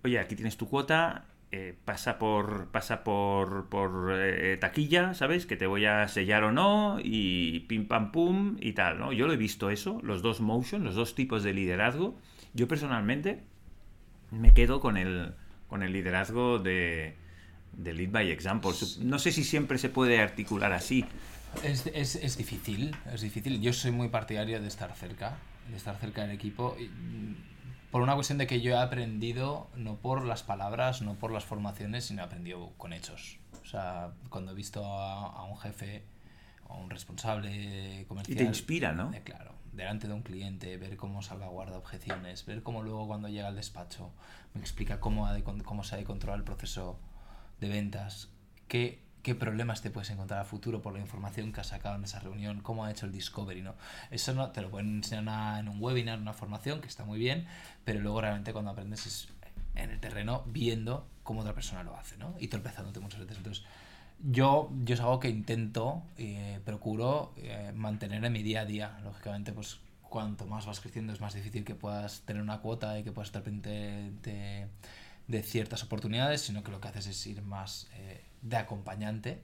oye, 0.03 0.19
aquí 0.19 0.35
tienes 0.35 0.57
tu 0.57 0.67
cuota, 0.67 1.25
eh, 1.51 1.77
pasa 1.85 2.17
por 2.17 2.71
pasa 2.71 3.03
por, 3.03 3.69
por 3.69 4.11
eh, 4.15 4.57
taquilla, 4.57 5.13
¿sabes? 5.13 5.45
Que 5.45 5.55
te 5.55 5.67
voy 5.67 5.85
a 5.85 6.07
sellar 6.07 6.43
o 6.43 6.51
no 6.51 6.97
y 7.01 7.61
pim 7.61 7.87
pam 7.87 8.11
pum 8.11 8.57
y 8.59 8.73
tal, 8.73 8.97
¿no? 8.97 9.13
Yo 9.13 9.27
lo 9.27 9.33
he 9.33 9.37
visto 9.37 9.69
eso, 9.69 9.99
los 10.01 10.23
dos 10.23 10.41
motion, 10.41 10.83
los 10.83 10.95
dos 10.95 11.13
tipos 11.13 11.43
de 11.43 11.53
liderazgo. 11.53 12.19
Yo 12.55 12.67
personalmente 12.67 13.43
me 14.31 14.53
quedo 14.53 14.79
con 14.79 14.97
el 14.97 15.35
con 15.67 15.83
el 15.83 15.93
liderazgo 15.93 16.59
de, 16.59 17.15
de 17.73 17.93
lead 17.93 18.11
by 18.11 18.31
example. 18.31 18.71
No 19.01 19.19
sé 19.19 19.31
si 19.31 19.43
siempre 19.43 19.77
se 19.77 19.89
puede 19.89 20.19
articular 20.21 20.73
así. 20.73 21.05
Es, 21.63 21.87
es, 21.87 22.15
es 22.15 22.37
difícil, 22.37 22.95
es 23.13 23.21
difícil. 23.21 23.61
Yo 23.61 23.73
soy 23.73 23.91
muy 23.91 24.09
partidario 24.09 24.61
de 24.61 24.67
estar 24.67 24.93
cerca, 24.95 25.37
de 25.69 25.77
estar 25.77 25.97
cerca 25.97 26.21
del 26.21 26.31
equipo. 26.31 26.75
Y, 26.79 26.89
por 27.91 28.01
una 28.01 28.13
cuestión 28.13 28.37
de 28.37 28.45
que 28.45 28.61
yo 28.61 28.73
he 28.73 28.77
aprendido 28.77 29.69
no 29.75 29.95
por 29.95 30.25
las 30.25 30.43
palabras, 30.43 31.01
no 31.01 31.15
por 31.15 31.31
las 31.31 31.45
formaciones, 31.45 32.05
sino 32.05 32.21
he 32.21 32.25
aprendido 32.25 32.73
con 32.77 32.93
hechos. 32.93 33.39
O 33.63 33.65
sea, 33.65 34.11
cuando 34.29 34.51
he 34.51 34.55
visto 34.55 34.85
a, 34.85 35.31
a 35.31 35.43
un 35.45 35.57
jefe 35.57 36.03
o 36.67 36.73
a 36.73 36.77
un 36.77 36.89
responsable 36.89 38.05
comercial... 38.07 38.35
Y 38.35 38.37
te 38.37 38.43
inspira, 38.43 38.91
¿no? 38.91 39.13
Eh, 39.13 39.21
claro, 39.23 39.54
delante 39.75 40.07
de 40.07 40.13
un 40.13 40.23
cliente, 40.23 40.77
ver 40.77 40.97
cómo 40.97 41.21
salvaguarda 41.21 41.77
objeciones, 41.77 42.45
ver 42.45 42.63
cómo 42.63 42.83
luego 42.83 43.07
cuando 43.07 43.27
llega 43.27 43.47
al 43.47 43.55
despacho 43.55 44.11
me 44.53 44.61
explica 44.61 44.99
cómo, 44.99 45.27
cómo 45.63 45.83
se 45.83 45.95
ha 45.95 45.97
de 45.97 46.03
controlar 46.03 46.39
el 46.39 46.45
proceso 46.45 46.99
de 47.59 47.69
ventas, 47.69 48.29
qué 48.67 49.05
qué 49.25 49.33
problemas 49.33 49.81
te 49.81 49.89
puedes 49.89 50.11
encontrar 50.11 50.39
a 50.39 50.45
futuro 50.45 50.83
por 50.83 50.93
la 50.93 50.99
información 50.99 51.51
que 51.51 51.59
has 51.59 51.65
sacado 51.65 51.95
en 51.95 52.03
esa 52.03 52.19
reunión, 52.19 52.61
cómo 52.61 52.85
ha 52.85 52.91
hecho 52.91 53.07
el 53.07 53.11
discovery, 53.11 53.63
¿no? 53.63 53.73
Eso 54.11 54.35
no 54.35 54.51
te 54.51 54.61
lo 54.61 54.69
pueden 54.69 54.97
enseñar 54.97 55.23
una, 55.23 55.59
en 55.59 55.67
un 55.67 55.81
webinar, 55.81 56.19
una 56.19 56.33
formación, 56.33 56.79
que 56.79 56.87
está 56.87 57.05
muy 57.05 57.17
bien, 57.17 57.47
pero 57.83 57.99
luego 58.01 58.21
realmente 58.21 58.53
cuando 58.53 58.69
aprendes 58.69 59.07
es 59.07 59.27
en 59.73 59.89
el 59.89 59.99
terreno 59.99 60.43
viendo 60.45 61.09
cómo 61.23 61.41
otra 61.41 61.55
persona 61.55 61.81
lo 61.81 61.97
hace, 61.97 62.17
¿no? 62.17 62.35
Y 62.39 62.49
tropezándote 62.49 62.99
muchas 62.99 63.21
veces. 63.21 63.37
Entonces, 63.37 63.65
yo, 64.27 64.71
yo 64.83 64.95
es 64.95 64.99
algo 65.01 65.19
que 65.19 65.29
intento, 65.29 66.03
eh, 66.17 66.59
procuro 66.65 67.33
eh, 67.37 67.71
mantener 67.75 68.23
en 68.25 68.33
mi 68.33 68.41
día 68.43 68.61
a 68.61 68.65
día. 68.65 68.99
Lógicamente, 69.03 69.53
pues 69.53 69.79
cuanto 70.01 70.45
más 70.45 70.65
vas 70.65 70.79
creciendo 70.79 71.13
es 71.13 71.21
más 71.21 71.33
difícil 71.33 71.63
que 71.63 71.75
puedas 71.75 72.21
tener 72.21 72.41
una 72.41 72.59
cuota 72.61 72.97
y 72.97 73.03
que 73.03 73.11
puedas 73.11 73.27
estar 73.27 73.43
pendiente 73.43 74.11
de, 74.23 74.67
de 75.27 75.43
ciertas 75.43 75.83
oportunidades, 75.83 76.41
sino 76.41 76.63
que 76.63 76.71
lo 76.71 76.79
que 76.79 76.87
haces 76.87 77.07
es 77.07 77.27
ir 77.27 77.41
más 77.41 77.87
eh, 77.93 78.23
de 78.41 78.57
acompañante. 78.57 79.41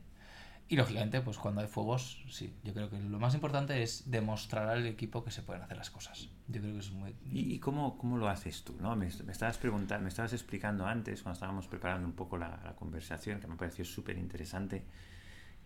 Y 0.71 0.77
lógicamente, 0.77 1.19
pues 1.19 1.38
cuando 1.38 1.60
hay 1.60 1.67
fuegos, 1.67 2.23
sí, 2.29 2.53
yo 2.63 2.73
creo 2.73 2.89
que 2.89 2.97
lo 2.97 3.19
más 3.19 3.36
importante 3.36 3.84
es 3.84 4.10
demostrar 4.10 4.69
al 4.69 4.88
equipo 4.88 5.21
que 5.21 5.29
se 5.29 5.41
pueden 5.41 5.62
hacer 5.62 5.75
las 5.75 5.89
cosas. 5.89 6.29
Yo 6.47 6.62
creo 6.62 6.71
que 6.71 6.79
es 6.79 6.91
muy... 6.91 7.13
¿Y, 7.29 7.60
cómo, 7.60 7.97
cómo, 7.97 8.17
lo 8.17 8.29
haces 8.29 8.63
tú? 8.63 8.77
¿no? 8.79 8.95
Me, 8.95 9.10
me, 9.25 9.34
estabas 9.34 9.57
preguntando, 9.57 10.03
me 10.03 10.07
estabas 10.07 10.31
explicando 10.31 10.86
antes, 10.86 11.23
cuando 11.23 11.34
estábamos 11.34 11.67
preparando 11.67 12.07
un 12.07 12.13
poco 12.13 12.38
la, 12.38 12.57
la 12.63 12.73
conversación, 12.77 13.41
que 13.41 13.47
me 13.47 13.57
pareció 13.57 13.84
súper 13.84 14.17
interesante, 14.17 14.86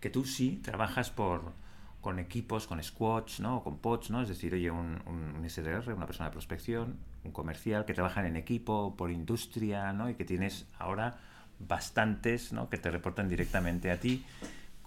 que 0.00 0.10
tú 0.10 0.24
sí 0.24 0.60
trabajas 0.60 1.10
por, 1.10 1.52
con 2.00 2.18
equipos, 2.18 2.66
con 2.66 2.82
squads, 2.82 3.38
¿no? 3.38 3.58
O 3.58 3.62
con 3.62 3.78
pods, 3.78 4.10
¿no? 4.10 4.22
Es 4.22 4.28
decir, 4.28 4.54
oye, 4.54 4.72
un, 4.72 5.00
un, 5.06 5.36
un, 5.36 5.48
SDR, 5.48 5.92
una 5.94 6.06
persona 6.06 6.30
de 6.30 6.32
prospección, 6.32 6.98
un 7.22 7.30
comercial, 7.30 7.84
que 7.84 7.94
trabajan 7.94 8.26
en 8.26 8.34
equipo, 8.34 8.96
por 8.96 9.12
industria, 9.12 9.92
¿no? 9.92 10.10
Y 10.10 10.14
que 10.16 10.24
tienes 10.24 10.66
ahora 10.80 11.20
bastantes, 11.60 12.52
¿no? 12.52 12.68
Que 12.68 12.78
te 12.78 12.90
reportan 12.90 13.28
directamente 13.28 13.92
a 13.92 14.00
ti. 14.00 14.24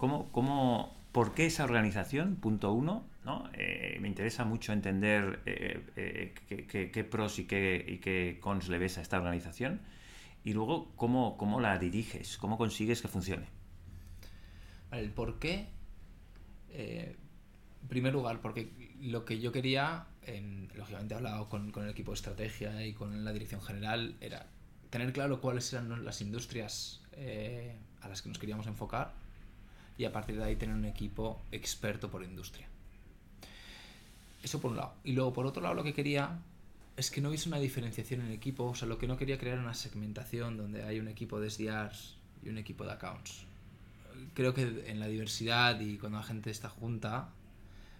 ¿Cómo, 0.00 0.32
cómo, 0.32 0.96
¿Por 1.12 1.34
qué 1.34 1.44
esa 1.44 1.62
organización? 1.62 2.36
Punto 2.36 2.72
uno, 2.72 3.04
¿no? 3.22 3.50
Eh, 3.52 3.98
me 4.00 4.08
interesa 4.08 4.46
mucho 4.46 4.72
entender 4.72 5.40
eh, 5.44 5.84
eh, 5.94 6.90
qué, 6.90 7.04
pros 7.04 7.38
y 7.38 7.44
qué, 7.44 7.84
y 7.86 7.98
qué 7.98 8.38
cons 8.40 8.70
le 8.70 8.78
ves 8.78 8.96
a 8.96 9.02
esta 9.02 9.18
organización. 9.18 9.82
Y 10.42 10.54
luego, 10.54 10.90
¿cómo, 10.96 11.36
cómo 11.36 11.60
la 11.60 11.78
diriges? 11.78 12.38
¿Cómo 12.38 12.56
consigues 12.56 13.02
que 13.02 13.08
funcione? 13.08 13.44
El 14.90 15.10
por 15.10 15.38
qué 15.38 15.66
en 16.72 17.16
primer 17.90 18.14
lugar, 18.14 18.40
porque 18.40 18.72
lo 19.02 19.26
que 19.26 19.38
yo 19.38 19.52
quería, 19.52 20.06
en, 20.22 20.70
lógicamente 20.76 21.12
he 21.12 21.18
hablado 21.18 21.50
con, 21.50 21.74
el 21.76 21.90
equipo 21.90 22.12
de 22.12 22.14
estrategia 22.14 22.86
y 22.86 22.94
con 22.94 23.22
la 23.22 23.34
dirección 23.34 23.60
general, 23.60 24.16
era 24.22 24.46
tener 24.88 25.12
claro 25.12 25.42
cuáles 25.42 25.70
eran 25.74 26.06
las 26.06 26.22
industrias 26.22 27.02
a 28.00 28.08
las 28.08 28.22
que 28.22 28.30
nos 28.30 28.38
queríamos 28.38 28.66
enfocar 28.66 29.20
y 30.00 30.04
a 30.06 30.12
partir 30.12 30.36
de 30.36 30.44
ahí 30.44 30.56
tener 30.56 30.74
un 30.74 30.84
equipo 30.84 31.40
experto 31.52 32.10
por 32.10 32.24
industria. 32.24 32.66
Eso 34.42 34.60
por 34.60 34.70
un 34.70 34.78
lado. 34.78 34.94
Y 35.04 35.12
luego, 35.12 35.32
por 35.32 35.46
otro 35.46 35.62
lado, 35.62 35.74
lo 35.74 35.84
que 35.84 35.92
quería 35.92 36.38
es 36.96 37.10
que 37.10 37.20
no 37.20 37.28
hubiese 37.28 37.48
una 37.48 37.58
diferenciación 37.58 38.22
en 38.22 38.32
equipo. 38.32 38.64
O 38.64 38.74
sea, 38.74 38.88
lo 38.88 38.98
que 38.98 39.06
no 39.06 39.16
quería 39.16 39.38
crear 39.38 39.58
una 39.58 39.74
segmentación 39.74 40.56
donde 40.56 40.82
hay 40.84 40.98
un 40.98 41.08
equipo 41.08 41.38
de 41.38 41.50
SDRs 41.50 42.16
y 42.42 42.48
un 42.48 42.58
equipo 42.58 42.84
de 42.84 42.92
accounts 42.92 43.50
creo 44.34 44.54
que 44.54 44.84
en 44.86 45.00
la 45.00 45.06
diversidad 45.06 45.80
y 45.80 45.96
cuando 45.96 46.18
la 46.18 46.24
gente 46.24 46.50
está 46.50 46.68
junta 46.68 47.28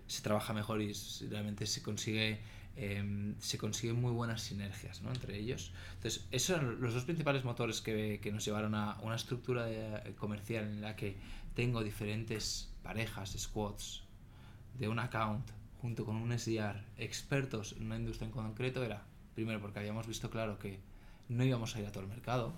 se 0.06 0.22
trabaja 0.22 0.52
mejor 0.52 0.82
y 0.82 0.92
realmente 1.28 1.66
se 1.66 1.82
consigue 1.82 2.40
eh, 2.76 3.35
se 3.40 3.59
consiguen 3.59 4.00
muy 4.00 4.12
buenas 4.12 4.42
sinergias 4.42 5.02
¿no? 5.02 5.11
entre 5.11 5.38
ellos. 5.38 5.72
Entonces, 5.94 6.26
esos 6.30 6.56
son 6.56 6.80
los 6.80 6.94
dos 6.94 7.04
principales 7.04 7.44
motores 7.44 7.80
que, 7.80 8.20
que 8.22 8.33
nos 8.33 8.44
llevaron 8.44 8.74
a 8.74 8.98
una 9.02 9.16
estructura 9.16 9.66
de, 9.66 10.14
comercial 10.14 10.64
en 10.64 10.80
la 10.80 10.96
que 10.96 11.16
tengo 11.54 11.83
diferentes 11.83 12.70
parejas, 12.83 13.35
squads 13.38 14.02
de 14.78 14.88
un 14.88 14.98
account 14.98 15.46
junto 15.83 16.04
con 16.04 16.16
un 16.16 16.38
SDR 16.38 16.80
expertos 16.96 17.74
en 17.76 17.87
una 17.87 17.96
industria 17.96 18.26
en 18.26 18.33
concreto 18.33 18.85
era, 18.85 19.02
primero, 19.35 19.61
porque 19.61 19.78
habíamos 19.78 20.06
visto 20.06 20.30
claro 20.30 20.59
que 20.59 20.78
no 21.28 21.44
íbamos 21.44 21.74
a 21.74 21.80
ir 21.80 21.87
a 21.87 21.92
todo 21.92 22.02
el 22.02 22.09
mercado. 22.09 22.52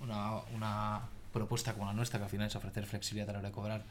Una, 0.00 0.36
una 0.54 1.08
propuesta 1.32 1.72
como 1.72 1.86
la 1.86 1.92
nuestra, 1.92 2.18
que 2.18 2.24
al 2.24 2.30
final 2.30 2.46
es 2.46 2.56
ofrecer 2.56 2.86
flexibilidad 2.86 3.30
a 3.30 3.32
la 3.34 3.38
hora 3.40 3.48
de 3.48 3.54
cobrar, 3.54 3.84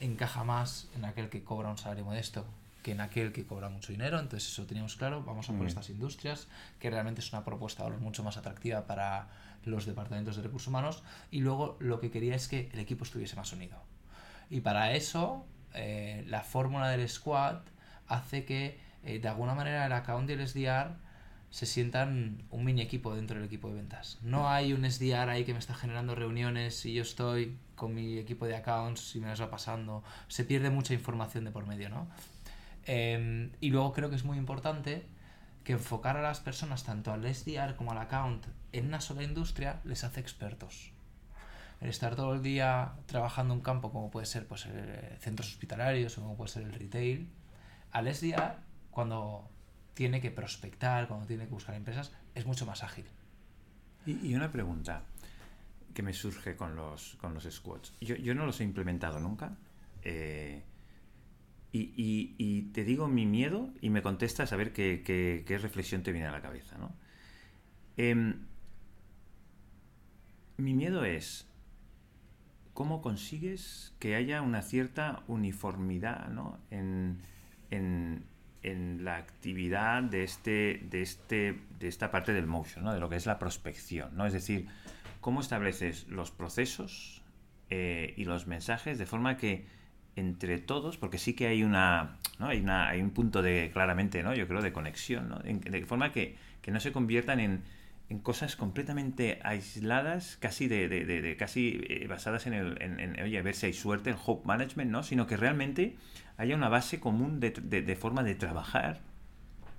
encaja 0.00 0.44
más 0.44 0.88
en 0.94 1.04
aquel 1.04 1.28
que 1.28 1.42
cobra 1.42 1.70
un 1.70 1.78
salario 1.78 2.04
modesto 2.04 2.44
que 2.82 2.92
en 2.92 3.00
aquel 3.00 3.32
que 3.32 3.46
cobra 3.46 3.68
mucho 3.68 3.92
dinero. 3.92 4.18
Entonces, 4.18 4.50
eso 4.50 4.66
teníamos 4.66 4.96
claro. 4.96 5.22
Vamos 5.24 5.48
a 5.48 5.52
por 5.52 5.62
Mm. 5.64 5.68
estas 5.68 5.88
industrias, 5.90 6.48
que 6.78 6.90
realmente 6.90 7.20
es 7.20 7.32
una 7.32 7.44
propuesta 7.44 7.84
valor 7.84 8.00
mucho 8.00 8.22
más 8.24 8.36
atractiva 8.36 8.86
para 8.86 9.28
los 9.64 9.86
departamentos 9.86 10.36
de 10.36 10.42
recursos 10.42 10.68
humanos. 10.68 11.02
Y 11.30 11.40
luego, 11.40 11.76
lo 11.80 12.00
que 12.00 12.10
quería 12.10 12.34
es 12.34 12.48
que 12.48 12.68
el 12.72 12.80
equipo 12.80 13.04
estuviese 13.04 13.36
más 13.36 13.52
unido. 13.52 13.78
Y 14.50 14.60
para 14.60 14.92
eso, 14.92 15.46
eh, 15.74 16.24
la 16.26 16.42
fórmula 16.42 16.88
del 16.90 17.08
squad 17.08 17.60
hace 18.08 18.44
que, 18.44 18.78
eh, 19.04 19.18
de 19.20 19.28
alguna 19.28 19.54
manera, 19.54 19.86
el 19.86 19.92
account 19.92 20.28
y 20.28 20.32
el 20.34 20.40
SDR 20.40 20.96
se 21.50 21.66
sientan 21.66 22.42
un 22.50 22.64
mini 22.64 22.80
equipo 22.80 23.14
dentro 23.14 23.36
del 23.36 23.44
equipo 23.46 23.68
de 23.68 23.74
ventas. 23.74 24.18
No 24.22 24.48
hay 24.48 24.72
un 24.72 24.84
SDR 24.84 25.30
ahí 25.30 25.44
que 25.44 25.52
me 25.52 25.58
está 25.58 25.74
generando 25.74 26.14
reuniones 26.14 26.84
y 26.86 26.94
yo 26.94 27.02
estoy 27.02 27.58
con 27.74 27.94
mi 27.94 28.16
equipo 28.18 28.46
de 28.46 28.56
accounts 28.56 29.14
y 29.16 29.20
me 29.20 29.26
las 29.28 29.40
va 29.40 29.50
pasando. 29.50 30.02
Se 30.28 30.44
pierde 30.44 30.70
mucha 30.70 30.94
información 30.94 31.44
de 31.44 31.50
por 31.50 31.66
medio, 31.66 31.90
¿no? 31.90 32.08
Em, 32.86 33.52
y 33.60 33.70
luego 33.70 33.92
creo 33.92 34.10
que 34.10 34.16
es 34.16 34.24
muy 34.24 34.38
importante 34.38 35.06
que 35.64 35.72
enfocar 35.74 36.16
a 36.16 36.22
las 36.22 36.40
personas, 36.40 36.82
tanto 36.84 37.12
al 37.12 37.24
SDR 37.24 37.76
como 37.76 37.92
al 37.92 37.98
account, 37.98 38.46
en 38.72 38.86
una 38.86 39.00
sola 39.00 39.22
industria, 39.22 39.80
les 39.84 40.02
hace 40.04 40.20
expertos. 40.20 40.92
El 41.80 41.88
estar 41.88 42.16
todo 42.16 42.34
el 42.34 42.42
día 42.42 42.92
trabajando 43.06 43.54
un 43.54 43.60
campo 43.60 43.92
como 43.92 44.10
puede 44.10 44.26
ser 44.26 44.46
pues, 44.46 44.66
eh, 44.68 45.16
centros 45.20 45.48
hospitalarios 45.48 46.16
o 46.18 46.22
como 46.22 46.36
puede 46.36 46.50
ser 46.50 46.62
el 46.64 46.72
retail, 46.72 47.28
al 47.92 48.12
SDR, 48.12 48.56
cuando 48.90 49.48
tiene 49.94 50.20
que 50.20 50.30
prospectar, 50.30 51.06
cuando 51.08 51.26
tiene 51.26 51.44
que 51.44 51.50
buscar 51.50 51.74
empresas, 51.74 52.12
es 52.34 52.46
mucho 52.46 52.66
más 52.66 52.82
ágil. 52.82 53.04
Y, 54.06 54.26
y 54.26 54.34
una 54.34 54.50
pregunta 54.50 55.02
que 55.94 56.02
me 56.02 56.12
surge 56.12 56.56
con 56.56 56.74
los, 56.74 57.16
con 57.20 57.34
los 57.34 57.44
squads. 57.44 57.92
Yo, 58.00 58.16
yo 58.16 58.34
no 58.34 58.46
los 58.46 58.60
he 58.60 58.64
implementado 58.64 59.20
nunca. 59.20 59.52
eh, 60.02 60.62
y, 61.72 62.70
te 62.74 62.84
digo 62.84 63.08
mi 63.08 63.26
miedo 63.26 63.70
y 63.80 63.90
me 63.90 64.02
contestas 64.02 64.52
a 64.52 64.56
ver 64.56 64.72
qué, 64.72 65.02
qué- 65.04 65.58
reflexión 65.58 66.02
te 66.02 66.12
viene 66.12 66.26
a 66.28 66.32
la 66.32 66.42
cabeza. 66.42 66.76
¿no? 66.78 66.92
Em, 67.96 68.46
mi 70.58 70.74
miedo 70.74 71.04
es 71.04 71.48
cómo 72.74 73.00
consigues 73.00 73.94
que 73.98 74.14
haya 74.14 74.42
una 74.42 74.62
cierta 74.62 75.22
uniformidad 75.28 76.28
¿no? 76.28 76.58
en 76.70 77.20
la 79.04 79.16
actividad 79.16 80.02
de, 80.02 80.24
este, 80.24 80.86
de, 80.90 81.02
este, 81.02 81.58
de 81.78 81.88
esta 81.88 82.10
parte 82.10 82.32
del 82.32 82.46
motion, 82.46 82.84
¿no? 82.84 82.92
de 82.92 83.00
lo 83.00 83.08
que 83.08 83.16
es 83.16 83.26
la 83.26 83.38
prospección. 83.38 84.14
¿no? 84.16 84.26
Es 84.26 84.32
decir, 84.34 84.68
cómo 85.20 85.40
estableces 85.40 86.06
los 86.08 86.30
procesos 86.30 87.22
eh, 87.70 88.12
y 88.16 88.24
los 88.24 88.46
mensajes 88.46 88.98
de 88.98 89.06
forma 89.06 89.36
que 89.38 89.64
entre 90.16 90.58
todos, 90.58 90.96
porque 90.98 91.18
sí 91.18 91.34
que 91.34 91.46
hay 91.46 91.62
una, 91.64 92.18
¿no? 92.38 92.48
hay, 92.48 92.60
una 92.60 92.88
hay 92.88 93.00
un 93.00 93.10
punto 93.10 93.42
de 93.42 93.70
claramente, 93.72 94.22
¿no? 94.22 94.34
yo 94.34 94.46
creo, 94.46 94.60
de 94.62 94.72
conexión, 94.72 95.28
¿no? 95.28 95.38
De 95.38 95.86
forma 95.86 96.12
que, 96.12 96.36
que 96.60 96.70
no 96.70 96.80
se 96.80 96.92
conviertan 96.92 97.40
en, 97.40 97.62
en 98.10 98.18
cosas 98.18 98.56
completamente 98.56 99.40
aisladas, 99.42 100.36
casi 100.38 100.68
de, 100.68 100.88
de- 100.88 101.36
casi 101.38 101.80
eh, 101.88 102.06
basadas 102.08 102.46
en 102.46 102.52
el, 102.54 103.20
oye, 103.22 103.38
a 103.38 103.42
ver 103.42 103.54
si 103.54 103.66
hay 103.66 103.72
suerte, 103.72 104.10
en 104.10 104.16
hope 104.24 104.46
management, 104.46 104.90
¿no? 104.90 105.02
Sino 105.02 105.26
que 105.26 105.36
realmente 105.38 105.96
haya 106.36 106.54
una 106.56 106.68
base 106.68 107.00
común 107.00 107.40
de, 107.40 107.50
de- 107.50 107.82
de 107.82 107.96
forma 107.96 108.22
de 108.22 108.34
trabajar 108.34 109.00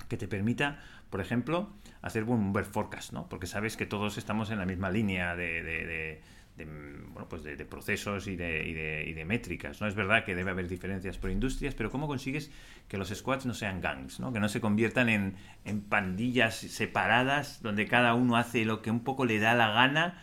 que 0.09 0.17
te 0.17 0.27
permita, 0.27 0.79
por 1.09 1.21
ejemplo, 1.21 1.69
hacer 2.01 2.23
un 2.23 2.53
buen 2.53 2.65
forecast, 2.65 3.13
¿no? 3.13 3.29
Porque 3.29 3.47
sabes 3.47 3.77
que 3.77 3.85
todos 3.85 4.17
estamos 4.17 4.49
en 4.49 4.59
la 4.59 4.65
misma 4.65 4.89
línea 4.89 5.35
de, 5.35 6.21
de- 6.57 6.65
bueno, 6.65 7.27
pues 7.29 7.43
de 7.43 7.55
procesos 7.65 8.27
y 8.27 8.35
de, 8.35 8.67
y, 8.67 8.73
de, 8.73 9.05
y 9.07 9.13
de 9.13 9.25
métricas, 9.25 9.81
¿no? 9.81 9.87
Es 9.87 9.95
verdad 9.95 10.23
que 10.25 10.35
debe 10.35 10.51
haber 10.51 10.67
diferencias 10.67 11.17
por 11.17 11.29
industrias, 11.31 11.75
pero 11.75 11.89
¿cómo 11.89 12.07
consigues 12.07 12.51
que 12.87 12.97
los 12.97 13.09
squads 13.09 13.45
no 13.45 13.53
sean 13.53 13.81
gangs, 13.81 14.19
¿no? 14.19 14.31
Que 14.33 14.39
no 14.39 14.49
se 14.49 14.61
conviertan 14.61 15.09
en, 15.09 15.35
en 15.65 15.81
pandillas 15.81 16.55
separadas 16.55 17.61
donde 17.61 17.87
cada 17.87 18.13
uno 18.13 18.37
hace 18.37 18.65
lo 18.65 18.81
que 18.81 18.91
un 18.91 19.03
poco 19.03 19.25
le 19.25 19.39
da 19.39 19.53
la 19.55 19.69
gana 19.71 20.21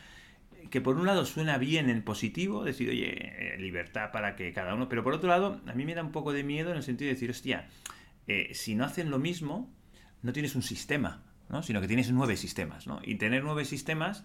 que 0.71 0.81
por 0.81 0.97
un 0.97 1.07
lado 1.07 1.25
suena 1.25 1.59
bien 1.59 1.91
en 1.91 2.03
positivo, 2.03 2.63
decir, 2.65 2.91
oye, 2.91 3.55
eh, 3.55 3.59
libertad 3.59 4.13
para 4.13 4.37
que 4.37 4.53
cada 4.53 4.75
uno, 4.75 4.89
pero 4.89 5.03
por 5.03 5.15
otro 5.15 5.29
lado, 5.29 5.61
a 5.67 5.73
mí 5.73 5.85
me 5.85 5.95
da 5.97 6.03
un 6.03 6.13
poco 6.13 6.33
de 6.33 6.45
miedo 6.45 6.71
en 6.71 6.77
el 6.77 6.83
sentido 6.85 7.09
de 7.09 7.15
decir, 7.15 7.31
hostia, 7.31 7.67
eh, 8.29 8.51
si 8.55 8.77
no 8.77 8.85
hacen 8.85 9.11
lo 9.11 9.19
mismo, 9.19 9.69
no 10.23 10.33
tienes 10.33 10.55
un 10.55 10.63
sistema, 10.63 11.25
¿no? 11.49 11.63
sino 11.65 11.81
que 11.81 11.89
tienes 11.89 12.13
nueve 12.13 12.37
sistemas, 12.37 12.87
¿no? 12.87 13.01
Y 13.03 13.17
tener 13.17 13.43
nueve 13.43 13.65
sistemas 13.65 14.23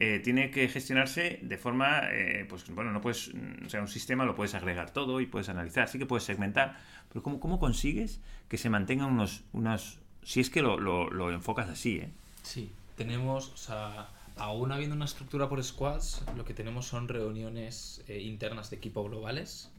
eh, 0.00 0.20
tiene 0.22 0.50
que 0.50 0.68
gestionarse 0.68 1.40
de 1.42 1.58
forma, 1.58 2.02
eh, 2.12 2.46
pues 2.48 2.68
bueno, 2.70 2.92
no 2.92 3.00
puedes, 3.00 3.34
mm, 3.34 3.66
o 3.66 3.68
sea, 3.68 3.80
un 3.80 3.88
sistema 3.88 4.24
lo 4.24 4.34
puedes 4.34 4.54
agregar 4.54 4.92
todo 4.92 5.20
y 5.20 5.26
puedes 5.26 5.48
analizar, 5.48 5.88
sí 5.88 5.98
que 5.98 6.06
puedes 6.06 6.24
segmentar, 6.24 6.78
pero 7.08 7.22
¿cómo, 7.22 7.40
cómo 7.40 7.58
consigues 7.58 8.20
que 8.48 8.58
se 8.58 8.70
mantengan 8.70 9.10
unos, 9.10 9.42
unos, 9.52 9.98
si 10.22 10.40
es 10.40 10.50
que 10.50 10.62
lo, 10.62 10.78
lo- 10.78 11.10
lo 11.10 11.32
enfocas 11.32 11.68
así, 11.68 11.96
¿eh? 11.98 12.10
Sí, 12.42 12.70
tenemos, 12.96 13.50
o 13.52 13.56
sea, 13.56 14.08
aún 14.36 14.70
habiendo 14.72 14.94
una 14.94 15.04
estructura 15.06 15.48
por 15.48 15.62
squads, 15.62 16.22
lo 16.36 16.44
que 16.44 16.54
tenemos 16.54 16.86
son 16.86 17.08
reuniones 17.08 18.02
eh, 18.08 18.20
internas 18.20 18.70
de 18.70 18.76
equipo 18.76 19.02
globales, 19.04 19.70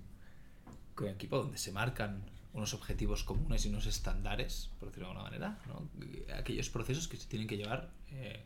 con 0.96 1.08
equipo 1.08 1.38
donde 1.38 1.58
se 1.58 1.72
marcan 1.72 2.22
unos 2.54 2.74
objetivos 2.74 3.24
comunes 3.24 3.66
y 3.66 3.70
unos 3.70 3.86
estándares, 3.86 4.70
por 4.80 4.90
decirlo 4.90 5.08
de 5.08 5.12
alguna 5.14 5.30
manera, 5.30 5.60
¿no? 5.68 5.88
aquellos 6.36 6.70
procesos 6.70 7.08
que 7.08 7.16
se 7.18 7.28
tienen 7.28 7.48
que 7.48 7.58
llevar, 7.58 7.90
eh, 8.12 8.44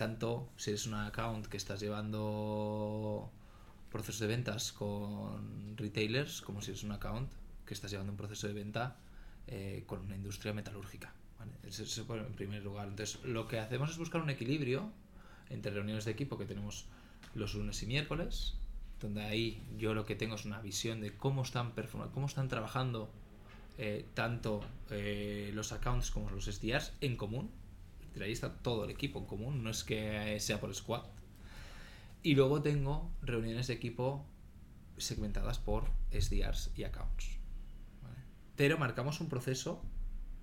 tanto 0.00 0.48
si 0.56 0.70
eres 0.70 0.86
un 0.86 0.94
account 0.94 1.44
que 1.46 1.58
estás 1.58 1.78
llevando 1.78 3.30
procesos 3.92 4.20
de 4.20 4.28
ventas 4.28 4.72
con 4.72 5.76
retailers, 5.76 6.40
como 6.40 6.62
si 6.62 6.70
eres 6.70 6.84
un 6.84 6.92
account 6.92 7.30
que 7.66 7.74
estás 7.74 7.90
llevando 7.90 8.10
un 8.10 8.16
proceso 8.16 8.46
de 8.48 8.54
venta 8.54 8.96
eh, 9.46 9.84
con 9.86 10.00
una 10.00 10.16
industria 10.16 10.54
metalúrgica. 10.54 11.12
Eso, 11.68 11.82
eso 11.82 12.16
en 12.16 12.32
primer 12.32 12.62
lugar. 12.64 12.88
Entonces, 12.88 13.22
lo 13.24 13.46
que 13.46 13.58
hacemos 13.58 13.90
es 13.90 13.98
buscar 13.98 14.22
un 14.22 14.30
equilibrio 14.30 14.90
entre 15.50 15.70
reuniones 15.70 16.06
de 16.06 16.12
equipo 16.12 16.38
que 16.38 16.46
tenemos 16.46 16.86
los 17.34 17.52
lunes 17.52 17.82
y 17.82 17.86
miércoles, 17.86 18.54
donde 19.02 19.20
ahí 19.24 19.62
yo 19.76 19.92
lo 19.92 20.06
que 20.06 20.14
tengo 20.14 20.36
es 20.36 20.46
una 20.46 20.62
visión 20.62 21.02
de 21.02 21.14
cómo 21.14 21.42
están 21.42 21.74
cómo 22.14 22.24
están 22.24 22.48
trabajando 22.48 23.10
eh, 23.76 24.06
tanto 24.14 24.62
eh, 24.88 25.50
los 25.52 25.72
accounts 25.72 26.10
como 26.10 26.30
los 26.30 26.46
SDRs 26.46 26.94
en 27.02 27.18
común. 27.18 27.50
Ahí 28.20 28.32
está 28.32 28.52
todo 28.52 28.84
el 28.84 28.90
equipo 28.90 29.18
en 29.18 29.26
común, 29.26 29.62
no 29.62 29.70
es 29.70 29.84
que 29.84 30.38
sea 30.40 30.60
por 30.60 30.74
squad. 30.74 31.04
Y 32.22 32.34
luego 32.34 32.60
tengo 32.60 33.10
reuniones 33.22 33.66
de 33.68 33.74
equipo 33.74 34.24
segmentadas 34.98 35.58
por 35.58 35.84
SDRs 36.12 36.72
y 36.76 36.84
accounts. 36.84 37.38
¿vale? 38.02 38.16
Pero 38.56 38.78
marcamos 38.78 39.20
un 39.20 39.28
proceso 39.28 39.82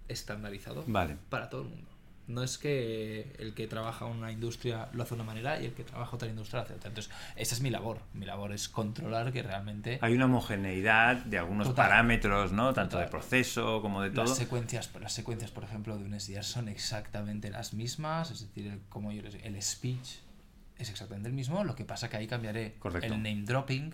estandarizado 0.07 0.83
Vale. 0.87 1.17
para 1.29 1.49
todo 1.49 1.61
el 1.61 1.69
mundo. 1.69 1.89
No 2.27 2.43
es 2.43 2.57
que 2.57 3.33
el 3.39 3.53
que 3.53 3.67
trabaja 3.67 4.03
una 4.05 4.31
industria 4.33 4.89
lo 4.91 5.03
hace 5.03 5.15
de 5.15 5.21
una 5.21 5.23
manera 5.23 5.61
y 5.61 5.65
el 5.65 5.73
que 5.73 5.83
trabaja 5.85 6.13
otra 6.15 6.27
industria 6.27 6.59
lo 6.59 6.63
hace 6.65 6.73
de 6.73 6.77
otra. 6.79 6.89
Entonces, 6.89 7.13
esa 7.37 7.55
es 7.55 7.61
mi 7.61 7.69
labor. 7.69 8.01
Mi 8.13 8.25
labor 8.25 8.51
es 8.51 8.67
controlar 8.67 9.31
que 9.31 9.41
realmente 9.43 9.97
Hay 10.01 10.13
una 10.13 10.25
homogeneidad 10.25 11.15
de 11.23 11.37
algunos 11.37 11.67
Total. 11.69 11.85
parámetros, 11.87 12.51
¿no? 12.51 12.73
Tanto 12.73 12.97
de 12.99 13.07
proceso 13.07 13.81
como 13.81 14.01
de 14.01 14.09
todo. 14.11 14.25
las 14.25 14.35
secuencias, 14.37 14.89
las 14.99 15.13
secuencias, 15.13 15.51
por 15.51 15.63
ejemplo, 15.63 15.97
de 15.97 16.03
un 16.03 16.13
SDR 16.19 16.43
son 16.43 16.67
exactamente 16.67 17.49
las 17.49 17.73
mismas. 17.73 18.29
Es 18.31 18.41
decir, 18.41 18.67
el, 18.73 18.81
como 18.89 19.11
yo 19.13 19.21
les- 19.21 19.35
el 19.43 19.61
speech 19.61 20.17
es 20.77 20.89
exactamente 20.89 21.29
el 21.29 21.33
mismo. 21.35 21.63
Lo 21.63 21.75
que 21.75 21.85
pasa 21.85 22.09
que 22.09 22.17
ahí 22.17 22.27
cambiaré 22.27 22.75
Correcto. 22.79 23.07
el 23.13 23.23
name 23.23 23.43
dropping 23.45 23.93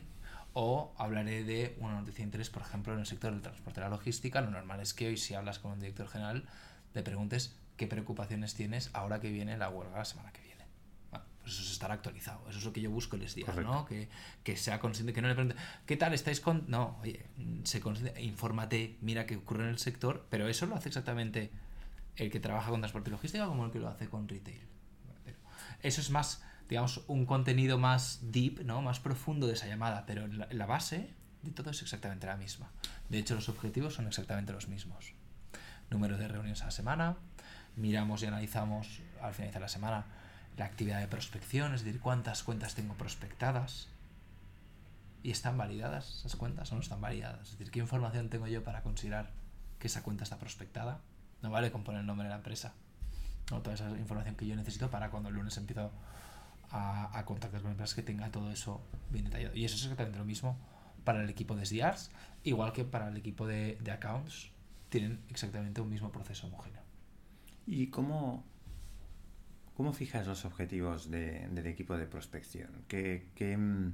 o 0.53 0.93
hablaré 0.97 1.43
de 1.43 1.75
una 1.79 1.99
noticia 1.99 2.17
de 2.17 2.23
interés, 2.23 2.49
por 2.49 2.63
ejemplo, 2.63 2.93
en 2.93 2.99
el 2.99 3.05
sector 3.05 3.31
del 3.31 3.41
transporte 3.41 3.79
y 3.79 3.83
la 3.83 3.89
logística. 3.89 4.41
Lo 4.41 4.49
normal 4.49 4.79
es 4.79 4.93
que 4.95 5.07
hoy, 5.09 5.17
si 5.17 5.35
hablas 5.35 5.59
con 5.59 5.71
un 5.73 5.79
director 5.79 6.07
general, 6.07 6.45
le 6.93 7.03
preguntes 7.03 7.55
qué 7.77 7.87
preocupaciones 7.87 8.53
tienes 8.53 8.89
ahora 8.93 9.19
que 9.19 9.31
viene 9.31 9.57
la 9.57 9.69
huelga 9.69 9.97
la 9.97 10.05
semana 10.05 10.31
que 10.31 10.41
viene. 10.41 10.65
Bueno, 11.11 11.25
pues 11.41 11.53
eso 11.53 11.63
es 11.63 11.71
estar 11.71 11.91
actualizado. 11.91 12.47
Eso 12.49 12.59
es 12.59 12.65
lo 12.65 12.73
que 12.73 12.81
yo 12.81 12.91
busco 12.91 13.17
SDR, 13.17 13.45
Correcto. 13.45 13.71
¿no? 13.71 13.85
Que, 13.85 14.09
que 14.43 14.57
sea 14.57 14.79
consciente, 14.79 15.13
que 15.13 15.21
no 15.21 15.27
le 15.27 15.35
pregunte, 15.35 15.55
¿qué 15.85 15.97
tal 15.97 16.13
estáis 16.13 16.39
con...? 16.39 16.65
No, 16.67 16.97
oye, 17.01 17.25
se 17.63 17.81
consciente, 17.81 18.21
infórmate, 18.21 18.97
mira 19.01 19.25
qué 19.25 19.37
ocurre 19.37 19.63
en 19.63 19.69
el 19.69 19.79
sector, 19.79 20.25
pero 20.29 20.47
eso 20.47 20.65
lo 20.65 20.75
hace 20.75 20.89
exactamente 20.89 21.51
el 22.15 22.29
que 22.29 22.39
trabaja 22.39 22.69
con 22.69 22.81
transporte 22.81 23.09
y 23.09 23.11
logística 23.11 23.45
como 23.47 23.65
el 23.65 23.71
que 23.71 23.79
lo 23.79 23.87
hace 23.87 24.07
con 24.07 24.27
retail. 24.27 24.61
Pero 25.25 25.37
Eso 25.81 26.01
es 26.01 26.09
más, 26.11 26.43
digamos, 26.69 27.03
un 27.07 27.25
contenido 27.25 27.77
más 27.77 28.19
deep, 28.31 28.63
¿no? 28.63 28.81
Más 28.81 28.99
profundo 28.99 29.47
de 29.47 29.53
esa 29.53 29.67
llamada, 29.67 30.05
pero 30.05 30.27
la, 30.27 30.47
la 30.51 30.65
base 30.65 31.13
de 31.41 31.51
todo 31.51 31.71
es 31.71 31.81
exactamente 31.81 32.27
la 32.27 32.37
misma. 32.37 32.71
De 33.09 33.17
hecho, 33.19 33.35
los 33.35 33.49
objetivos 33.49 33.95
son 33.95 34.07
exactamente 34.07 34.53
los 34.53 34.67
mismos. 34.67 35.13
Número 35.89 36.17
de 36.17 36.27
reuniones 36.27 36.61
a 36.61 36.65
la 36.65 36.71
semana, 36.71 37.17
miramos 37.75 38.23
y 38.23 38.27
analizamos 38.27 39.01
al 39.21 39.33
finalizar 39.33 39.61
la 39.61 39.67
semana 39.67 40.05
la 40.57 40.65
actividad 40.65 40.99
de 40.99 41.07
prospección, 41.07 41.73
es 41.73 41.83
decir, 41.83 41.99
cuántas 41.99 42.43
cuentas 42.43 42.75
tengo 42.75 42.93
prospectadas 42.93 43.87
y 45.23 45.31
están 45.31 45.57
validadas 45.57 46.19
esas 46.19 46.35
cuentas 46.35 46.71
o 46.71 46.75
no 46.75 46.81
están 46.81 47.01
validadas. 47.01 47.41
Es 47.41 47.51
decir, 47.51 47.71
qué 47.71 47.79
información 47.79 48.29
tengo 48.29 48.47
yo 48.47 48.63
para 48.63 48.83
considerar 48.83 49.31
que 49.79 49.87
esa 49.87 50.03
cuenta 50.03 50.23
está 50.23 50.37
prospectada. 50.37 50.99
No 51.41 51.49
vale 51.49 51.71
con 51.71 51.83
poner 51.83 52.01
el 52.01 52.07
nombre 52.07 52.25
de 52.25 52.29
la 52.29 52.37
empresa. 52.37 52.73
O 53.51 53.61
toda 53.61 53.75
esa 53.75 53.89
información 53.91 54.35
que 54.35 54.45
yo 54.45 54.55
necesito 54.55 54.91
para 54.91 55.09
cuando 55.09 55.29
el 55.29 55.35
lunes 55.35 55.57
empiezo 55.57 55.91
a, 56.71 57.23
contactar 57.25 57.61
con 57.61 57.71
empresas 57.71 57.95
que 57.95 58.03
tenga 58.03 58.31
todo 58.31 58.51
eso 58.51 58.81
bien 59.11 59.25
detallado. 59.25 59.55
Y 59.55 59.65
eso 59.65 59.75
es 59.75 59.83
exactamente 59.83 60.19
lo 60.19 60.25
mismo 60.25 60.57
para 61.03 61.21
el 61.21 61.29
equipo 61.29 61.55
de 61.55 61.65
SDRs, 61.65 62.11
igual 62.43 62.73
que 62.73 62.83
para 62.85 63.09
el 63.09 63.17
equipo 63.17 63.45
de, 63.45 63.77
de 63.81 63.91
accounts, 63.91 64.51
tienen 64.89 65.21
exactamente 65.29 65.81
un 65.81 65.89
mismo 65.89 66.11
proceso 66.11 66.47
homogéneo. 66.47 66.81
¿Y 67.65 67.87
cómo, 67.87 68.43
cómo 69.75 69.93
fijas 69.93 70.27
los 70.27 70.45
objetivos 70.45 71.09
de- 71.11 71.47
del 71.51 71.67
equipo 71.67 71.97
de 71.97 72.05
prospección? 72.07 72.69
¿Qué, 72.87 73.27
qué, 73.35 73.57
mm, 73.57 73.91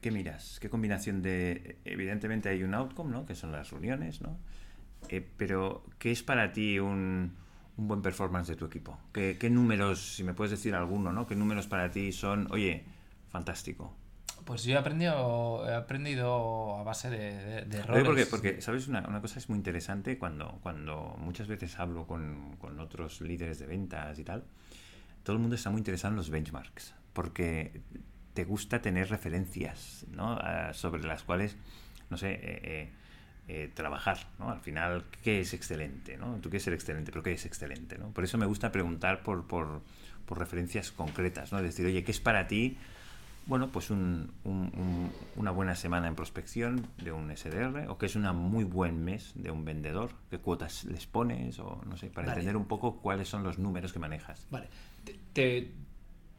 qué 0.00 0.10
miras? 0.10 0.58
¿Qué 0.60 0.68
combinación 0.70 1.22
de...? 1.22 1.78
Evidentemente 1.84 2.48
hay 2.48 2.62
un 2.62 2.74
outcome, 2.74 3.10
¿no? 3.10 3.26
Que 3.26 3.34
son 3.34 3.52
las 3.52 3.70
reuniones, 3.70 4.20
¿no? 4.20 4.38
Eh, 5.08 5.26
pero, 5.36 5.84
¿qué 5.98 6.10
es 6.12 6.22
para 6.22 6.52
ti 6.52 6.78
un, 6.78 7.34
un 7.76 7.88
buen 7.88 8.02
performance 8.02 8.48
de 8.48 8.56
tu 8.56 8.66
equipo? 8.66 8.98
¿Qué, 9.12 9.36
qué 9.40 9.50
números, 9.50 10.16
si 10.16 10.24
me 10.24 10.34
puedes 10.34 10.52
decir 10.52 10.74
alguno, 10.74 11.12
¿no? 11.12 11.26
¿Qué 11.26 11.36
números 11.36 11.66
para 11.68 11.90
ti 11.90 12.12
son, 12.12 12.48
oye, 12.52 12.84
fantástico? 13.30 13.94
Pues 14.48 14.64
yo 14.64 14.76
he 14.76 14.78
aprendido, 14.78 15.62
he 15.68 15.74
aprendido 15.74 16.78
a 16.78 16.82
base 16.82 17.10
de, 17.10 17.34
de, 17.36 17.64
de 17.66 17.78
errores. 17.80 18.04
porque, 18.06 18.24
porque, 18.24 18.62
¿sabes? 18.62 18.88
Una, 18.88 19.06
una 19.06 19.20
cosa 19.20 19.38
es 19.38 19.50
muy 19.50 19.58
interesante 19.58 20.16
cuando, 20.16 20.58
cuando 20.62 21.14
muchas 21.18 21.48
veces 21.48 21.78
hablo 21.78 22.06
con, 22.06 22.56
con 22.56 22.80
otros 22.80 23.20
líderes 23.20 23.58
de 23.58 23.66
ventas 23.66 24.18
y 24.18 24.24
tal. 24.24 24.44
Todo 25.22 25.36
el 25.36 25.40
mundo 25.40 25.54
está 25.54 25.68
muy 25.68 25.80
interesado 25.80 26.12
en 26.12 26.16
los 26.16 26.30
benchmarks, 26.30 26.94
porque 27.12 27.82
te 28.32 28.46
gusta 28.46 28.80
tener 28.80 29.10
referencias 29.10 30.06
¿no? 30.12 30.38
Ah, 30.40 30.72
sobre 30.72 31.02
las 31.04 31.24
cuales, 31.24 31.58
no 32.08 32.16
sé, 32.16 32.30
eh, 32.32 32.40
eh, 32.42 32.90
eh, 33.48 33.70
trabajar. 33.74 34.16
¿no? 34.38 34.50
Al 34.50 34.60
final, 34.62 35.04
¿qué 35.22 35.40
es 35.40 35.52
excelente? 35.52 36.16
¿no? 36.16 36.36
Tú 36.36 36.48
quieres 36.48 36.62
ser 36.62 36.72
excelente, 36.72 37.12
pero 37.12 37.22
¿qué 37.22 37.32
es 37.32 37.44
excelente? 37.44 37.98
¿no? 37.98 38.14
Por 38.14 38.24
eso 38.24 38.38
me 38.38 38.46
gusta 38.46 38.72
preguntar 38.72 39.22
por, 39.22 39.46
por, 39.46 39.82
por 40.24 40.38
referencias 40.38 40.90
concretas, 40.90 41.52
¿no? 41.52 41.60
Decir, 41.60 41.84
oye, 41.84 42.02
¿qué 42.02 42.12
es 42.12 42.20
para 42.20 42.48
ti? 42.48 42.78
Bueno, 43.48 43.68
pues 43.72 43.88
un- 43.90 44.30
un- 44.44 44.70
un- 44.76 45.10
una 45.36 45.50
buena 45.50 45.74
semana 45.74 46.06
en 46.06 46.14
prospección 46.14 46.86
de 46.98 47.12
un 47.12 47.30
SDR 47.30 47.88
o 47.88 47.96
que 47.96 48.04
es 48.04 48.14
un 48.14 48.24
muy 48.36 48.64
buen 48.64 49.02
mes 49.02 49.32
de 49.36 49.50
un 49.50 49.64
vendedor, 49.64 50.10
qué 50.30 50.38
cuotas 50.38 50.84
les 50.84 51.06
pones 51.06 51.58
o 51.58 51.80
no 51.86 51.96
sé, 51.96 52.08
para 52.10 52.26
Vale. 52.26 52.40
entender 52.40 52.56
un 52.58 52.66
poco 52.66 52.98
cuáles 53.00 53.26
son 53.28 53.42
los 53.42 53.58
números 53.58 53.94
que 53.94 53.98
manejas. 53.98 54.46
Vale, 54.50 54.68
te, 55.02 55.18
te, 55.32 55.72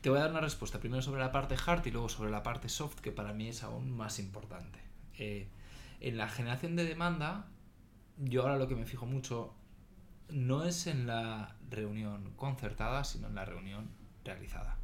te 0.02 0.10
voy 0.12 0.20
a 0.20 0.22
dar 0.22 0.32
una 0.32 0.42
respuesta 0.42 0.80
primero 0.80 1.02
sobre 1.02 1.20
la 1.20 1.32
parte 1.32 1.56
hard 1.66 1.84
y 1.88 1.92
luego 1.92 2.10
sobre 2.10 2.30
la 2.30 2.44
parte 2.44 2.70
soft, 2.70 3.00
que 3.00 3.12
para 3.12 3.34
mí 3.34 3.48
es 3.48 3.64
aún 3.64 3.90
más 3.92 4.20
importante. 4.20 4.80
Eh, 5.18 5.48
en 6.02 6.16
la 6.16 6.30
generación 6.30 6.76
de 6.76 6.86
demanda, 6.86 7.48
yo 8.20 8.44
ahora 8.44 8.58
lo 8.58 8.68
que 8.68 8.76
me 8.76 8.86
fijo 8.86 9.08
mucho 9.08 9.56
no 10.30 10.64
es 10.64 10.86
en 10.86 11.08
la 11.08 11.56
reunión 11.72 12.34
concertada, 12.36 13.04
sino 13.04 13.28
en 13.30 13.36
la 13.36 13.46
reunión 13.46 13.90
realizada. 14.24 14.78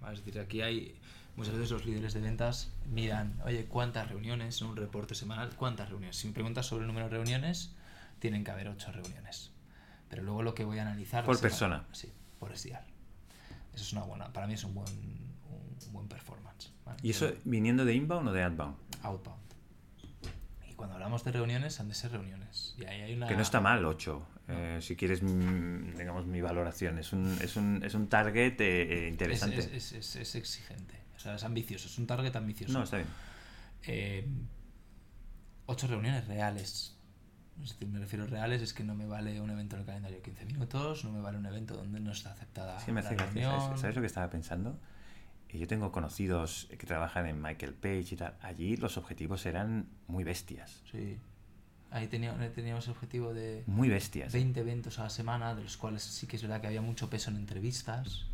¿Vale? 0.00 0.14
Es 0.14 0.24
decir, 0.24 0.40
aquí 0.40 0.62
hay 0.62 0.96
muchas 1.36 1.54
veces 1.54 1.70
los 1.70 1.86
líderes 1.86 2.14
de 2.14 2.20
ventas 2.20 2.72
miran, 2.90 3.40
oye, 3.44 3.66
¿cuántas 3.66 4.08
reuniones 4.08 4.60
en 4.60 4.68
un 4.68 4.76
reporte 4.76 5.14
semanal? 5.14 5.54
¿Cuántas 5.56 5.88
reuniones? 5.88 6.16
Si 6.16 6.26
me 6.26 6.34
preguntas 6.34 6.66
sobre 6.66 6.82
el 6.82 6.88
número 6.88 7.06
de 7.06 7.12
reuniones, 7.16 7.74
tienen 8.18 8.44
que 8.44 8.50
haber 8.50 8.68
ocho 8.68 8.90
reuniones. 8.92 9.52
Pero 10.08 10.22
luego 10.22 10.42
lo 10.42 10.54
que 10.54 10.64
voy 10.64 10.78
a 10.78 10.82
analizar... 10.82 11.24
Por 11.24 11.40
persona. 11.40 11.84
Sí, 11.92 12.12
por 12.38 12.56
SDR. 12.56 12.84
Eso 13.74 13.84
es 13.84 13.92
una 13.92 14.02
buena, 14.02 14.32
para 14.32 14.46
mí 14.46 14.54
es 14.54 14.64
un 14.64 14.74
buen, 14.74 14.88
un 14.88 15.92
buen 15.92 16.08
performance. 16.08 16.72
¿vale? 16.84 16.98
¿Y 17.02 17.10
eso 17.10 17.30
viniendo 17.44 17.84
de 17.84 17.94
inbound 17.94 18.28
o 18.28 18.32
de 18.32 18.42
outbound? 18.42 18.76
Outbound. 19.02 19.38
Y 20.68 20.74
cuando 20.74 20.94
hablamos 20.94 21.22
de 21.24 21.32
reuniones, 21.32 21.78
han 21.78 21.88
de 21.88 21.94
ser 21.94 22.10
reuniones. 22.12 22.74
Y 22.78 22.84
ahí 22.86 23.02
hay 23.02 23.14
una... 23.14 23.28
Que 23.28 23.36
no 23.36 23.42
está 23.42 23.60
mal, 23.60 23.84
8. 24.48 24.80
si 24.80 24.96
quieres, 24.96 25.22
mm, 25.22 25.96
digamos, 25.96 26.26
mi 26.26 26.40
valoración. 26.40 26.98
Es 26.98 27.12
un, 27.12 27.36
es 27.40 27.56
un, 27.56 27.82
es 27.84 27.94
un 27.94 28.08
target 28.08 28.60
eh, 28.60 28.82
eh, 28.82 29.04
es, 29.06 29.10
interesante. 29.12 29.58
es, 29.76 29.92
es- 29.92 30.16
es- 30.16 30.34
exigente. 30.34 30.94
O 31.16 31.18
sea, 31.18 31.34
es 31.34 31.44
ambicioso. 31.44 31.86
Es 31.88 31.98
un 31.98 32.06
target 32.06 32.34
ambicioso. 32.36 32.72
No, 32.72 32.84
está 32.84 32.96
bien. 32.98 33.08
Eh, 33.86 34.26
ocho 35.66 35.86
reuniones 35.86 36.26
reales. 36.26 36.94
Es 37.62 37.70
decir, 37.70 37.88
me 37.88 37.98
refiero 37.98 38.24
a 38.24 38.28
reales, 38.28 38.62
es 38.62 38.72
que 38.72 38.84
no 38.84 38.94
me 38.94 39.06
vale 39.06 39.40
un 39.40 39.50
evento 39.50 39.74
en 39.74 39.80
el 39.80 39.86
calendario 39.86 40.18
de 40.18 40.22
15 40.22 40.44
minutos, 40.46 41.04
no 41.04 41.10
me 41.10 41.20
vale 41.20 41.38
un 41.38 41.46
evento 41.46 41.74
donde 41.76 41.98
no 41.98 42.12
está 42.12 42.30
aceptada 42.30 42.78
que 42.84 42.92
me 42.92 43.02
la 43.02 43.08
hace 43.08 43.16
gracia. 43.16 43.50
¿Sabes, 43.50 43.80
sabes 43.80 43.96
lo 43.96 44.00
que 44.02 44.06
estaba 44.06 44.30
pensando? 44.30 44.78
Eh, 45.48 45.58
Yo 45.58 45.66
tengo 45.66 45.90
conocidos 45.90 46.68
que 46.78 46.86
trabajan 46.86 47.26
en 47.26 47.42
Michael 47.42 47.74
Page 47.74 48.06
y 48.12 48.16
tal. 48.16 48.36
Allí 48.42 48.76
los 48.76 48.96
objetivos 48.96 49.44
eran 49.44 49.88
muy 50.06 50.22
bestias. 50.22 50.84
Sí. 50.92 51.18
Ahí 51.90 52.06
tenía- 52.06 52.36
teníamos 52.52 52.84
el 52.86 52.92
objetivo 52.92 53.32
de 53.32 53.62
Muy 53.66 53.88
bestias. 53.88 54.32
20 54.32 54.60
eventos 54.60 54.98
a 54.98 55.04
la 55.04 55.10
semana, 55.10 55.54
de 55.54 55.62
los 55.62 55.76
cuales 55.76 56.02
sí 56.02 56.26
que 56.26 56.36
es 56.36 56.42
verdad 56.42 56.60
que 56.60 56.66
había 56.66 56.82
mucho 56.82 57.08
peso 57.08 57.30
en 57.30 57.36
entrevistas 57.36 58.26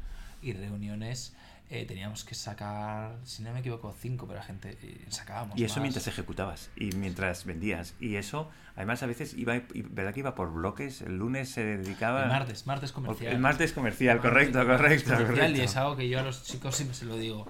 y 0.43 0.53
reuniones. 0.53 1.35
Eh, 1.71 1.87
teníamos 1.87 2.25
que 2.25 2.35
sacar, 2.35 3.17
si 3.25 3.43
no 3.43 3.51
me 3.53 3.61
equivoco, 3.61 3.95
5, 3.99 4.27
pero 4.27 4.39
la 4.41 4.45
gente 4.45 4.77
eh, 4.83 5.07
sacábamos. 5.09 5.59
Y 5.59 5.65
eso 5.65 5.77
más. 5.77 5.83
mientras 5.83 6.07
ejecutabas 6.09 6.71
y 6.77 6.91
mientras 6.93 7.47
vendías. 7.47 7.95
Y 8.01 8.17
eso, 8.17 8.51
además, 8.77 9.03
a 9.03 9.07
veces 9.07 9.33
iba, 9.35 9.55
¿verdad 9.91 10.13
que 10.13 10.21
iba 10.21 10.35
por 10.35 10.53
bloques? 10.53 11.01
El 11.01 11.17
lunes 11.17 11.49
se 11.49 11.65
dedicaba. 11.65 12.25
El 12.25 12.29
martes, 12.29 12.67
martes 12.67 12.93
comercial. 12.93 13.33
El 13.33 13.39
martes 13.39 13.73
comercial, 13.73 14.17
Martes 14.17 14.31
correcto, 14.31 14.59
correcto. 14.67 14.83
comercial, 15.13 15.27
correcto. 15.27 15.59
Y 15.59 15.61
es 15.65 15.77
algo 15.77 15.97
que 15.97 16.09
yo 16.09 16.19
a 16.21 16.23
los 16.23 16.43
chicos 16.45 16.77
siempre 16.77 16.95
se 16.97 17.07
lo 17.07 17.17
digo. 17.17 17.47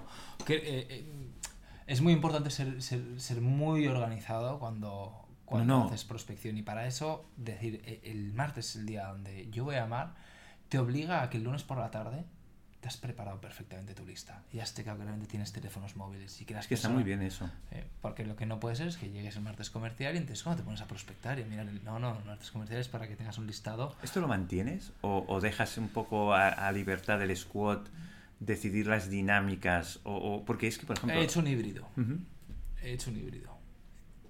Que, 0.47 0.55
eh, 0.57 0.87
eh, 0.91 1.07
es 1.89 2.01
muy 2.01 2.13
importante 2.13 2.51
ser, 2.51 2.81
ser, 2.83 3.03
ser 3.19 3.41
muy 3.41 3.89
organizado 3.89 4.61
cuando, 4.61 5.24
cuando 5.45 5.75
No, 5.75 5.81
no. 5.81 5.87
haces 5.89 6.05
prospección. 6.05 6.57
Y 6.57 6.63
para 6.63 6.87
eso, 6.87 7.29
decir, 7.37 7.83
eh, 7.85 8.01
el 8.05 8.33
martes 8.33 8.71
es 8.71 8.77
el 8.77 8.87
día 8.87 9.07
donde 9.09 9.49
yo 9.51 9.65
voy 9.65 9.77
a 9.77 9.81
llamar, 9.81 10.15
te 10.69 10.79
obliga 10.79 11.23
a 11.23 11.31
que 11.31 11.37
el 11.39 11.45
lunes 11.45 11.63
por 11.63 11.79
la 11.79 11.91
tarde 11.91 12.25
te 12.81 12.89
has 12.89 12.97
preparado 12.99 13.41
perfectamente 13.41 13.95
tu 13.95 14.05
lista. 14.05 14.43
Y 14.53 14.61
has 14.61 14.73
que 14.73 14.83
realmente 14.83 15.27
tienes 15.27 15.53
teléfonos 15.53 15.97
móviles. 15.97 16.39
Y 16.43 16.45
Es 16.53 16.67
que 16.67 16.75
está 16.75 16.91
muy 16.91 17.03
bien 17.03 17.23
eso. 17.23 17.51
eh, 17.71 17.87
porque 18.03 18.27
lo 18.27 18.37
que 18.37 18.45
no 18.45 18.61
puede 18.61 18.77
ser 18.77 18.89
es 18.89 18.99
que 18.99 19.09
llegues 19.11 19.37
el 19.37 19.43
martes 19.43 19.71
comercial 19.71 20.15
y 20.15 20.19
entonces 20.19 20.43
¿cómo 20.43 20.55
te 20.57 20.63
pones 20.63 20.83
a 20.83 20.87
prospectar 20.87 21.39
y 21.39 21.45
mirar 21.45 21.67
el... 21.67 21.83
No, 21.83 21.99
no, 21.99 22.19
el 22.19 22.25
martes 22.27 22.51
comercial 22.51 22.81
es 22.81 22.89
para 22.89 23.09
que 23.09 23.17
tengas 23.17 23.39
un 23.39 23.47
listado 23.47 23.97
¿Esto 24.03 24.21
lo 24.21 24.29
mantienes? 24.29 24.93
¿O, 25.01 25.25
o 25.29 25.41
dejas 25.41 25.79
un 25.79 25.89
poco 25.89 26.35
a, 26.35 26.49
a 26.49 26.73
libertad 26.73 27.19
del 27.19 27.35
squad 27.35 27.79
decidir 28.41 28.87
las 28.87 29.09
dinámicas? 29.09 30.01
O, 30.05 30.15
o- 30.17 30.45
porque 30.45 30.67
es 30.67 30.77
que, 30.77 30.85
por 30.85 30.99
ejemplo. 30.99 31.19
He 31.19 31.25
hecho 31.25 31.41
un 31.41 31.47
híbrido. 31.47 31.89
Ujú. 31.97 32.19
He 32.83 32.93
hecho 32.93 33.11
un 33.11 33.17
híbrido. 33.17 33.54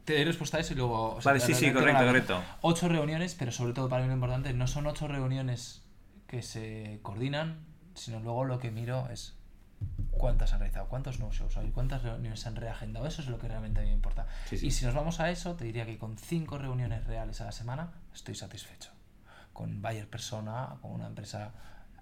Te 0.05 0.15
doy 0.15 0.25
respuesta 0.25 0.59
a 0.59 0.61
eso 0.61 0.75
y 0.75 0.77
luego... 0.77 1.15
o 1.15 1.23
sea, 1.23 1.33
Vale, 1.33 1.45
sí, 1.45 1.55
sí, 1.55 1.73
correcto, 1.73 2.05
correcto. 2.05 2.43
Ocho 2.61 2.89
reuniones, 2.89 3.35
pero 3.35 3.53
sobre 3.53 3.73
todo 3.73 3.89
para 3.89 4.03
mí 4.03 4.09
lo 4.09 4.15
importante, 4.15 4.53
no 4.53 4.67
son 4.67 4.87
ocho 4.87 5.09
reuniones 5.09 5.83
que 6.27 6.43
se 6.43 6.99
coordinan, 7.03 7.65
sino 7.95 8.21
luego 8.21 8.45
lo 8.45 8.59
que 8.59 8.71
miro 8.71 9.09
es 9.11 9.35
cuántas 10.11 10.53
han 10.53 10.61
realizado, 10.61 10.89
cuántos 10.89 11.19
no 11.21 11.31
shows 11.33 11.57
hay, 11.57 11.71
cuántas 11.71 12.03
reuniones 12.03 12.41
se 12.41 12.49
han 12.49 12.57
reagendado. 12.57 13.07
Eso 13.07 13.23
es 13.23 13.29
lo 13.29 13.39
que 13.39 13.49
realmente 13.49 13.81
a 13.81 13.83
mí 13.83 13.89
me 13.89 13.95
importa. 13.95 14.27
Sí, 14.49 14.59
sí. 14.59 14.67
Y 14.67 14.71
si 14.71 14.85
nos 14.85 14.95
vamos 14.95 15.21
a 15.21 15.31
eso, 15.31 15.55
te 15.55 15.65
diría 15.65 15.87
que 15.87 15.99
con 15.99 16.19
cinco 16.19 16.59
reuniones 16.59 17.07
reales 17.07 17.41
a 17.41 17.45
la 17.45 17.53
semana 17.53 17.93
estoy 18.13 18.35
satisfecho. 18.35 18.91
Con 19.53 19.83
Bayer 19.83 20.09
Persona, 20.09 20.77
con 20.83 20.93
una 20.93 21.07
empresa 21.07 21.53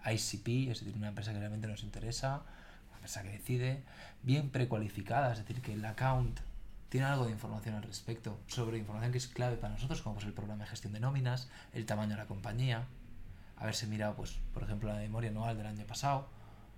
ICP, 0.04 0.70
es 0.70 0.80
decir, 0.80 0.94
una 0.96 1.08
empresa 1.08 1.32
que 1.32 1.38
realmente 1.38 1.68
nos 1.68 1.82
interesa, 1.82 2.42
una 2.88 2.96
empresa 2.96 3.22
que 3.22 3.30
decide, 3.30 3.84
bien 4.22 4.50
precualificada, 4.50 5.32
es 5.32 5.38
decir, 5.38 5.60
que 5.60 5.74
el 5.74 5.84
account 5.84 6.40
tiene 6.92 7.06
algo 7.06 7.24
de 7.24 7.30
información 7.30 7.74
al 7.74 7.82
respecto, 7.84 8.38
sobre 8.48 8.76
información 8.76 9.12
que 9.12 9.16
es 9.16 9.26
clave 9.26 9.56
para 9.56 9.72
nosotros, 9.72 10.02
como 10.02 10.16
pues 10.16 10.26
el 10.26 10.34
programa 10.34 10.64
de 10.64 10.68
gestión 10.68 10.92
de 10.92 11.00
nóminas, 11.00 11.48
el 11.72 11.86
tamaño 11.86 12.10
de 12.10 12.16
la 12.16 12.26
compañía, 12.26 12.84
haberse 13.56 13.86
mirado, 13.86 14.14
pues, 14.14 14.38
por 14.52 14.62
ejemplo, 14.62 14.92
la 14.92 14.98
memoria 14.98 15.30
anual 15.30 15.56
del 15.56 15.68
año 15.68 15.86
pasado 15.86 16.28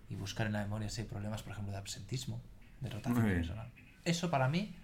y 0.08 0.14
buscar 0.14 0.46
en 0.46 0.52
la 0.52 0.62
memoria 0.62 0.88
si 0.88 1.00
hay 1.00 1.08
problemas, 1.08 1.42
por 1.42 1.50
ejemplo, 1.50 1.72
de 1.72 1.78
absentismo, 1.78 2.40
de 2.80 2.90
rotación 2.90 3.24
personal. 3.24 3.72
Eso 4.04 4.30
para 4.30 4.48
mí 4.48 4.76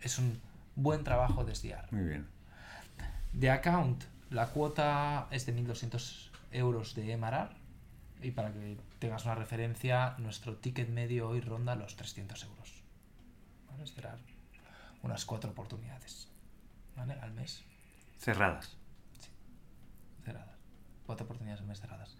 es 0.00 0.18
un 0.18 0.40
buen 0.74 1.04
trabajo 1.04 1.44
de 1.44 1.54
SDR. 1.54 1.88
Muy 1.90 2.04
bien. 2.04 2.26
De 3.34 3.50
account, 3.50 4.04
la 4.30 4.46
cuota 4.46 5.26
es 5.30 5.44
de 5.44 5.54
1.200 5.54 6.30
euros 6.52 6.94
de 6.94 7.14
MRR. 7.14 7.50
Y 8.22 8.30
para 8.30 8.54
que 8.54 8.78
tengas 9.00 9.26
una 9.26 9.34
referencia, 9.34 10.14
nuestro 10.16 10.56
ticket 10.56 10.88
medio 10.88 11.28
hoy 11.28 11.42
ronda 11.42 11.74
los 11.74 11.94
300 11.94 12.42
euros. 12.44 12.82
¿Vale? 13.68 13.84
Esperar 13.84 14.37
unas 15.02 15.24
cuatro 15.24 15.50
oportunidades 15.50 16.28
¿vale? 16.96 17.14
al 17.14 17.32
mes 17.32 17.64
Cerradas. 18.18 18.76
cerradas. 20.24 20.56
Cuatro 21.06 21.24
oportunidades 21.24 21.60
al 21.62 21.66
mes 21.68 21.80
cerradas. 21.80 22.16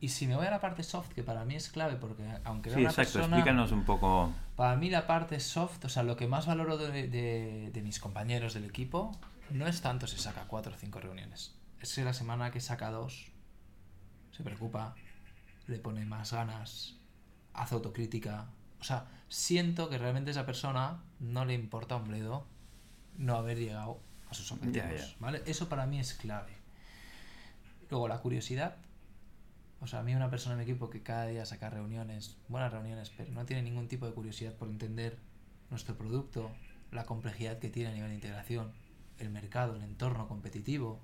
Y 0.00 0.10
si 0.10 0.26
me 0.28 0.36
voy 0.36 0.46
a 0.46 0.50
la 0.50 0.60
parte 0.60 0.82
soft, 0.84 1.08
que 1.12 1.24
para 1.24 1.44
mí 1.44 1.56
es 1.56 1.70
clave, 1.70 1.96
porque 1.96 2.22
aunque 2.44 2.70
vea 2.70 2.76
Sí, 2.76 2.80
una 2.82 2.90
exacto. 2.90 3.12
persona... 3.14 3.36
Explícanos 3.38 3.72
un 3.72 3.84
poco. 3.84 4.32
Para 4.54 4.76
mí 4.76 4.90
la 4.90 5.06
parte 5.08 5.40
soft, 5.40 5.84
o 5.84 5.88
sea, 5.88 6.04
lo 6.04 6.16
que 6.16 6.28
más 6.28 6.46
valoro 6.46 6.76
de, 6.78 7.08
de- 7.08 7.70
de 7.72 7.82
mis 7.82 7.98
compañeros 7.98 8.54
del 8.54 8.64
equipo, 8.64 9.18
no 9.50 9.66
es 9.66 9.80
tanto 9.80 10.06
si 10.06 10.18
saca 10.18 10.44
cuatro 10.46 10.72
o 10.74 10.76
cinco 10.78 11.00
reuniones. 11.00 11.56
Es 11.80 11.94
que 11.94 12.04
la 12.04 12.12
semana 12.12 12.52
que 12.52 12.60
saca 12.60 12.90
dos, 12.90 13.32
se 14.30 14.44
preocupa, 14.44 14.94
le 15.66 15.78
pone 15.80 16.04
más 16.04 16.32
ganas, 16.32 16.94
hace 17.54 17.74
autocrítica. 17.74 18.50
O 18.80 18.84
sea, 18.84 19.06
siento 19.28 19.88
que 19.88 19.98
realmente 19.98 20.30
a 20.30 20.32
esa 20.32 20.46
persona 20.46 21.02
no 21.20 21.44
le 21.44 21.54
importa 21.54 21.96
un 21.96 22.08
bledo 22.08 22.46
no 23.16 23.36
haber 23.36 23.58
llegado 23.58 24.00
a 24.30 24.34
sus 24.34 24.52
objetivos. 24.52 25.16
¿vale? 25.20 25.42
Eso 25.46 25.68
para 25.68 25.86
mí 25.86 25.98
es 25.98 26.14
clave. 26.14 26.52
Luego, 27.90 28.08
la 28.08 28.18
curiosidad. 28.20 28.76
O 29.80 29.86
sea, 29.86 30.00
a 30.00 30.02
mí 30.02 30.14
una 30.14 30.30
persona 30.30 30.54
en 30.54 30.58
mi 30.58 30.64
equipo 30.64 30.90
que 30.90 31.02
cada 31.02 31.26
día 31.26 31.46
saca 31.46 31.70
reuniones, 31.70 32.36
buenas 32.48 32.72
reuniones, 32.72 33.10
pero 33.16 33.30
no 33.30 33.46
tiene 33.46 33.62
ningún 33.62 33.86
tipo 33.86 34.06
de 34.06 34.12
curiosidad 34.12 34.54
por 34.54 34.68
entender 34.68 35.18
nuestro 35.70 35.96
producto, 35.96 36.50
la 36.90 37.04
complejidad 37.04 37.58
que 37.58 37.68
tiene 37.68 37.90
a 37.90 37.94
nivel 37.94 38.08
de 38.08 38.14
integración, 38.16 38.72
el 39.18 39.30
mercado, 39.30 39.76
el 39.76 39.82
entorno 39.82 40.26
competitivo, 40.26 41.00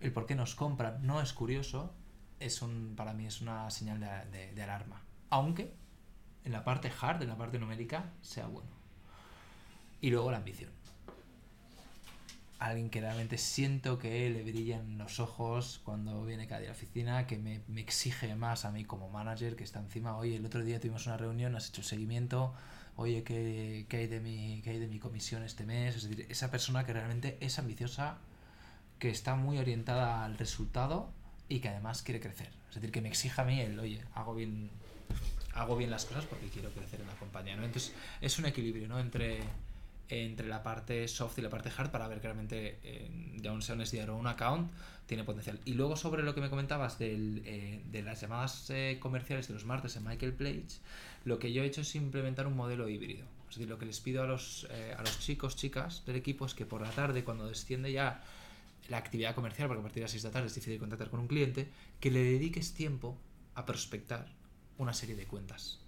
el 0.00 0.12
por 0.12 0.26
qué 0.26 0.34
nos 0.34 0.54
compran, 0.54 1.06
no 1.06 1.22
es 1.22 1.32
curioso, 1.32 1.94
es 2.38 2.60
un, 2.60 2.94
para 2.96 3.14
mí 3.14 3.26
es 3.26 3.40
una 3.40 3.70
señal 3.70 4.00
de, 4.30 4.52
de 4.52 4.62
alarma. 4.62 5.02
Aunque 5.30 5.74
en 6.44 6.52
la 6.52 6.64
parte 6.64 6.90
hard, 7.00 7.22
en 7.22 7.28
la 7.28 7.36
parte 7.36 7.58
numérica, 7.58 8.10
sea 8.22 8.46
bueno. 8.46 8.68
Y 10.00 10.10
luego 10.10 10.30
la 10.30 10.38
ambición. 10.38 10.70
Alguien 12.58 12.90
que 12.90 13.00
realmente 13.00 13.38
siento 13.38 13.98
que 13.98 14.28
le 14.28 14.42
brillan 14.42 14.98
los 14.98 15.18
ojos 15.18 15.80
cuando 15.82 16.24
viene 16.24 16.46
cada 16.46 16.60
día 16.60 16.70
a 16.70 16.72
la 16.72 16.76
oficina, 16.76 17.26
que 17.26 17.38
me, 17.38 17.62
me, 17.68 17.80
exige 17.80 18.34
más 18.34 18.66
a 18.66 18.70
mí 18.70 18.84
como 18.84 19.08
manager, 19.08 19.56
que 19.56 19.64
está 19.64 19.80
encima, 19.80 20.16
oye, 20.16 20.36
el 20.36 20.44
otro 20.44 20.62
día 20.62 20.78
tuvimos 20.78 21.06
una 21.06 21.16
reunión, 21.16 21.56
has 21.56 21.70
hecho 21.70 21.82
seguimiento, 21.82 22.52
oye, 22.96 23.22
¿qué, 23.24 23.86
qué 23.88 23.96
hay, 23.98 24.06
de 24.08 24.20
mi, 24.20 24.60
¿qué 24.62 24.70
hay 24.70 24.78
de 24.78 24.88
mi 24.88 24.98
comisión 24.98 25.42
este 25.42 25.64
mes? 25.64 25.96
Es 25.96 26.02
decir, 26.02 26.26
esa 26.28 26.50
persona 26.50 26.84
que 26.84 26.92
realmente 26.92 27.38
es 27.40 27.58
ambiciosa, 27.58 28.18
que 28.98 29.08
está 29.08 29.36
muy 29.36 29.58
orientada 29.58 30.24
al 30.24 30.36
resultado 30.36 31.10
y 31.48 31.60
que 31.60 31.70
además 31.70 32.02
quiere 32.02 32.20
crecer. 32.20 32.50
Es 32.68 32.74
decir, 32.74 32.92
que 32.92 33.00
me 33.00 33.08
exija 33.08 33.42
a 33.42 33.44
mí 33.46 33.58
el, 33.58 33.78
oye, 33.80 34.04
hago 34.14 34.34
bien 34.34 34.70
hago 35.60 35.76
bien 35.76 35.90
las 35.90 36.06
cosas 36.06 36.24
porque 36.24 36.48
quiero 36.48 36.70
crecer 36.70 37.00
en 37.00 37.06
la 37.06 37.14
compañía, 37.14 37.56
¿no? 37.56 37.64
Entonces 37.64 37.94
es 38.20 38.38
un 38.38 38.46
equilibrio, 38.46 38.88
¿no? 38.88 38.98
Entre, 38.98 39.40
entre 40.08 40.48
la 40.48 40.62
parte 40.62 41.06
soft 41.06 41.38
y 41.38 41.42
la 41.42 41.50
parte 41.50 41.70
hard 41.76 41.90
para 41.90 42.08
ver 42.08 42.20
que 42.20 42.28
realmente, 42.28 42.78
eh, 42.82 43.08
ya 43.36 43.52
un 43.52 43.58
un 43.58 43.86
SDR 43.86 44.10
o 44.10 44.16
un 44.16 44.26
account, 44.26 44.70
tiene 45.06 45.24
potencial. 45.24 45.60
Y 45.64 45.74
luego 45.74 45.96
sobre 45.96 46.22
lo 46.22 46.34
que 46.34 46.40
me 46.40 46.48
comentabas 46.48 46.98
del, 46.98 47.42
eh, 47.44 47.82
de 47.90 48.02
las 48.02 48.20
llamadas 48.20 48.70
eh, 48.70 48.98
comerciales 49.00 49.48
de 49.48 49.54
los 49.54 49.64
martes 49.64 49.96
en 49.96 50.04
Michael 50.04 50.32
Plage, 50.32 50.80
lo 51.24 51.38
que 51.38 51.52
yo 51.52 51.62
he 51.62 51.66
hecho 51.66 51.82
es 51.82 51.94
implementar 51.94 52.46
un 52.46 52.56
modelo 52.56 52.88
híbrido. 52.88 53.26
Es 53.50 53.56
decir, 53.56 53.68
lo 53.68 53.78
que 53.78 53.86
les 53.86 54.00
pido 54.00 54.22
a 54.22 54.26
los, 54.26 54.68
a 54.96 55.02
los 55.02 55.18
chicos, 55.18 55.56
chicas 55.56 56.04
del 56.06 56.14
equipo 56.14 56.46
es 56.46 56.54
que 56.54 56.64
por 56.66 56.82
la 56.82 56.90
tarde, 56.90 57.24
cuando 57.24 57.48
desciende 57.48 57.90
ya 57.90 58.22
la 58.88 58.98
actividad 58.98 59.34
comercial, 59.34 59.66
porque 59.66 59.80
a 59.80 59.82
partir 59.82 60.00
de 60.00 60.04
las 60.04 60.12
6 60.12 60.22
de 60.22 60.28
la 60.28 60.32
tarde 60.32 60.46
es 60.46 60.54
difícil 60.54 60.78
contactar 60.78 61.10
con 61.10 61.18
un 61.18 61.26
cliente, 61.26 61.68
que 61.98 62.12
le 62.12 62.22
dediques 62.22 62.74
tiempo 62.74 63.18
a 63.56 63.66
prospectar 63.66 64.26
una 64.80 64.94
serie 64.94 65.14
de 65.14 65.26
cuentas. 65.26 65.78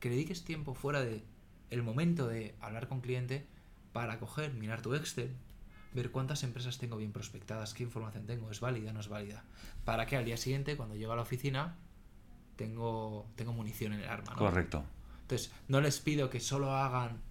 Que 0.00 0.10
dediques 0.10 0.44
tiempo 0.44 0.74
fuera 0.74 1.00
de 1.00 1.24
el 1.70 1.82
momento 1.82 2.26
de 2.26 2.54
hablar 2.60 2.88
con 2.88 3.00
cliente 3.00 3.46
para 3.92 4.18
coger, 4.18 4.52
mirar 4.54 4.82
tu 4.82 4.94
Excel, 4.94 5.34
ver 5.92 6.10
cuántas 6.10 6.42
empresas 6.42 6.78
tengo 6.78 6.96
bien 6.96 7.12
prospectadas, 7.12 7.74
qué 7.74 7.84
información 7.84 8.26
tengo, 8.26 8.50
es 8.50 8.60
válida, 8.60 8.92
no 8.92 9.00
es 9.00 9.08
válida. 9.08 9.44
Para 9.84 10.06
que 10.06 10.16
al 10.16 10.24
día 10.24 10.36
siguiente, 10.36 10.76
cuando 10.76 10.96
llego 10.96 11.12
a 11.12 11.16
la 11.16 11.22
oficina, 11.22 11.76
tengo, 12.56 13.26
tengo 13.36 13.52
munición 13.52 13.92
en 13.92 14.00
el 14.00 14.08
arma. 14.08 14.34
Correcto. 14.34 14.84
Entonces, 15.22 15.52
no 15.68 15.80
les 15.80 16.00
pido 16.00 16.28
que 16.28 16.40
solo 16.40 16.74
hagan 16.74 17.22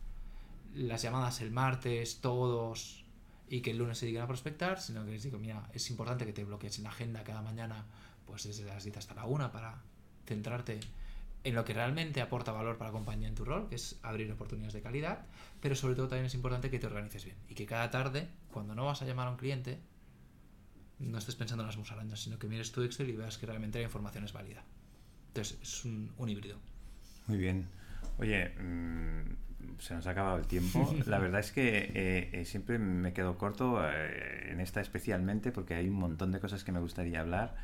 las 0.74 1.02
llamadas 1.02 1.42
el 1.42 1.52
martes, 1.52 2.22
todos, 2.22 3.04
y 3.50 3.62
que 3.62 3.72
el 3.72 3.78
lunes 3.78 3.98
se 3.98 4.06
digan 4.06 4.24
a 4.24 4.28
prospectar, 4.28 4.80
sino 4.80 5.04
que 5.04 5.12
les 5.12 5.24
digo, 5.24 5.38
mira, 5.38 5.70
es 5.74 5.90
importante 5.90 6.26
que 6.26 6.34
te 6.34 6.46
bloquees 6.46 6.78
en 6.78 6.86
la 6.86 6.90
agenda 6.90 7.24
cada 7.26 7.42
mañana, 7.42 7.86
pues 8.26 8.44
desde 8.44 8.64
las 8.64 8.86
10 8.86 8.98
hasta 8.98 9.14
la 9.14 9.26
1 9.26 9.52
para 9.52 9.84
centrarte 10.26 10.80
en 11.44 11.56
lo 11.56 11.66
que 11.66 11.74
realmente 11.74 12.22
aporta 12.22 12.52
valor 12.52 12.78
para 12.78 12.90
la 12.90 12.94
compañía 12.94 13.28
en 13.28 13.36
tu 13.36 13.44
rol, 13.44 13.68
que 13.68 13.76
es 13.76 14.00
abrir 14.02 14.32
oportunidades 14.32 14.74
de 14.74 14.82
calidad, 14.82 15.26
pero 15.62 15.76
sobre 15.76 15.96
todo 15.96 16.08
también 16.08 16.28
es 16.28 16.36
importante 16.36 16.70
que 16.70 16.80
te 16.80 16.88
organices 16.88 17.26
bien 17.26 17.38
y 17.50 17.56
que 17.56 17.66
cada 17.66 17.92
tarde, 17.92 18.28
cuando 18.52 18.76
no 18.76 18.86
vas 18.86 19.02
a 19.02 19.06
llamar 19.06 19.28
a 19.28 19.32
un 19.32 19.38
cliente, 19.38 19.80
no 21.00 21.18
estés 21.18 21.36
pensando 21.36 21.64
en 21.64 21.68
las 21.68 21.78
musarañas, 21.78 22.22
sino 22.22 22.40
que 22.40 22.48
mires 22.48 22.72
tu 22.72 22.82
Excel 22.82 23.10
y 23.10 23.16
veas 23.16 23.38
que 23.38 23.46
realmente 23.46 23.80
la 23.80 23.86
información 23.86 24.24
es 24.24 24.34
válida. 24.34 24.64
Entonces, 25.28 25.58
es 25.62 25.86
un, 25.86 26.30
híbrido. 26.30 26.58
Muy 27.28 27.38
bien. 27.38 27.68
Oye, 28.20 28.50
mm, 28.50 29.80
se 29.80 29.96
nos 29.96 30.08
ha 30.08 30.12
acabado 30.12 30.38
el 30.38 30.46
tiempo. 30.46 30.94
La 31.08 31.20
verdad 31.20 31.40
es 31.40 31.52
que 31.52 31.92
eh, 31.94 32.30
eh, 32.32 32.46
siempre 32.46 32.78
me 32.78 33.14
quedo 33.14 33.38
corto 33.38 33.82
eh, 33.84 34.52
en 34.52 34.60
esta 34.60 34.80
especialmente 34.80 35.52
porque 35.52 35.74
hay 35.74 35.90
un 35.90 35.96
montón 35.96 36.32
de 36.32 36.40
cosas 36.40 36.64
que 36.64 36.72
me 36.72 36.80
gustaría 36.80 37.20
hablar. 37.20 37.56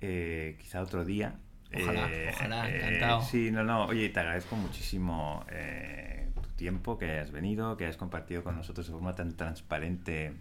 quizá 0.00 0.82
otro 0.82 1.04
día, 1.04 1.34
Ojalá, 1.74 2.10
eh, 2.12 2.30
ojalá, 2.34 2.70
eh, 2.70 2.76
encantado. 2.76 3.22
sí, 3.22 3.50
no, 3.50 3.62
no, 3.62 3.86
oye, 3.86 4.08
te 4.08 4.20
agradezco 4.20 4.56
muchísimo 4.56 5.44
eh, 5.50 6.28
tu 6.34 6.48
tiempo, 6.50 6.98
que 6.98 7.04
hayas 7.06 7.30
venido, 7.30 7.76
que 7.76 7.84
hayas 7.84 7.96
compartido 7.96 8.42
con 8.42 8.56
nosotros 8.56 8.86
de 8.86 8.92
forma 8.92 9.14
tan 9.14 9.36
transparente, 9.36 10.32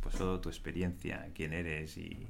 pues 0.00 0.16
toda 0.16 0.40
tu 0.40 0.50
experiencia, 0.50 1.28
quién 1.34 1.54
eres 1.54 1.96
y, 1.96 2.28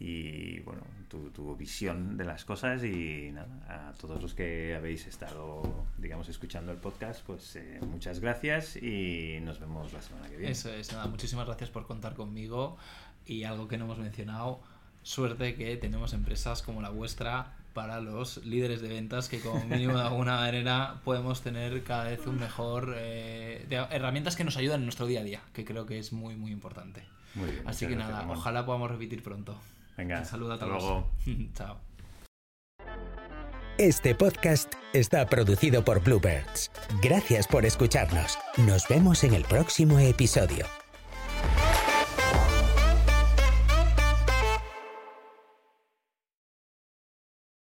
y 0.00 0.58
bueno, 0.60 0.82
tu, 1.08 1.30
tu, 1.30 1.54
visión 1.56 2.16
de 2.16 2.24
las 2.24 2.44
cosas 2.44 2.82
y 2.82 3.30
nada, 3.32 3.90
a 3.90 3.92
todos 3.92 4.20
los 4.20 4.34
que 4.34 4.74
habéis 4.74 5.06
estado, 5.06 5.62
digamos, 5.98 6.28
escuchando 6.28 6.72
el 6.72 6.78
podcast, 6.78 7.24
pues 7.24 7.56
muchas 7.82 8.18
gracias 8.18 8.76
y 8.76 9.38
nos 9.42 9.60
vemos 9.60 9.92
la 9.92 10.02
semana 10.02 10.28
que 10.28 10.36
viene. 10.36 10.52
Eso 10.52 10.72
es, 10.72 10.92
nada, 10.92 11.06
muchísimas 11.06 11.46
gracias 11.46 11.70
por 11.70 11.86
contar 11.86 12.14
conmigo 12.14 12.78
y 13.26 13.44
algo 13.44 13.68
que 13.68 13.78
no 13.78 13.84
hemos 13.84 13.98
mencionado, 13.98 14.60
suerte 15.02 15.54
que 15.54 15.76
tenemos 15.76 16.14
empresas 16.14 16.62
como 16.62 16.82
la 16.82 16.90
vuestra 16.90 17.59
para 17.72 18.00
los 18.00 18.44
líderes 18.44 18.80
de 18.80 18.88
ventas 18.88 19.28
que 19.28 19.40
como 19.40 19.64
mínimo 19.64 19.96
de 19.96 20.02
alguna 20.02 20.36
manera 20.36 21.00
podemos 21.04 21.42
tener 21.42 21.82
cada 21.82 22.04
vez 22.04 22.26
un 22.26 22.38
mejor 22.38 22.94
eh, 22.96 23.66
herramientas 23.90 24.36
que 24.36 24.44
nos 24.44 24.56
ayudan 24.56 24.80
en 24.80 24.86
nuestro 24.86 25.06
día 25.06 25.20
a 25.20 25.24
día, 25.24 25.40
que 25.52 25.64
creo 25.64 25.86
que 25.86 25.98
es 25.98 26.12
muy 26.12 26.36
muy 26.36 26.52
importante. 26.52 27.04
Muy 27.34 27.50
bien, 27.50 27.68
Así 27.68 27.86
que 27.86 27.96
nada, 27.96 28.26
ojalá 28.28 28.66
podamos 28.66 28.90
repetir 28.90 29.22
pronto. 29.22 29.56
Venga, 29.96 30.18
un 30.18 30.24
saludo 30.24 30.54
a 30.54 30.58
todos. 30.58 30.82
Luego. 30.82 31.10
Chao. 31.54 31.78
Este 33.78 34.14
podcast 34.14 34.74
está 34.92 35.26
producido 35.26 35.84
por 35.84 36.02
Bluebirds. 36.02 36.70
Gracias 37.02 37.46
por 37.46 37.64
escucharnos. 37.64 38.38
Nos 38.58 38.86
vemos 38.88 39.24
en 39.24 39.32
el 39.32 39.44
próximo 39.44 39.98
episodio. 39.98 40.79